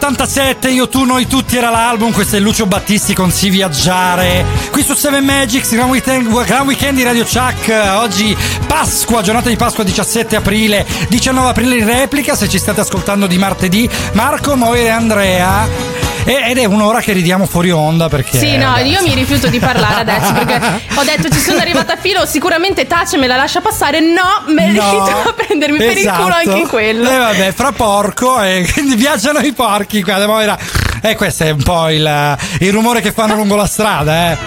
[0.09, 4.43] 1977, io, tu, noi tutti era l'album, questo è Lucio Battisti con Si Viaggiare.
[4.71, 7.71] Qui su 7 Magics, Grand Weekend, Grand Weekend di Radio Chuck.
[7.97, 8.35] Oggi
[8.65, 13.37] Pasqua, giornata di Pasqua 17 aprile, 19 aprile in replica, se ci state ascoltando di
[13.37, 13.87] martedì.
[14.13, 15.98] Marco, Moira e Andrea.
[16.25, 18.37] Ed è un'ora che ridiamo fuori onda perché...
[18.37, 20.55] Sì, no, io mi rifiuto di parlare adesso perché
[20.95, 24.81] ho detto ci sono arrivata a filo, sicuramente Tace me la lascia passare, no, merito
[24.83, 27.09] a prendermi per il culo anche in quello.
[27.09, 30.25] E vabbè, fra porco, e quindi viaggiano i porchi qua.
[30.25, 30.57] Moira.
[31.01, 34.37] E questo è un po' il, il rumore che fanno lungo la strada, eh.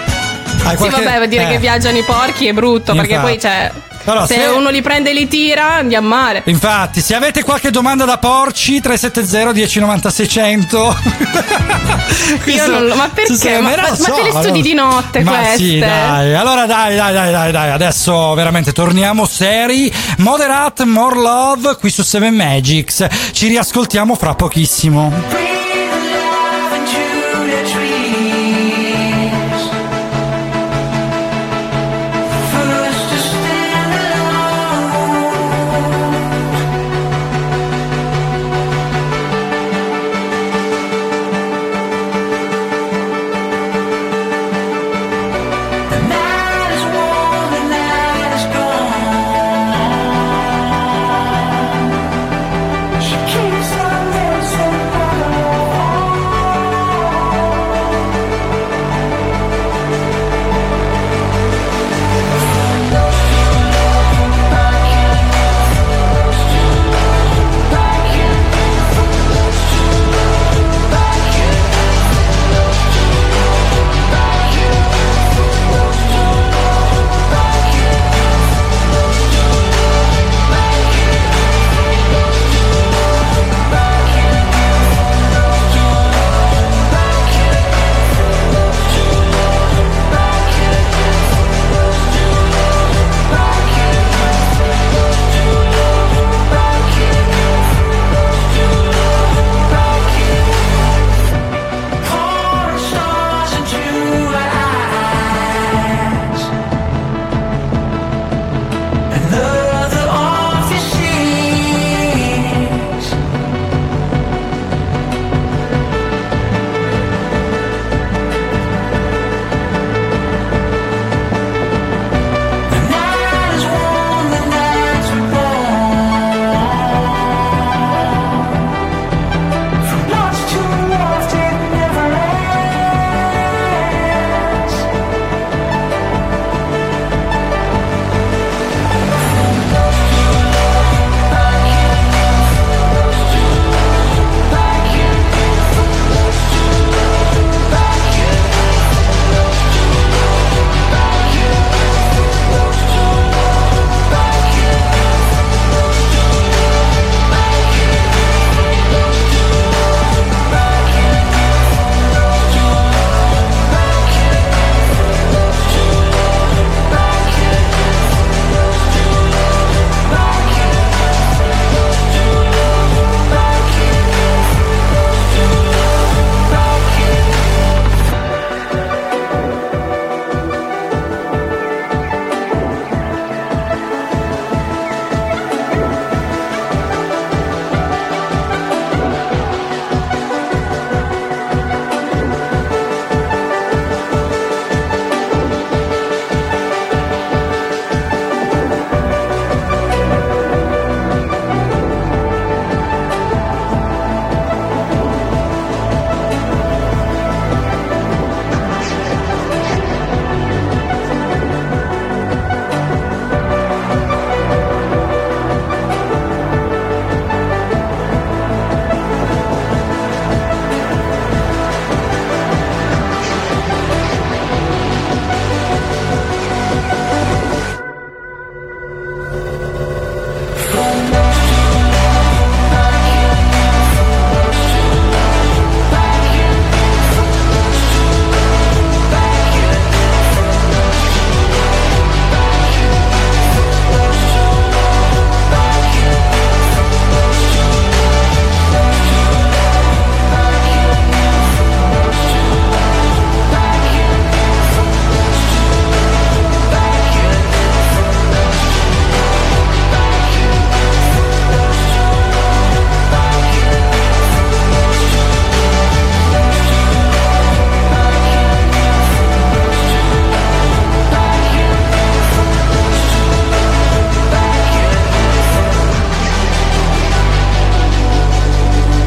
[0.63, 1.47] Hai Sì, qualche- vabbè, dire eh.
[1.49, 3.31] che viaggiano i porchi è brutto, perché Infatti.
[3.31, 3.71] poi, cioè,
[4.05, 6.41] Allora, se, se- uno li prende e li tira, andiamo male.
[6.45, 10.97] Infatti, se avete qualche domanda da porci, 370 1090 600.
[12.45, 13.59] Io non lo- ma perché?
[13.59, 15.57] Ma- ma- ma te le studi di notte ma queste?
[15.57, 16.33] sì, dai.
[16.33, 17.69] Allora dai, dai, dai, dai, dai.
[17.71, 19.91] Adesso veramente torniamo seri.
[20.17, 23.05] Moderate, more love qui su 7 Magics.
[23.31, 25.11] Ci riascoltiamo fra pochissimo.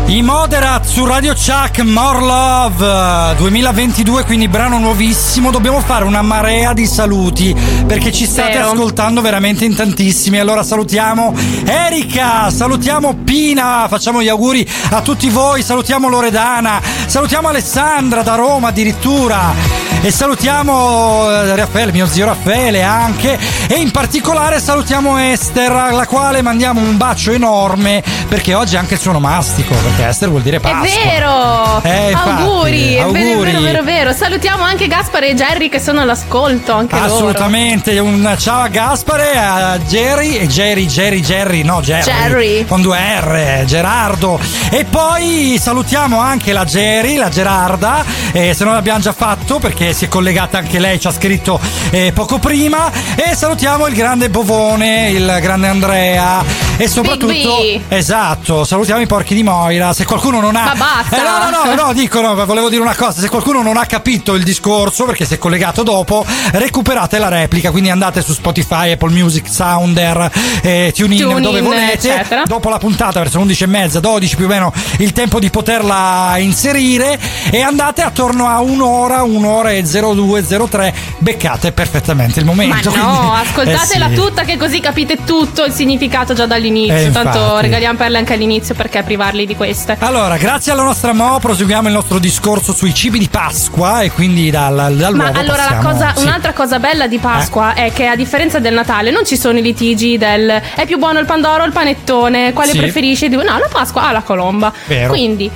[0.08, 5.50] I Moderat su Radio Chuck More Love 2022, quindi brano nuovissimo.
[5.50, 7.54] Dobbiamo fare una marea di saluti
[7.86, 8.70] perché ci state Vero.
[8.70, 10.38] ascoltando veramente in tantissimi.
[10.38, 11.34] Allora salutiamo
[11.64, 18.68] Erika, salutiamo Pina, facciamo gli auguri a tutti voi, salutiamo Loredana, salutiamo Alessandra da Roma
[18.68, 19.95] addirittura.
[20.06, 23.36] E salutiamo eh, Raffaele, mio zio Raffaele anche.
[23.66, 28.94] E in particolare salutiamo Esther, alla quale mandiamo un bacio enorme perché oggi è anche
[28.94, 29.74] il suo onomastico.
[29.74, 30.80] Perché Esther vuol dire È Pasqua.
[30.80, 31.82] vero!
[31.82, 33.50] Eh, infatti, auguri, è vero, è auguri.
[33.50, 34.12] vero, vero, vero.
[34.12, 37.12] Salutiamo anche Gaspare e Jerry che sono all'ascolto, anche loro.
[37.12, 42.64] Assolutamente, un ciao a Gaspare, a Jerry, e Jerry, Jerry, Jerry, no Jerry, Jerry.
[42.64, 44.38] con due R, Gerardo.
[44.70, 49.94] E poi salutiamo anche la Jerry, la Gerarda, eh, se non l'abbiamo già fatto perché
[49.97, 51.59] si è collegata anche lei, ci ha scritto
[51.89, 52.93] eh, poco prima.
[53.14, 56.44] E salutiamo il grande Bovone, il grande Andrea
[56.77, 57.56] e soprattutto...
[57.89, 59.94] Esatto, salutiamo i porchi di Moira.
[59.94, 60.64] Se qualcuno non ha...
[60.64, 61.16] Ma basta.
[61.16, 63.86] Eh, no, no, no, no, dico, no, volevo dire una cosa, se qualcuno non ha
[63.86, 68.93] capito il discorso perché si è collegato dopo, recuperate la replica, quindi andate su Spotify,
[68.93, 70.31] Apple Music, Sounder,
[70.62, 72.43] eh, TuneIn, TuneIn, dove volete, eccetera.
[72.44, 76.35] dopo la puntata verso 11 e mezza, 12 più o meno il tempo di poterla
[76.39, 77.18] inserire
[77.51, 82.90] e andate attorno a un'ora, un'ora e 02, 03, beccate perfettamente il Ma momento.
[82.94, 84.14] no, quindi- ascoltatela eh sì.
[84.14, 86.94] tutta che così capite tutto il significato già dall'inizio.
[86.96, 87.62] Eh, Tanto infatti.
[87.62, 89.96] regaliamo perle anche all'inizio perché privarli di queste.
[90.00, 94.50] Allora, grazie alla nostra Mo proseguiamo il nostro discorso sui cibi di Pasqua e quindi
[94.50, 96.20] dal, dall'uovo Ma allora passiamo- cosa, sì.
[96.20, 96.22] Eh.
[96.22, 99.62] un'altra cosa bella di Pasqua è che a differenza del Natale non ci sono i
[99.62, 102.78] litigi del è più buono il pandoro o il panettone, quale Sì.
[102.78, 103.28] preferisci?
[103.28, 104.72] No, la Pasqua ha la colomba.
[104.86, 105.08] Vero.
[105.08, 105.50] Quindi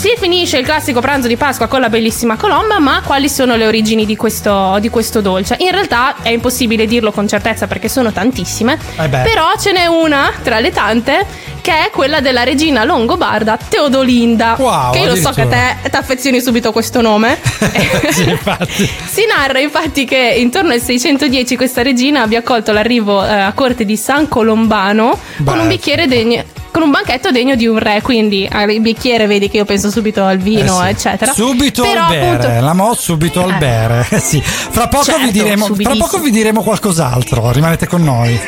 [0.00, 3.66] si finisce il classico pranzo di Pasqua con la bellissima colomba, ma quali sono le
[3.66, 5.56] origini di questo, di questo dolce?
[5.58, 10.32] In realtà è impossibile dirlo con certezza perché sono tantissime, Eh però ce n'è una
[10.42, 11.26] tra le tante
[11.60, 14.56] che è quella della regina longobarda Teodolinda.
[14.58, 17.38] Wow, che io lo so che te ti affezioni subito a questo nome.
[18.10, 18.38] Sì.
[19.10, 23.84] Si narra infatti che intorno al 610 questa regina abbia accolto l'arrivo eh, a corte
[23.84, 25.60] di San Colombano con Beh.
[25.60, 26.42] un bicchiere degno.
[26.72, 30.24] Con un banchetto degno di un re, quindi al bicchiere vedi che io penso subito
[30.24, 30.90] al vino, Eh sì.
[30.90, 31.32] eccetera.
[31.32, 33.58] Subito Però, al bere, appunto, la mo subito al Eh.
[33.58, 34.06] bere.
[34.10, 34.40] Eh sì.
[34.40, 38.38] Fra poco, Certo, vi diremo, fra poco vi diremo qualcos'altro, rimanete con noi.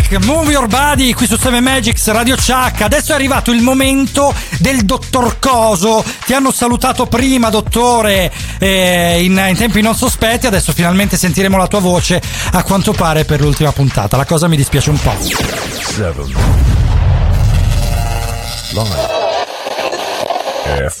[0.00, 2.80] Sevek, Move Your Body qui su 7 Magics Radio Chuck.
[2.80, 6.04] Adesso è arrivato il momento del dottor Coso.
[6.24, 10.46] Ti hanno salutato prima, dottore, eh, in, in tempi non sospetti.
[10.46, 12.20] Adesso finalmente sentiremo la tua voce,
[12.52, 14.16] a quanto pare, per l'ultima puntata.
[14.16, 15.14] La cosa mi dispiace un po'.
[15.82, 16.34] Seven.
[18.72, 19.18] Live.
[20.88, 20.99] FM.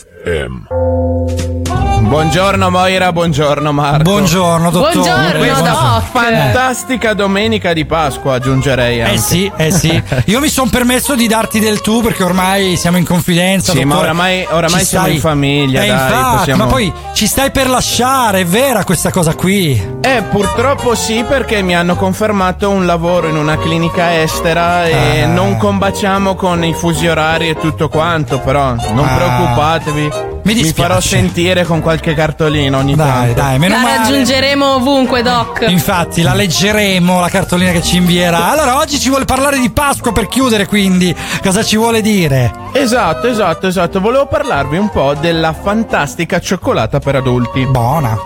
[2.10, 4.02] Buongiorno Moira, buongiorno Marco.
[4.02, 4.94] Buongiorno, dottore.
[4.94, 6.02] Buongiorno, Questa Doc.
[6.10, 9.14] fantastica domenica di Pasqua, aggiungerei anche.
[9.14, 10.02] Eh sì, eh sì.
[10.26, 13.70] Io mi sono permesso di darti del tu perché ormai siamo in confidenza.
[13.70, 14.06] Sì, ma dottore.
[14.08, 17.50] oramai- oramai Ci siamo stai- in famiglia, Eh, dai, infatti, possiamo- ma poi ci stai
[17.52, 19.98] per lasciare, è vera questa cosa qui.
[20.00, 25.26] Eh, purtroppo sì, perché mi hanno confermato un lavoro in una clinica estera e Ah.
[25.28, 29.14] non combaciamo con i fusi orari e tutto quanto, però non Ah.
[29.14, 30.29] preoccupatevi.
[30.42, 30.88] Mi dispiace.
[30.88, 33.32] farò sentire con qualche cartolina ogni Dai, tanto.
[33.34, 33.96] dai, meno La male.
[33.98, 35.64] raggiungeremo ovunque, Doc.
[35.68, 38.50] Infatti, la leggeremo la cartolina che ci invierà.
[38.50, 42.52] Allora, oggi ci vuole parlare di Pasqua per chiudere, quindi cosa ci vuole dire?
[42.72, 44.00] Esatto, esatto, esatto.
[44.00, 47.66] Volevo parlarvi un po' della fantastica cioccolata per adulti.
[47.66, 48.16] Buona.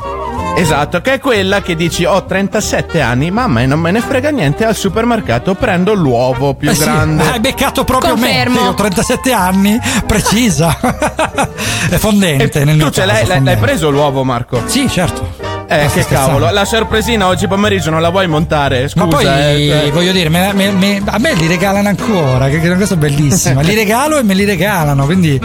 [0.57, 4.31] Esatto, che è quella che dici ho 37 anni, mamma e non me ne frega
[4.31, 7.29] niente, al supermercato prendo l'uovo più Eh sì, grande.
[7.29, 8.55] hai beccato proprio Confermo.
[8.61, 8.63] me.
[8.63, 10.77] Io ho 37 anni, precisa.
[11.91, 14.63] è fondente nel mio Tu ce l'hai, l'hai- preso l'uovo, Marco?
[14.67, 15.53] Sì, certo.
[15.67, 16.27] Eh, Ma che scherzando?
[16.27, 18.87] cavolo, la sorpresina oggi pomeriggio non la vuoi montare?
[18.89, 22.49] Scusa, Ma poi eh, cioè- voglio dire, me- me- me- a me li regalano ancora,
[22.49, 23.61] che che è una cosa bellissima.
[23.63, 25.41] li regalo e me li regalano, quindi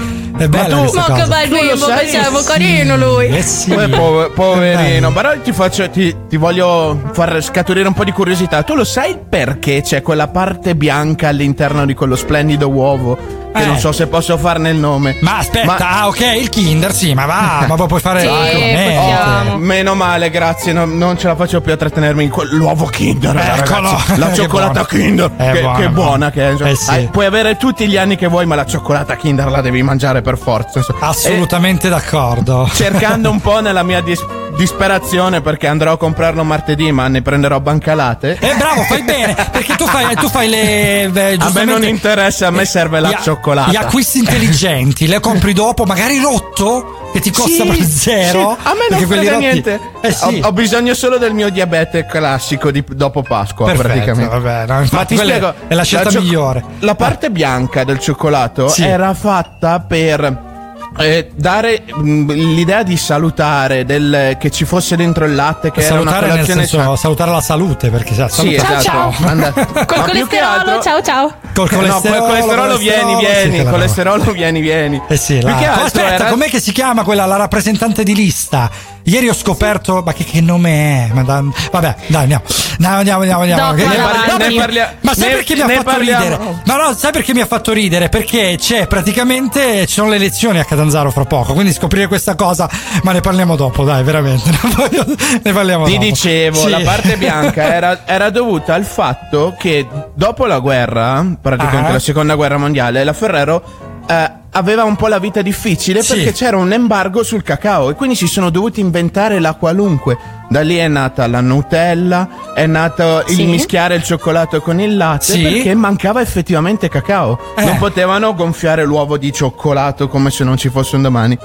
[0.45, 1.99] è questa Ma che Tu lo bimbo sai?
[2.05, 3.27] che siamo, carino lui.
[3.27, 3.71] Eh sì.
[3.73, 5.13] Eh, po- poverino, Dai.
[5.13, 8.63] però ti faccio, ti, ti voglio far scaturire un po' di curiosità.
[8.63, 13.37] Tu lo sai perché c'è quella parte bianca all'interno di quello splendido uovo?
[13.51, 13.65] Che Eh.
[13.65, 15.17] non so se posso farne il nome.
[15.21, 18.27] Ma aspetta, Ma- ah, ok, il Kinder, sì, ma va, ma poi puoi fare Sì,
[18.27, 19.57] possiamo.
[19.57, 23.35] Meno male, grazie, non, non ce la faccio più a trattenermi in quell'uovo Kinder.
[23.35, 23.89] Eccolo.
[23.91, 24.19] ragazzi.
[24.19, 24.85] La cioccolata.
[24.85, 25.31] Kinder.
[25.35, 25.89] Che, buona, che buona.
[25.89, 26.55] buona che è.
[26.63, 26.89] Eh sì.
[26.91, 30.21] Hai- puoi avere tutti gli anni che vuoi, ma la cioccolata Kinder la devi mangiare
[30.21, 30.79] per forza.
[30.79, 30.99] insomma.
[31.07, 32.65] Assolutamente d'accordo.
[32.65, 34.25] E cercando un po' nella mia dis-
[34.59, 38.37] disperazione perché andrò a comprarlo martedì, ma ne prenderò bancalate.
[38.39, 41.03] Eh, bravo, fai bene, perché tu fai, tu fai le.
[41.13, 43.71] eh, A me non interessa, a me serve la gli cioccolata.
[43.71, 48.57] Gli acquisti intelligenti, le compri dopo, magari rotto, che ti costa Sì, proprio zero.
[48.61, 49.79] sì, a me non frega rotti- niente.
[50.01, 50.39] Eh sì.
[50.43, 54.37] ho, ho bisogno solo del mio diabete classico di, dopo Pasqua, Perfetto, praticamente.
[54.39, 56.63] vabbè, no, Ma ti spiego, è la scelta cio- migliore.
[56.79, 60.47] La parte bianca del cioccolato era fatta per
[60.97, 65.99] eh, dare mh, l'idea di salutare, del, che ci fosse dentro il latte, che era
[65.99, 66.95] una salutare nel colazione senso sana.
[66.95, 68.81] salutare la salute perché sa, Sì, esatto.
[68.81, 69.13] ciao.
[69.19, 71.33] Manda- Col colesterolo, altro- ciao ciao.
[71.53, 75.01] Col No, colesterolo, col colesterolo vieni, sì, vieni, quella colesterolo vieni, vieni.
[75.07, 75.55] Eh sì, la...
[75.55, 78.69] che altro aspetta, era- com'è che si chiama quella, la rappresentante di lista?
[79.03, 81.13] Ieri ho scoperto, ma che, che nome è?
[81.13, 82.43] Ma da- vabbè, dai, andiamo.
[82.79, 83.73] No, andiamo, andiamo, andiamo.
[83.73, 83.93] Dopo no,
[84.37, 86.23] parli- ne parlia- ma sai ne- perché mi ha fatto parliamo.
[86.23, 86.61] ridere?
[86.65, 88.09] Ma no, sai perché mi ha fatto ridere?
[88.09, 92.69] Perché c'è praticamente, ci sono le elezioni a Catanzaro fra poco, quindi scoprire questa cosa,
[93.01, 94.51] ma ne parliamo dopo, dai, veramente.
[95.43, 96.03] Ne parliamo Ti dopo.
[96.05, 96.69] dicevo, Sì.
[96.69, 101.93] la parte bianca era, era dovuta al fatto che dopo la guerra, praticamente Ah.
[101.93, 103.63] la seconda guerra mondiale, la Ferrero
[104.07, 106.13] eh, aveva un po' la vita difficile Sì.
[106.15, 110.17] perché c'era un embargo sul cacao e quindi si sono dovuti inventare la qualunque.
[110.49, 113.45] Da lì è nata la Nutella, è nato il Sì.
[113.45, 115.41] mischiare il cioccolato con il latte Sì.
[115.43, 117.37] perché mancava effettivamente cacao.
[117.55, 117.63] Eh.
[117.65, 121.37] Non potevano gonfiare l'uovo di cioccolato come se non ci fosse un domani.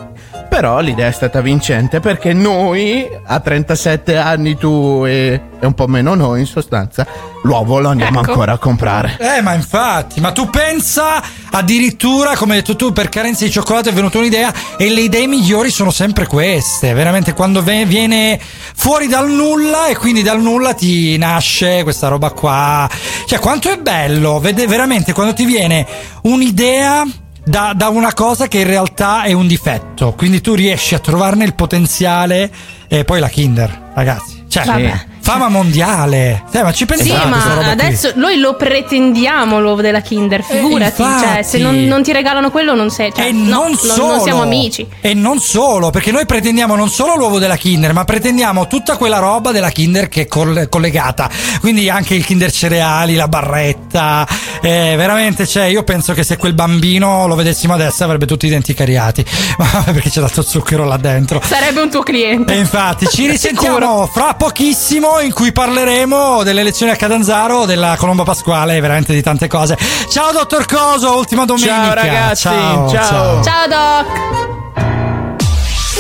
[0.49, 5.87] Però l'idea è stata vincente perché noi, a 37 anni tu e, e un po'
[5.89, 7.05] meno noi in sostanza,
[7.43, 8.31] l'uovo lo andiamo Ecco.
[8.31, 9.16] ancora a comprare.
[9.19, 13.89] Eh, ma infatti, ma tu pensa addirittura, come hai detto tu, per carenza di cioccolato
[13.89, 16.93] è venuta un'idea e le idee migliori sono sempre queste.
[16.93, 22.31] Veramente quando ve- viene fuori dal nulla e quindi dal nulla ti nasce questa roba
[22.31, 22.89] qua.
[23.27, 25.85] Cioè, quanto è bello, vede- veramente, quando ti viene
[26.23, 27.05] un'idea
[27.45, 30.12] da, da una cosa che in realtà è un difetto.
[30.12, 32.51] Quindi tu riesci a trovarne il potenziale
[32.89, 34.45] e poi la Kinder, ragazzi.
[34.49, 35.07] Cioè, Vabbè.
[35.24, 36.44] Fama mondiale.
[36.52, 37.70] Eh, ma ci Sì, a questa ma roba qui?
[37.86, 41.01] adesso noi lo pretendiamo l'uovo della Kinder, figurati.
[41.01, 41.24] infatti.
[41.24, 43.10] cioè, se non, non ti regalano quello, non sei.
[43.14, 44.86] Cioè, e no, non solo non siamo amici.
[45.01, 49.18] e non solo perché noi pretendiamo non solo l'uovo della Kinder ma pretendiamo tutta quella
[49.18, 51.30] roba della Kinder che è col- collegata
[51.60, 54.26] quindi anche il Kinder cereali la barretta
[54.60, 58.51] eh, veramente cioè io penso che se quel bambino lo vedessimo adesso avrebbe tutti i
[58.51, 59.24] denti cariati
[59.86, 62.52] perché c'è tanto zucchero là dentro Sarebbe un tuo cliente.
[62.55, 68.23] e infatti ci risentiamo fra pochissimo in cui parleremo delle elezioni a Catanzaro, della colomba
[68.23, 69.77] pasquale veramente di tante cose.
[70.09, 71.74] Ciao dottor Coso, ultima domenica.
[71.74, 72.89] Ciao, ragazzi, ciao.
[72.89, 73.43] ciao.
[73.43, 74.07] Ciao Doc.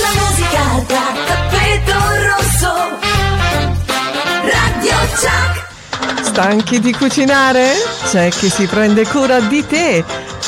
[0.00, 1.92] La musica da tappeto
[2.26, 2.72] rosso.
[4.42, 6.24] Radio Chuck.
[6.24, 7.72] Stanchi di cucinare?
[8.10, 10.04] C'è chi si prende cura di te.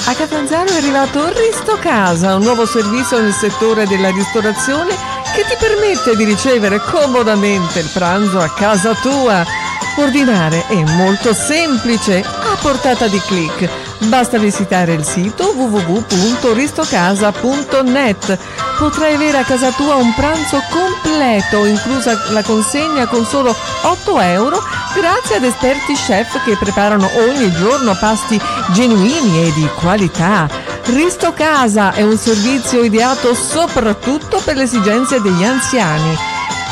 [0.09, 4.95] A Catanzaro è arrivato Risto Casa, un nuovo servizio nel settore della ristorazione
[5.37, 9.45] che ti permette di ricevere comodamente il pranzo a casa tua.
[9.99, 13.69] Ordinare è molto semplice, a portata di clic.
[14.09, 18.39] Basta visitare il sito www.ristocasa.net.
[18.79, 24.63] Potrai avere a casa tua un pranzo completo, inclusa la consegna con solo 8 euro,
[24.95, 28.41] grazie ad esperti chef che preparano ogni giorno pasti
[28.73, 30.76] genuini e di qualità.
[30.89, 36.17] Risto Casa è un servizio ideato soprattutto per le esigenze degli anziani.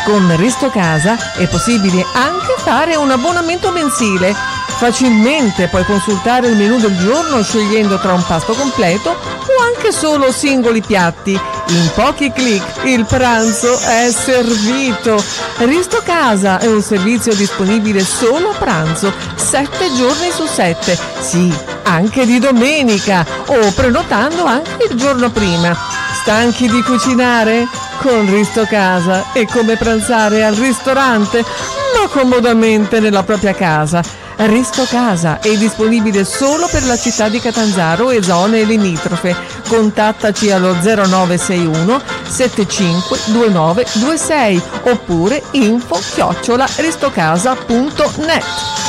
[0.05, 4.33] Con Risto Casa è possibile anche fare un abbonamento mensile.
[4.79, 10.31] Facilmente puoi consultare il menù del giorno scegliendo tra un pasto completo o anche solo
[10.31, 11.33] singoli piatti.
[11.33, 15.21] In pochi clic il pranzo è servito.
[15.59, 20.99] Risto Casa è un servizio disponibile solo a pranzo, 7 giorni su 7.
[21.19, 21.53] Sì,
[21.85, 25.77] anche di domenica o prenotando anche il giorno prima.
[26.21, 27.67] Stanchi di cucinare?
[28.01, 34.03] Con Risto Casa è come pranzare al ristorante, ma comodamente nella propria casa.
[34.37, 39.37] Risto Casa è disponibile solo per la città di Catanzaro e zone limitrofe.
[39.69, 48.84] Contattaci allo 0961 75 29 26 oppure info chiocciola ristocasa.net.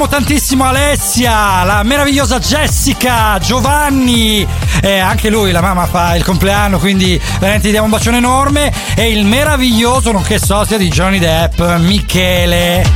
[0.00, 4.46] baciamo tantissimo Alessia, la meravigliosa Jessica, Giovanni,
[4.80, 8.72] e anche lui, la mamma fa il compleanno, quindi veramente gli diamo un bacione enorme,
[8.94, 12.88] e il meraviglioso, nonché sosia di Johnny Depp, Michele.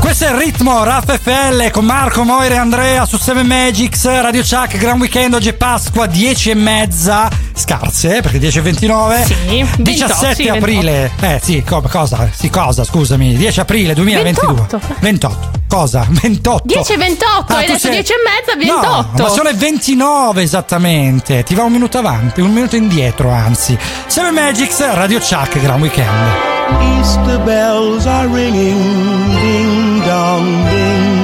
[0.00, 4.42] Questo è il ritmo Raff FL con Marco, Moira e Andrea su 7 Magics, Radio
[4.42, 9.24] Chuck, Gran Weekend, oggi è Pasqua, 10 e mezza, scarse, eh, perché 10 e 29.
[9.24, 11.10] Sì, 17 sì, aprile.
[11.20, 12.30] Eh sì, co- cosa?
[12.32, 13.36] Sì, cosa, scusami.
[13.36, 14.54] 10 aprile 2022.
[14.54, 14.94] 28.
[15.00, 15.55] 28.
[15.76, 16.06] Cosa?
[16.08, 16.62] 28.
[16.64, 18.86] 10 e 28, Ah, hai detto sei- 10 e mezza, 28.
[18.86, 21.42] No, ma sono le 29 esattamente.
[21.42, 23.76] Ti va un minuto avanti, un minuto indietro, anzi.
[24.06, 26.08] 7 Magics, Radio Chuck, Gran Weekend.
[26.98, 31.14] Easter bells are ringing, ding dong ding.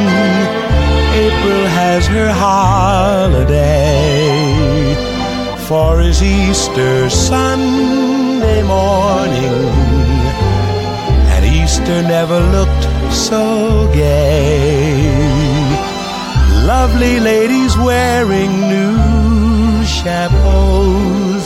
[1.15, 2.31] April has her
[3.73, 4.95] holiday,
[5.67, 9.71] for his Easter Sunday morning,
[11.35, 15.13] and Easter never looked so gay.
[16.67, 21.45] Lovely ladies wearing new chapeaus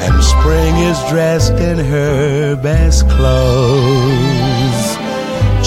[0.05, 4.57] And spring is dressed in her best clothes.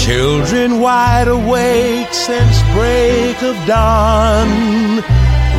[0.01, 5.03] Children wide awake since break of dawn,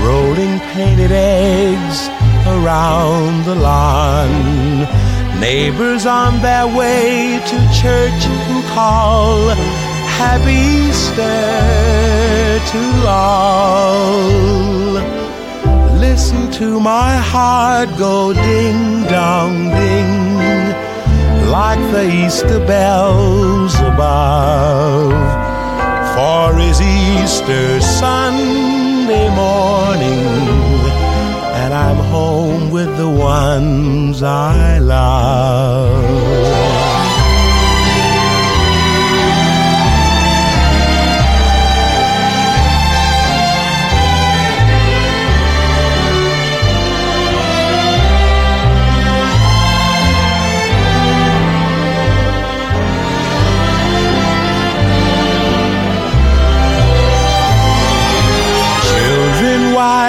[0.05, 2.09] rolling painted eggs
[2.48, 4.81] around the lawn.
[5.39, 9.48] Neighbors on their way to church who call
[10.19, 10.59] Happy
[10.89, 11.39] Easter
[12.73, 14.19] to all.
[16.01, 20.22] Listen to my heart go ding dong ding
[21.53, 25.12] like the Easter bells above.
[26.15, 30.24] For is Easter Sunday morning,
[31.61, 36.72] and I'm home with the ones I love.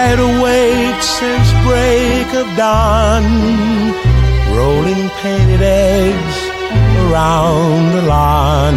[0.03, 3.23] Wide awake since break of dawn,
[4.55, 6.37] rolling painted eggs
[7.03, 8.75] around the lawn.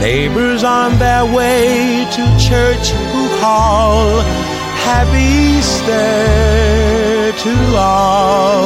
[0.00, 4.20] Neighbors on their way to church who call
[4.86, 5.26] Happy
[5.56, 6.12] Easter
[7.44, 8.62] to all.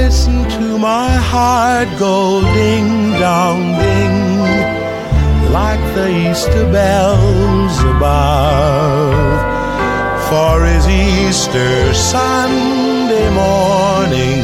[0.00, 4.16] Listen to my heart go ding dong ding
[5.52, 9.55] like the Easter bells above.
[10.28, 14.42] For is Easter Sunday morning,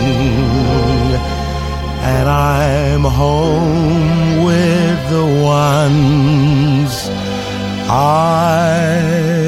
[2.00, 7.08] and I'm home with the ones
[7.90, 9.41] I.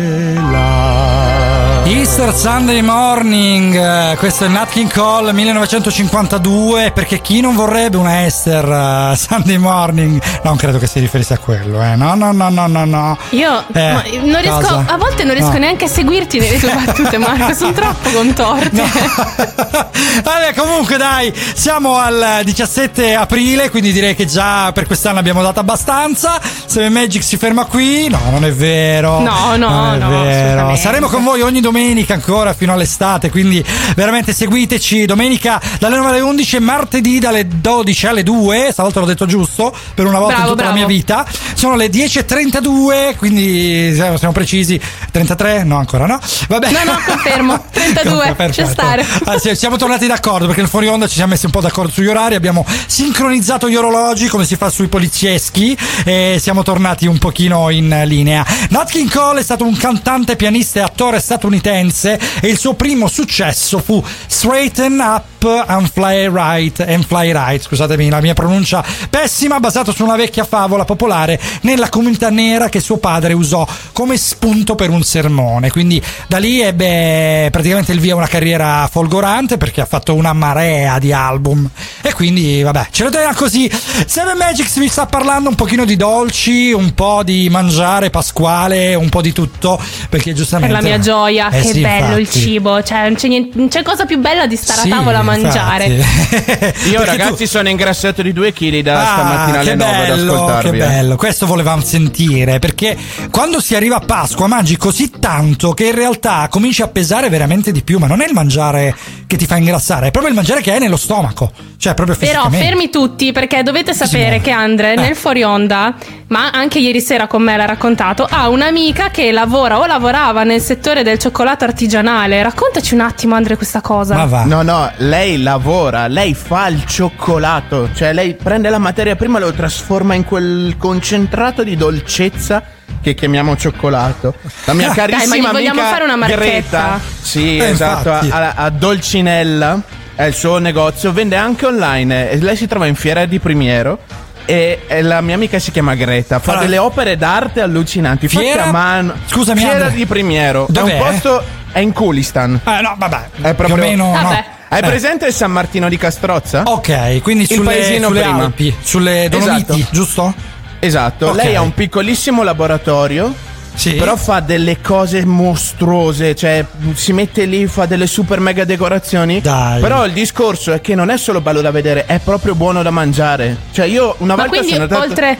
[2.17, 8.25] Easter Sunday Morning, eh, questo è Nat King Cole 1952, perché chi non vorrebbe una
[8.25, 10.23] Esther eh, Sunday Morning?
[10.45, 11.97] Non credo che si riferisse a quello, eh.
[11.97, 13.19] No, no, no, no, no, no.
[13.31, 14.85] Io Eh, non riesco, cosa?
[14.87, 15.59] a volte non riesco No.
[15.59, 17.53] neanche a seguirti nelle tue battute, Marco.
[17.59, 18.83] Sono troppo contorte.
[20.23, 25.59] Vabbè, comunque dai, siamo al 17 aprile, quindi direi che già per quest'anno abbiamo dato
[25.59, 26.41] abbastanza.
[26.67, 28.07] Seven Magic si ferma qui.
[28.09, 29.19] No, non è vero.
[29.19, 30.77] No, no, no, vero.
[30.77, 33.65] Saremo con voi ogni domenica ancora fino all'estate, quindi
[33.97, 35.07] veramente seguiteci.
[35.07, 38.69] Domenica dalle 9 alle 11 e martedì dalle 12 alle 2.
[38.73, 40.79] Stavolta l'ho detto giusto per una volta Bravo, in tutta bravo.
[40.79, 41.27] la mia vita.
[41.55, 44.81] Sono le 10.32, quindi siamo precisi.
[45.15, 45.63] 33?
[45.63, 46.19] No, ancora no.
[46.49, 46.73] Vabbè.
[46.73, 47.65] No, no, confermo.
[47.71, 48.51] 32, Perfetto.
[48.51, 49.07] c'è stare.
[49.27, 51.93] Ah, sì, siamo tornati d'accordo perché nel fuori onda ci siamo messi un po' d'accordo
[51.93, 57.19] sugli orari, abbiamo sincronizzato gli orologi come si fa sui polizieschi e siamo tornati un
[57.19, 58.45] pochino in linea.
[58.71, 63.07] Nat King Cole è stato un cantante, pianista e attore statunitense e il suo primo
[63.07, 69.61] successo fu Straighten Up and Fly Right, and Fly Right, scusatemi la mia pronuncia pessima,
[69.61, 74.75] basato su una vecchia favola popolare nella comunità nera che suo padre usò come spunto
[74.75, 75.71] per un sermone.
[75.71, 80.99] Quindi da lì ebbe praticamente il via una carriera folgorante perché ha fatto una marea
[80.99, 81.69] di album
[82.03, 83.71] e quindi vabbè ce lo teniamo così
[84.07, 89.09] Seven Magics vi sta parlando un pochino di dolci un po' di mangiare pasquale un
[89.09, 92.39] po' di tutto perché Per giustamente la mia gioia, Eh che sì, bello il infatti.
[92.41, 92.83] cibo.
[92.83, 95.23] Cioè, non c'è, niente- non c'è cosa più bella di stare Sì, a tavola a
[95.23, 95.34] mangiare.
[95.37, 96.89] Infatti.
[96.91, 100.19] Io Perché ragazzi sono ingrassato di 2 kg da Ah, stamattina alle che 9 ad
[100.19, 100.71] ascoltarvi.
[100.71, 100.87] che eh.
[100.89, 102.97] bello, questo volevamo sentire perché
[103.31, 107.73] quando si arriva a Pasqua mangi così tanto che in realtà cominci a pesare veramente
[107.73, 108.95] di più, ma non è il mangiare
[109.27, 112.49] che ti fa ingrassare, è proprio il mangiare che hai nello stomaco, cioè proprio Però
[112.51, 114.97] fermi tutti perché dovete sapere che Andre Eh.
[114.97, 115.95] nel fuori onda,
[116.29, 120.61] ma anche ieri sera con me l'ha raccontato, ha un'amica che lavora o lavorava nel
[120.61, 122.43] settore del cioccolato artigianale.
[122.43, 124.15] Raccontaci un attimo Andre questa cosa.
[124.45, 129.41] No, no, lei lavora, lei fa il cioccolato, cioè lei prende la materia prima e
[129.43, 132.63] lo trasforma in quel concentrato di dolcezza
[133.01, 134.35] che chiamiamo cioccolato.
[134.67, 136.43] La mia Dai, carissima vogliamo amica fare una marchetta?
[136.45, 139.81] Greta, sì, Eh, esatto, a, a- Dolcinella
[140.15, 143.99] è il suo negozio, vende anche online e lei si trova in Fiera di Primiero.
[144.47, 148.65] E, e la mia amica si chiama Greta, fa Allora- delle opere d'arte allucinanti, Fiera-
[148.65, 149.15] a mano.
[149.25, 150.91] Scusami, Fiera di Primiero, Dov'è?
[150.91, 151.43] è un posto
[151.73, 152.61] è in Kulistan.
[152.63, 154.45] Eh, no, vabbè, È proprio più o meno no.
[154.75, 154.87] Hai Eh.
[154.89, 156.63] presente il San Martino di Castrozza?
[156.65, 158.45] Ok, quindi Il sulle, paesino sulle prima.
[158.45, 159.89] Alpi, sulle Dolomiti, Esatto.
[159.93, 160.35] giusto?
[160.81, 161.37] Esatto, Ok.
[161.37, 163.33] lei ha un piccolissimo laboratorio.
[163.73, 163.93] Sì.
[163.95, 166.65] Però fa delle cose mostruose, cioè
[166.95, 169.41] si mette lì, fa delle super mega decorazioni.
[169.41, 169.81] Dai.
[169.81, 172.91] Però il discorso è che non è solo bello da vedere, è proprio buono da
[172.91, 173.57] mangiare.
[173.73, 175.39] Cioè io una Ma volta quindi sono andato oltre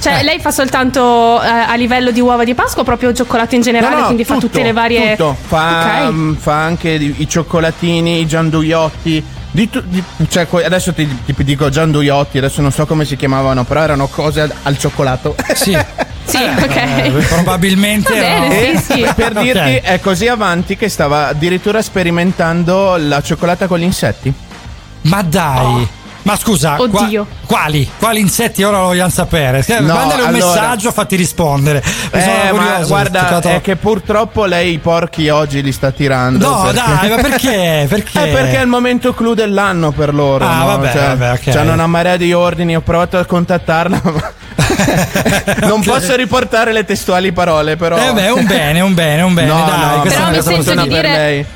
[0.00, 3.60] Cioè, lei fa soltanto eh, a livello di uova di Pasqua o proprio cioccolato in
[3.60, 5.10] generale, No, no, quindi fa tutto, tutte le varie.
[5.16, 5.36] tutto.
[5.46, 6.12] Fa, Ok.
[6.12, 9.24] mm, fa anche i cioccolatini, i gianduiotti.
[9.52, 13.64] Di tu- di- cioè, adesso ti, ti dico gianduiotti, adesso non so come si chiamavano,
[13.64, 15.34] però erano cose al, al cioccolato.
[15.54, 15.76] Sì.
[16.30, 16.76] Sì, ok.
[16.76, 19.06] Eh, probabilmente Va bene, sì, sì.
[19.16, 24.32] per dirti, è così avanti che stava addirittura sperimentando la cioccolata con gli insetti.
[25.02, 25.88] Ma dai.
[26.22, 27.26] Ma scusa, qua- Oddio.
[27.46, 27.88] quali?
[27.98, 29.64] Quali insetti ora lo vogliamo sapere?
[29.66, 31.82] Eh, No, Mandale un allora- messaggio, fatti rispondere.
[32.12, 35.90] Mi sono Eh, ma curioso, guarda, è che purtroppo lei i porchi oggi li sta
[35.90, 36.46] tirando.
[36.48, 37.86] No, dai, ma perché?
[37.88, 38.22] Perché?
[38.22, 40.44] È perché è il momento clou dell'anno per loro.
[40.46, 40.66] Ah, no?
[40.66, 41.50] vabbè, cioè, vabbè, ok.
[41.50, 44.32] C'hanno una marea di ordini, ho provato a contattarla, ma
[45.66, 47.96] non posso riportare le testuali parole, però.
[47.96, 49.48] Eh beh, un bene, un bene, un bene.
[49.48, 51.46] No, dai, no, questa Però mi sento funziona di per dire- lei.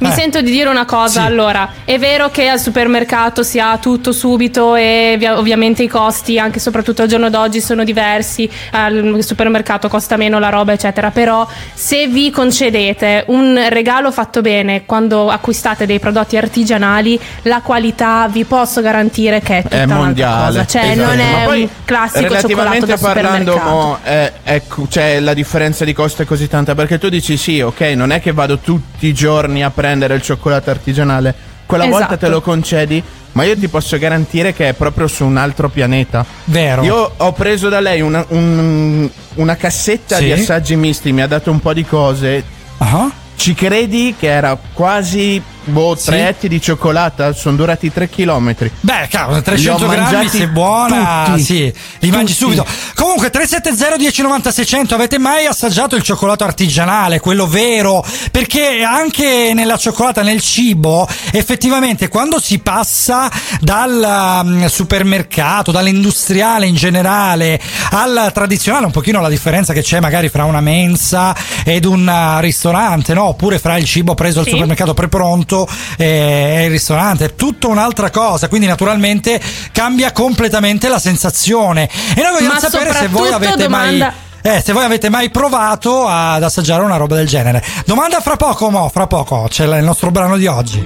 [0.00, 0.12] Mi Eh.
[0.12, 1.26] sento di dire una cosa, Sì.
[1.26, 6.38] allora, è vero che al supermercato si ha tutto subito e via- ovviamente i costi,
[6.38, 11.10] anche e soprattutto al giorno d'oggi, sono diversi, al supermercato costa meno la roba, eccetera,
[11.10, 18.26] però se vi concedete un regalo fatto bene quando acquistate dei prodotti artigianali, la qualità
[18.32, 20.46] vi posso garantire che è tutta È un'altra mondiale.
[20.46, 21.08] cosa, cioè Esatto.
[21.08, 26.22] non è un classico cioccolato da parlando, mo, è- ecco, c'è la differenza di costo
[26.22, 29.62] è così tanta perché tu dici sì, ok, non è che vado tutti i giorni
[29.62, 31.34] a prendere il cioccolato artigianale,
[31.66, 32.18] quella volta Esatto.
[32.18, 33.02] te lo concedi,
[33.32, 36.24] ma io ti posso garantire che è proprio su un altro pianeta.
[36.44, 36.82] Vero.
[36.82, 40.24] Io ho preso da lei una, un- una cassetta Sì.
[40.24, 42.42] di assaggi misti, mi ha dato un po' di cose.
[42.78, 43.10] Ah.
[43.36, 46.06] Ci credi che era quasi boh, Sì.
[46.06, 47.32] tre etti di cioccolata?
[47.32, 48.54] Sono durati 3 km.
[48.80, 51.42] Beh, cavolo, 300 Li ho grammi se buona, tutti.
[51.42, 52.56] sì, li mangi Tutti.
[52.56, 52.66] subito.
[52.94, 58.04] Comunque 370 1090 600 avete mai assaggiato il cioccolato artigianale, quello vero?
[58.30, 63.30] Perché anche nella cioccolata, nel cibo, effettivamente quando si passa
[63.60, 67.60] dal um, supermercato, dall'industriale in generale
[67.92, 71.34] al tradizionale, un pochino la differenza che c'è magari fra una mensa
[71.64, 73.24] ed un uh, ristorante, no?
[73.24, 74.52] Oppure fra il cibo preso al Sì.
[74.52, 75.49] supermercato prepronto
[75.96, 79.40] e e il ristorante, è tutta un'altra cosa, quindi naturalmente
[79.72, 81.88] cambia completamente la sensazione.
[82.14, 85.30] E noi vogliamo Ma sapere se voi avete mai domanda- eh, se voi avete mai
[85.30, 87.62] provato ad assaggiare una roba del genere.
[87.84, 90.82] Domanda fra poco, mo, fra poco, c'è il nostro brano di oggi.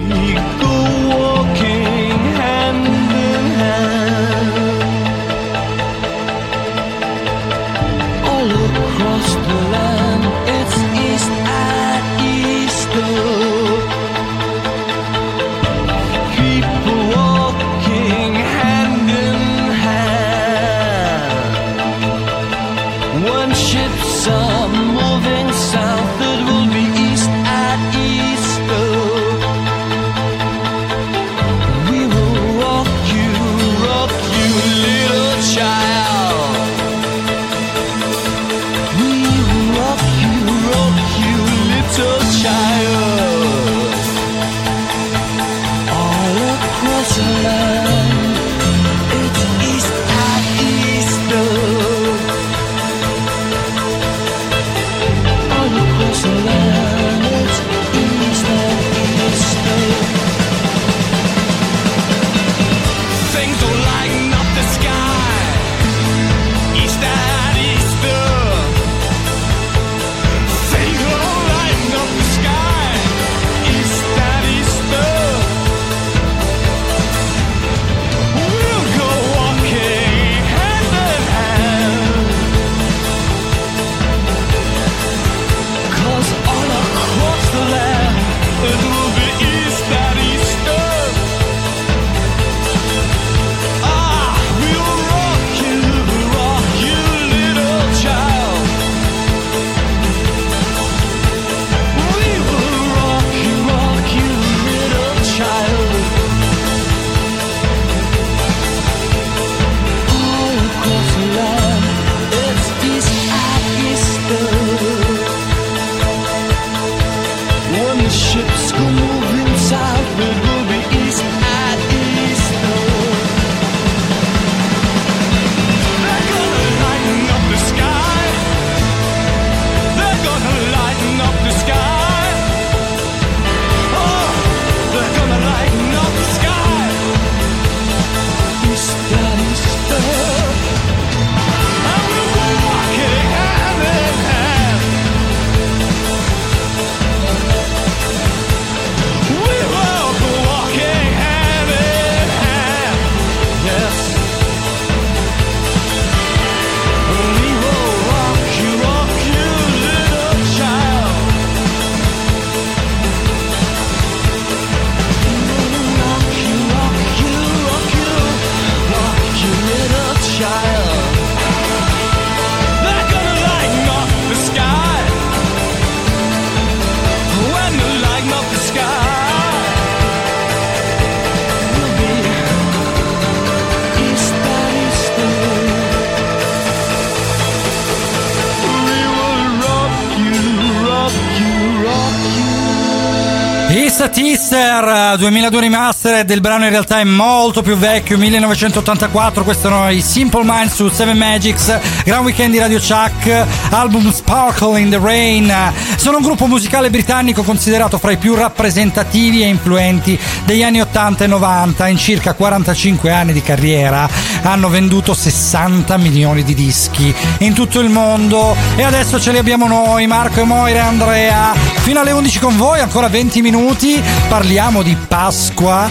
[195.15, 200.01] Sister 2002 remastered il brano in realtà è molto più vecchio 1984 questo erano i
[200.01, 205.53] Simple Minds su Seven Magics Grand Weekend di Radio Chuck album Sparkle in the Rain.
[205.97, 211.25] Sono un gruppo musicale britannico considerato fra i più rappresentativi e influenti degli anni 80
[211.25, 214.09] e 90 in circa 45 anni di carriera
[214.43, 218.57] hanno venduto 60 milioni di dischi in tutto il mondo.
[218.75, 222.57] E adesso ce li abbiamo noi Marco e Moira e Andrea fino alle 11 con
[222.57, 225.87] voi ancora 20 minuti parliamo di Pasqua.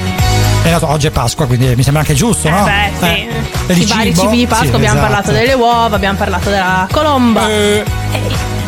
[0.64, 2.66] Eh, no, oggi è Pasqua, quindi mi sembra anche giusto, no?
[2.66, 3.28] Eh beh, sì.
[3.68, 5.12] E di I vari cibi di Pasqua Sì, abbiamo esatto.
[5.14, 7.48] parlato delle uova, abbiamo parlato della colomba.
[7.48, 7.84] Eh,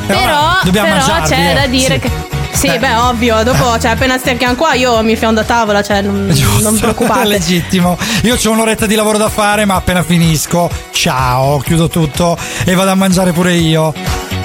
[0.05, 1.53] però dobbiamo però mangiarli, c'è eh.
[1.55, 1.99] da dire Sì.
[1.99, 2.11] che.
[2.51, 6.31] Sì, beh, ovvio, dopo, cioè, appena stecchiamo qua, io mi fiondo a tavola, cioè, non,
[6.61, 7.25] non vi preoccupate.
[7.27, 7.97] Legittimo.
[8.21, 12.91] Io ho un'oretta di lavoro da fare, ma appena finisco, ciao, chiudo tutto e vado
[12.91, 13.93] a mangiare pure io.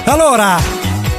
[0.05, 0.59] Allora,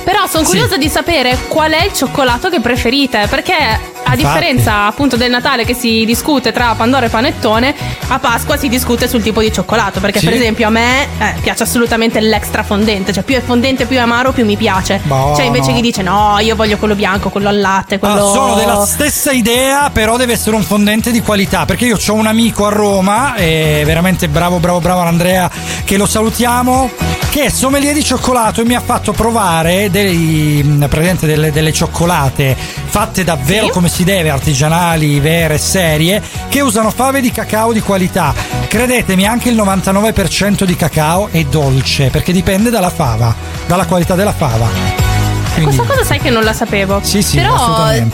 [0.04, 0.50] Però sono Sì.
[0.50, 4.16] curiosa di sapere qual è il cioccolato che preferite, perché a Infatti.
[4.16, 7.74] differenza appunto del Natale che si discute tra Pandora e Panettone,
[8.08, 10.24] a Pasqua si discute sul tipo di cioccolato, perché Sì.
[10.26, 14.00] per esempio a me eh, piace assolutamente l'extra fondente, cioè più è fondente, più è
[14.00, 15.00] amaro, più mi piace.
[15.04, 15.36] Buono.
[15.36, 18.14] Cioè invece chi dice no, io voglio quello bianco, quello al latte, quello...
[18.14, 21.64] allora, sono della stessa idea, però deve essere un fondente di qualità.
[21.64, 25.48] Perché io ho un amico a Roma, e veramente bravo, bravo, bravo Andrea,
[25.84, 27.21] che lo salutiamo.
[27.32, 32.54] Che è sommelier di cioccolato e mi ha fatto provare dei, praticamente delle, delle cioccolate
[32.54, 38.34] fatte davvero come si deve, artigianali, vere, serie, che usano fave di cacao di qualità.
[38.68, 43.34] Credetemi, anche il 99% di cacao è dolce, perché dipende dalla fava,
[43.66, 45.11] dalla qualità della fava.
[45.54, 47.00] Quindi- Questa cosa sai che non la sapevo.
[47.02, 47.54] Sì, sì, Però,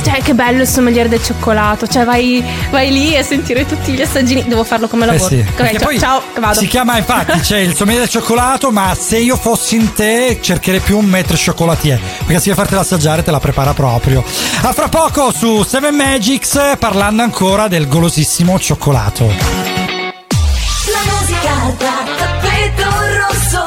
[0.02, 1.86] cioè, che bello il sommelier del cioccolato.
[1.86, 4.44] Cioè, vai, vai lì a sentire tutti gli assaggini.
[4.46, 5.28] Devo farlo come Eh lavoro.
[5.28, 6.58] sì, Ok, perché ciao, poi ciao, vado.
[6.58, 10.80] Si chiama infatti c'è il sommelier del cioccolato, ma se io fossi in te cercherei
[10.80, 14.22] più un maître chocolatier, perché anziché fartela assaggiare te la prepara proprio.
[14.62, 19.26] A fra poco su Seven Magics parlando ancora del golosissimo cioccolato.
[19.26, 23.64] La musica da tappeto rosso.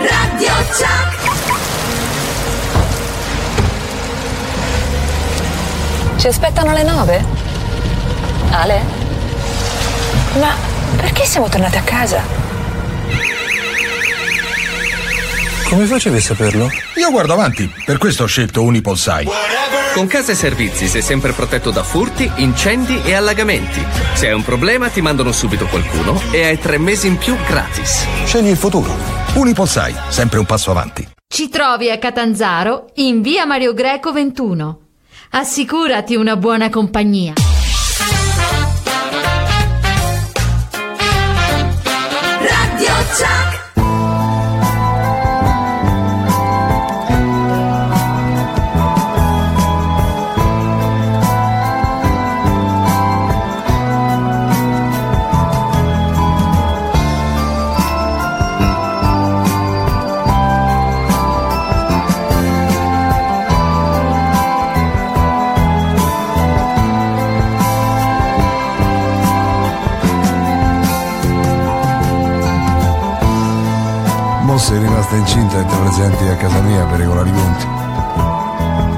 [0.00, 1.13] Radio Chuck.
[6.24, 7.22] Ci aspettano alle nove?
[8.50, 8.82] Ale?
[10.38, 10.54] Ma
[10.96, 12.22] perché siamo tornati a casa?
[15.68, 16.70] Come facevi a saperlo?
[16.94, 19.28] Io guardo avanti, per questo ho scelto Unipolsai.
[19.92, 23.84] Con Casa e Servizi sei sempre protetto da furti, incendi e allagamenti.
[24.14, 28.06] Se hai un problema ti mandano subito qualcuno e hai tre mesi in più gratis.
[28.24, 28.96] Scegli il futuro.
[29.34, 31.06] Unipolsai, sempre un passo avanti.
[31.28, 34.83] Ci trovi a Catanzaro in via Mario Greco 21.
[35.30, 37.32] Assicurati una buona compagnia.
[42.40, 43.43] Radio Chuck.
[74.74, 77.66] Sei rimasta incinta e te presenti a casa mia per regolare i conti.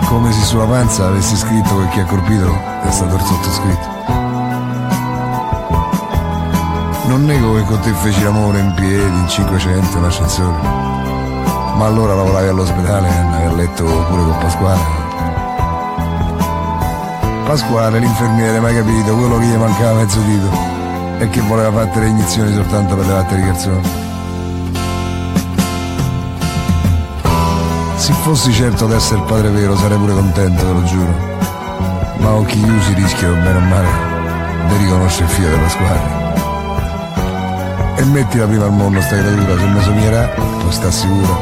[0.06, 2.50] Come se sulla panza avessi scritto che chi ha colpito
[2.82, 3.94] è stato il sottoscritto.
[7.08, 10.56] Non nego che con te feci l'amore in piedi, in 500, in ascensore.
[11.76, 14.80] Ma allora lavoravi all'ospedale e andavi a letto pure con Pasquale.
[17.44, 20.48] Pasquale, l'infermiere, mai capito, quello che gli mancava mezzo dito
[21.18, 24.05] e che voleva fare le iniezioni soltanto per le latte di calzone.
[28.06, 31.12] Se fossi certo d'essere il padre vero sarei pure contento, te lo giuro.
[32.18, 33.88] Ma occhi chiusi rischio, bene o male,
[34.68, 36.00] di riconoscere il figlio di Pasquale.
[37.96, 41.36] E mettila prima al mondo sta creatura, se mi sognerà, tu sta sicura.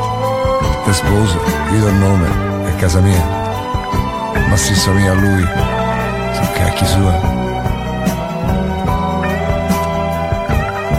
[0.86, 1.38] Te sposo,
[1.70, 2.28] gli do il nome,
[2.64, 3.26] è casa mia.
[4.48, 5.46] Ma se somiglia a lui,
[6.32, 7.12] sono cacchi sua.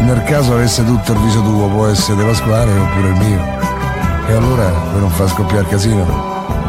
[0.02, 3.55] Nel caso avesse tutto il viso tuo, può essere di Pasquale oppure il mio.
[4.28, 6.04] E allora, per non far scoppiare casino,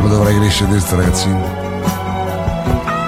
[0.00, 1.64] lo dovrai crescere te sto ragazzino.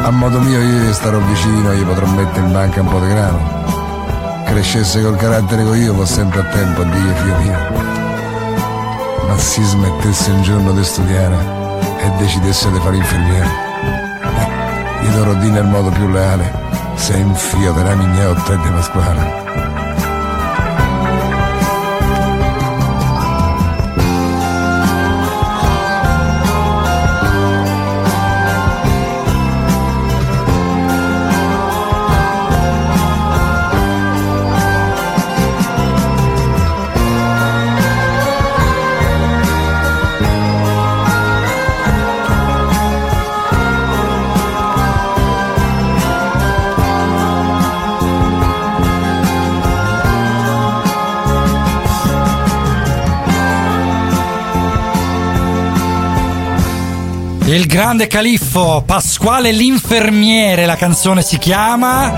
[0.02, 3.08] A modo mio io gli starò vicino, gli potrò mettere in banca un po' di
[3.08, 3.38] grano.
[4.46, 7.58] Crescesse col carattere che io, va sempre a tempo a dire figlio mio.
[9.26, 11.36] Ma si smettesse un giorno di studiare
[11.98, 13.48] e decidesse di fare infermiere.
[14.22, 16.50] Eh, gli dovrò dire nel modo più leale,
[16.94, 19.77] sei un figlio della mignotta e di Pasquale.
[57.78, 62.10] Grande califfo Pasquale l'infermiere, la canzone si chiama.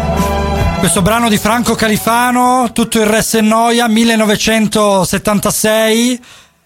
[0.78, 6.18] Questo brano di Franco Califano, tutto il resto è noia, 1976.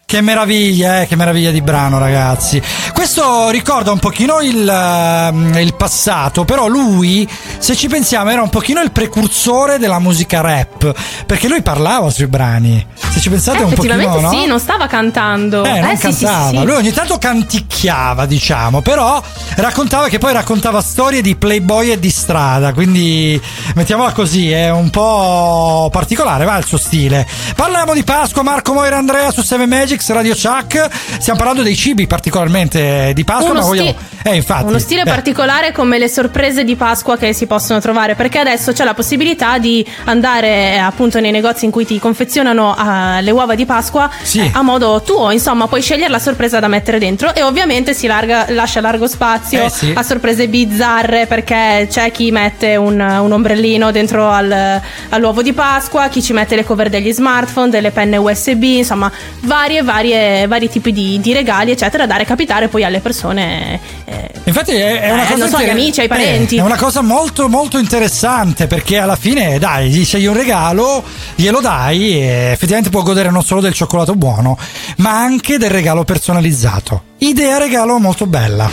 [0.06, 2.62] Che meraviglia, eh, che meraviglia di brano, ragazzi.
[2.92, 7.28] Questo ricorda un pochino il, ehm, il passato, però lui,
[7.64, 10.92] se ci pensiamo, era un pochino il precursore della musica rap,
[11.24, 12.86] perché lui parlava sui brani.
[12.94, 14.30] Se ci pensate un pochino, Effettivamente no?
[14.42, 15.64] sì, non stava cantando.
[15.64, 16.50] Eh, non sì, sì, cantava.
[16.50, 16.62] sì, sì.
[16.62, 19.22] Lui ogni tanto canticchiava, diciamo, però
[19.56, 23.40] raccontava che poi raccontava storie di playboy e di strada, quindi
[23.76, 27.26] mettiamola così, è un po' particolare, va il suo stile.
[27.56, 30.86] Parliamo di Pasqua, Marco Moira Andrea su 7 Magics, Radio Chuck.
[31.18, 34.64] Stiamo parlando dei cibi particolarmente di Pasqua, Uno ma vogliamo sti- Eh, infatti.
[34.64, 35.04] Uno stile eh.
[35.04, 39.58] particolare come le sorprese di Pasqua che si possono trovare, perché adesso c'è la possibilità
[39.58, 44.10] di andare eh, appunto nei negozi in cui ti confezionano eh, le uova di Pasqua
[44.22, 44.40] Sì.
[44.40, 48.06] eh, a modo tuo, insomma, puoi scegliere la sorpresa da mettere dentro e ovviamente si
[48.06, 49.92] larga- lascia largo spazio Eh, sì.
[49.94, 56.08] a sorprese bizzarre perché c'è chi mette un, un ombrellino dentro al- all'uovo di Pasqua,
[56.08, 59.10] chi ci mette le cover degli smartphone, delle penne USB, insomma,
[59.40, 63.80] varie, varie, vari tipi di, di regali, eccetera, da recapitare poi alle persone.
[64.04, 66.56] eh, Infatti è, è una Eh, cosa non so, agli amici, ai parenti.
[66.56, 71.02] è una cosa molto molto interessante perché alla fine dai, gli scegli un regalo,
[71.34, 74.56] glielo dai e effettivamente può godere non solo del cioccolato buono,
[74.98, 77.02] ma anche del regalo personalizzato.
[77.18, 78.70] Idea regalo molto bella.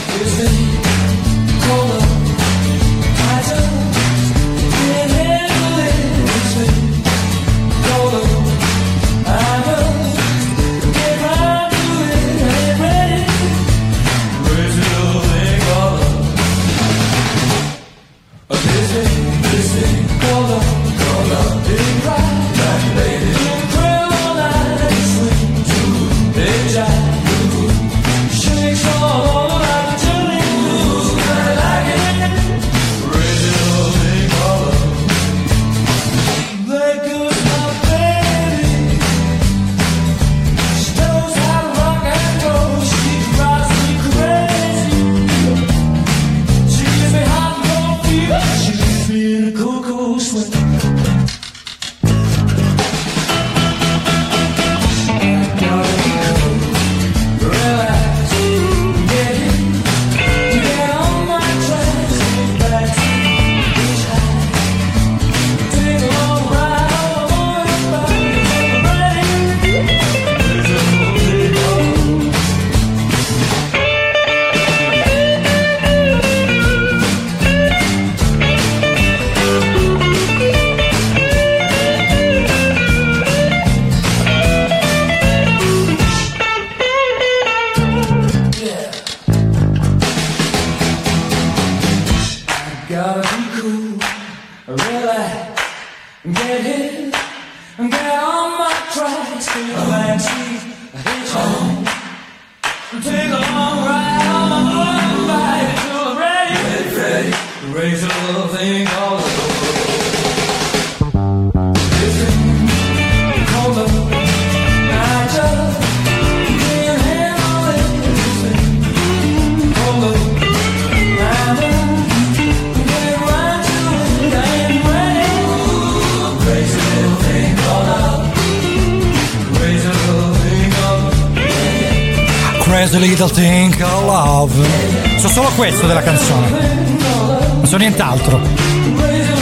[135.61, 136.49] Questo della canzone.
[136.49, 138.41] Non so nient'altro.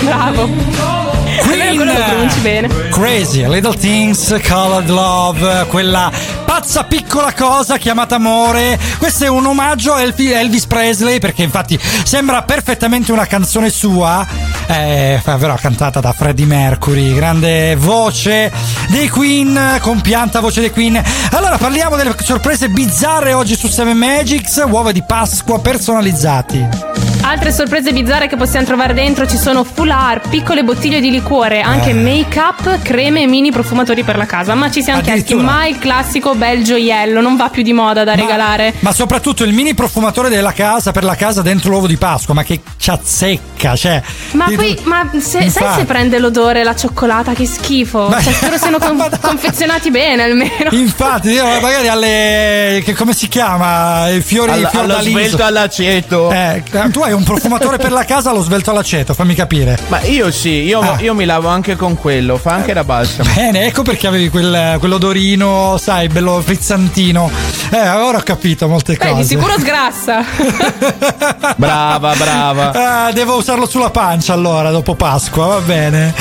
[0.02, 0.50] Bravo.
[1.44, 2.90] Queen.
[2.92, 6.12] Crazy Little Things Colored Love, quella
[6.44, 8.78] pazza piccola cosa chiamata amore.
[8.98, 14.28] Questo è un omaggio a Elvi- Elvis Presley perché infatti sembra perfettamente una canzone sua,
[14.70, 18.52] eh, però cantata da Freddie Mercury, grande voce
[18.90, 21.02] dei Queen, compianta voce dei Queen.
[21.32, 27.19] Allora parliamo delle sorprese bizzarre oggi su 7 Magics, uova di Pasqua personalizzati.
[27.30, 31.92] Altre sorprese bizzarre che possiamo trovare dentro ci sono foulard, piccole bottiglie di liquore, anche
[31.92, 31.94] Eh.
[31.94, 34.56] make up, creme e mini profumatori per la casa.
[34.56, 35.54] Ma ci siamo chiesti, Addirittura.
[35.60, 38.74] ma il classico bel gioiello non va più di moda da regalare?
[38.80, 42.42] Ma soprattutto il mini profumatore della casa per la casa dentro l'uovo di Pasqua, ma
[42.44, 44.02] che ciazzecca, cioè.
[44.32, 47.34] Ma poi, ma se, sai se prende l'odore la cioccolata?
[47.34, 48.08] Che schifo.
[48.10, 50.72] Ma- Cioè, spero siano con- confezionati bene almeno.
[50.72, 52.82] Infatti, io magari alle.
[52.84, 54.10] Che, come si chiama?
[54.10, 56.32] I fiori, Alla- i fior svelto all'aceto.
[56.32, 59.78] Eh, tu hai un profumatore per la casa allo svelto all'aceto, fammi capire.
[59.88, 60.98] Ma io sì, io, Ah.
[61.00, 63.30] io mi lavo anche con quello, fa anche la balsamo.
[63.34, 67.30] Bene, ecco perché avevi quel, quell'odorino, sai, bello, frizzantino.
[67.72, 69.22] Eh, ora ho capito molte Beh, cose.
[69.22, 70.24] di sicuro sgrassa.
[71.56, 72.72] Brava, brava.
[73.06, 76.14] Ah, devo usarlo sulla pancia allora dopo Pasqua, va bene.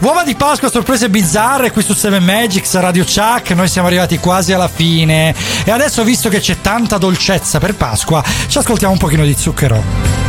[0.00, 3.50] Uova di Pasqua, sorprese bizzarre qui su 7 Magics Radio Chuck.
[3.50, 5.34] Noi siamo arrivati quasi alla fine.
[5.64, 10.23] E adesso, visto che c'è tanta dolcezza per Pasqua, ci ascoltiamo un pochino di zucchero.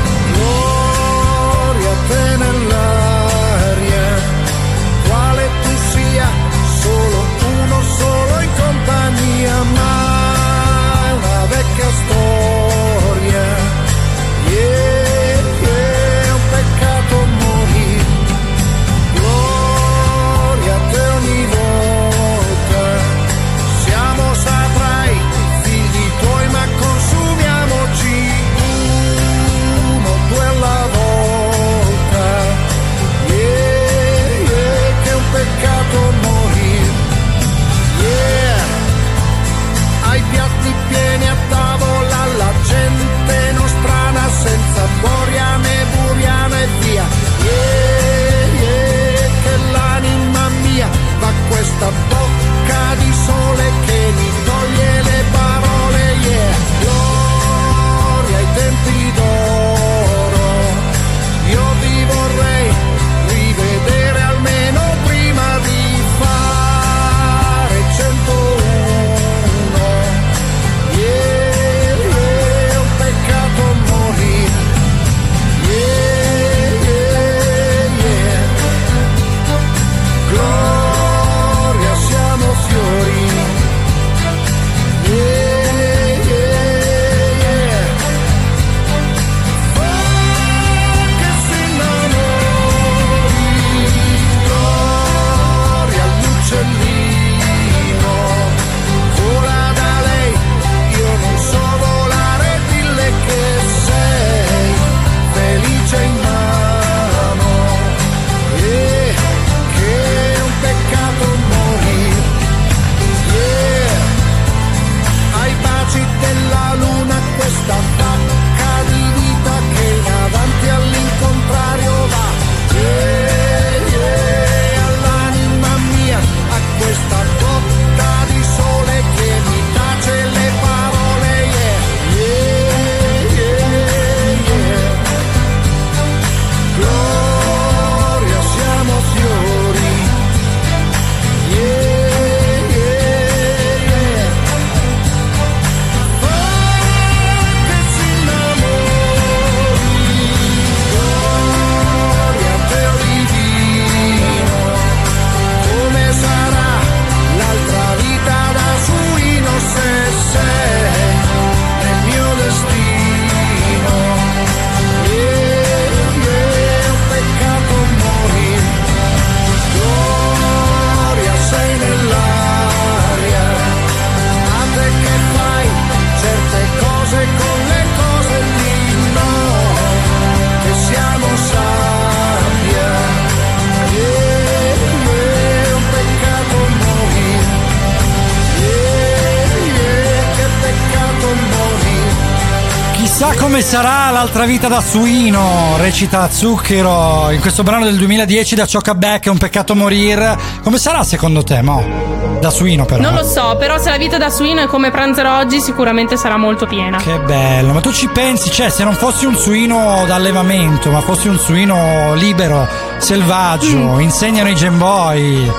[194.66, 199.76] Vita da suino, recita Zucchero in questo brano del 2010 da Ciocca è un peccato
[199.76, 200.36] morire.
[200.64, 202.38] Come sarà secondo te, Mo?
[202.40, 203.02] Da suino però.
[203.04, 206.38] Non lo so, però se la vita da suino è come pranzerò oggi, sicuramente sarà
[206.38, 206.98] molto piena.
[206.98, 211.28] Che bello, ma tu ci pensi, cioè se non fossi un suino d'allevamento, ma fossi
[211.28, 212.68] un suino libero,
[212.98, 214.00] selvaggio, Mm.
[214.00, 215.52] insegnano i Gemboy.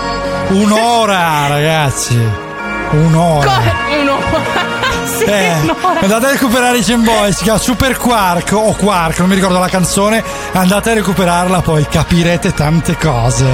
[0.49, 2.19] Un'ora, ragazzi.
[2.91, 3.53] Un'ora.
[3.53, 4.65] Co- uno.
[5.27, 9.59] Eh, andate a recuperare i Gemboy, si chiama Super Quark o Quark, non mi ricordo
[9.59, 10.23] la canzone.
[10.53, 13.44] Andate a recuperarla, poi capirete tante cose.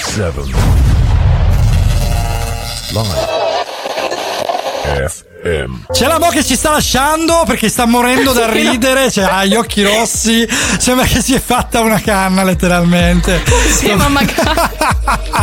[0.00, 0.52] Seven.
[2.90, 3.36] Live.
[5.42, 5.92] FM.
[5.92, 9.44] C'è la Mo che ci sta lasciando perché sta morendo da Sì, ridere, cioè, ha
[9.44, 10.46] gli occhi rossi,
[10.78, 13.42] sembra che si è fatta una canna letteralmente.
[13.70, 14.36] Sì, ma magari.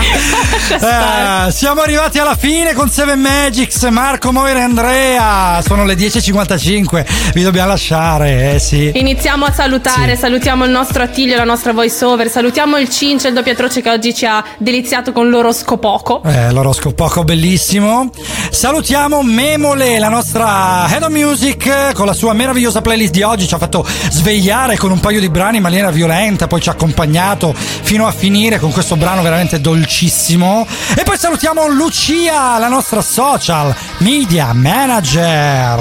[0.68, 5.62] Eh, siamo arrivati alla fine con Seven Magics, Marco, Moira e Andrea.
[5.66, 8.92] Sono le 10.55, vi dobbiamo lasciare, eh sì.
[8.94, 13.34] Iniziamo a salutare, salutiamo il nostro Attilio, la nostra voice over, salutiamo il Cince, il
[13.34, 16.22] doppio atroce che oggi ci ha deliziato con l'oroscopoco.
[16.26, 18.10] Eh, l'oroscopo bellissimo.
[18.50, 23.48] Salutiamo Memole Ale, la nostra Head of Music, con la sua meravigliosa playlist di oggi,
[23.48, 26.72] ci ha fatto svegliare con un paio di brani in maniera violenta, poi ci ha
[26.72, 30.66] accompagnato fino a finire con questo brano veramente dolcissimo.
[30.98, 35.80] E poi salutiamo Lucia, la nostra social media manager.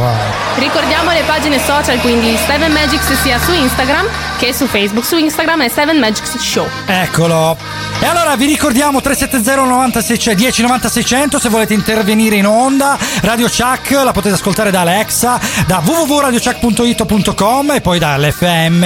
[0.57, 4.07] Ricordiamo le pagine social, quindi 7 Magics sia su Instagram
[4.37, 5.05] che su Facebook.
[5.05, 6.67] Su Instagram è 7 Magics Show.
[6.87, 7.57] Eccolo.
[8.01, 12.99] E allora vi ricordiamo 370 96 10 9600 se volete intervenire in onda.
[13.23, 18.83] Radio Chuck la potete ascoltare da Alexa, da www.radiochuck.it.com e poi dall'FM.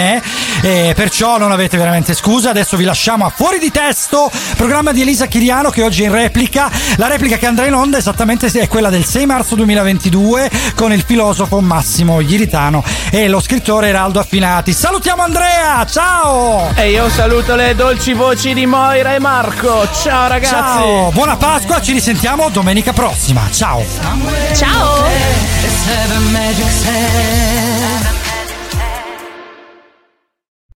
[0.60, 2.50] E perciò non avete veramente scusa.
[2.50, 6.12] Adesso vi lasciamo a fuori di testo, programma di Elisa Chiriano che oggi è in
[6.12, 6.70] replica.
[6.96, 11.04] La replica che andrà in onda esattamente è quella del 6 marzo 2022 con il
[11.06, 14.72] filosofo Massimo Ghiritano e lo scrittore Eraldo Affinati.
[14.72, 16.72] Salutiamo Andrea, ciao!
[16.74, 19.88] E io saluto le dolci voci di Moira e Marco.
[20.02, 20.54] Ciao ragazzi.
[20.54, 23.42] Ciao, buona Pasqua, ci risentiamo domenica prossima.
[23.50, 23.84] Ciao.
[24.54, 24.97] Ciao!
[25.64, 27.77] It's heaven, magic's hand.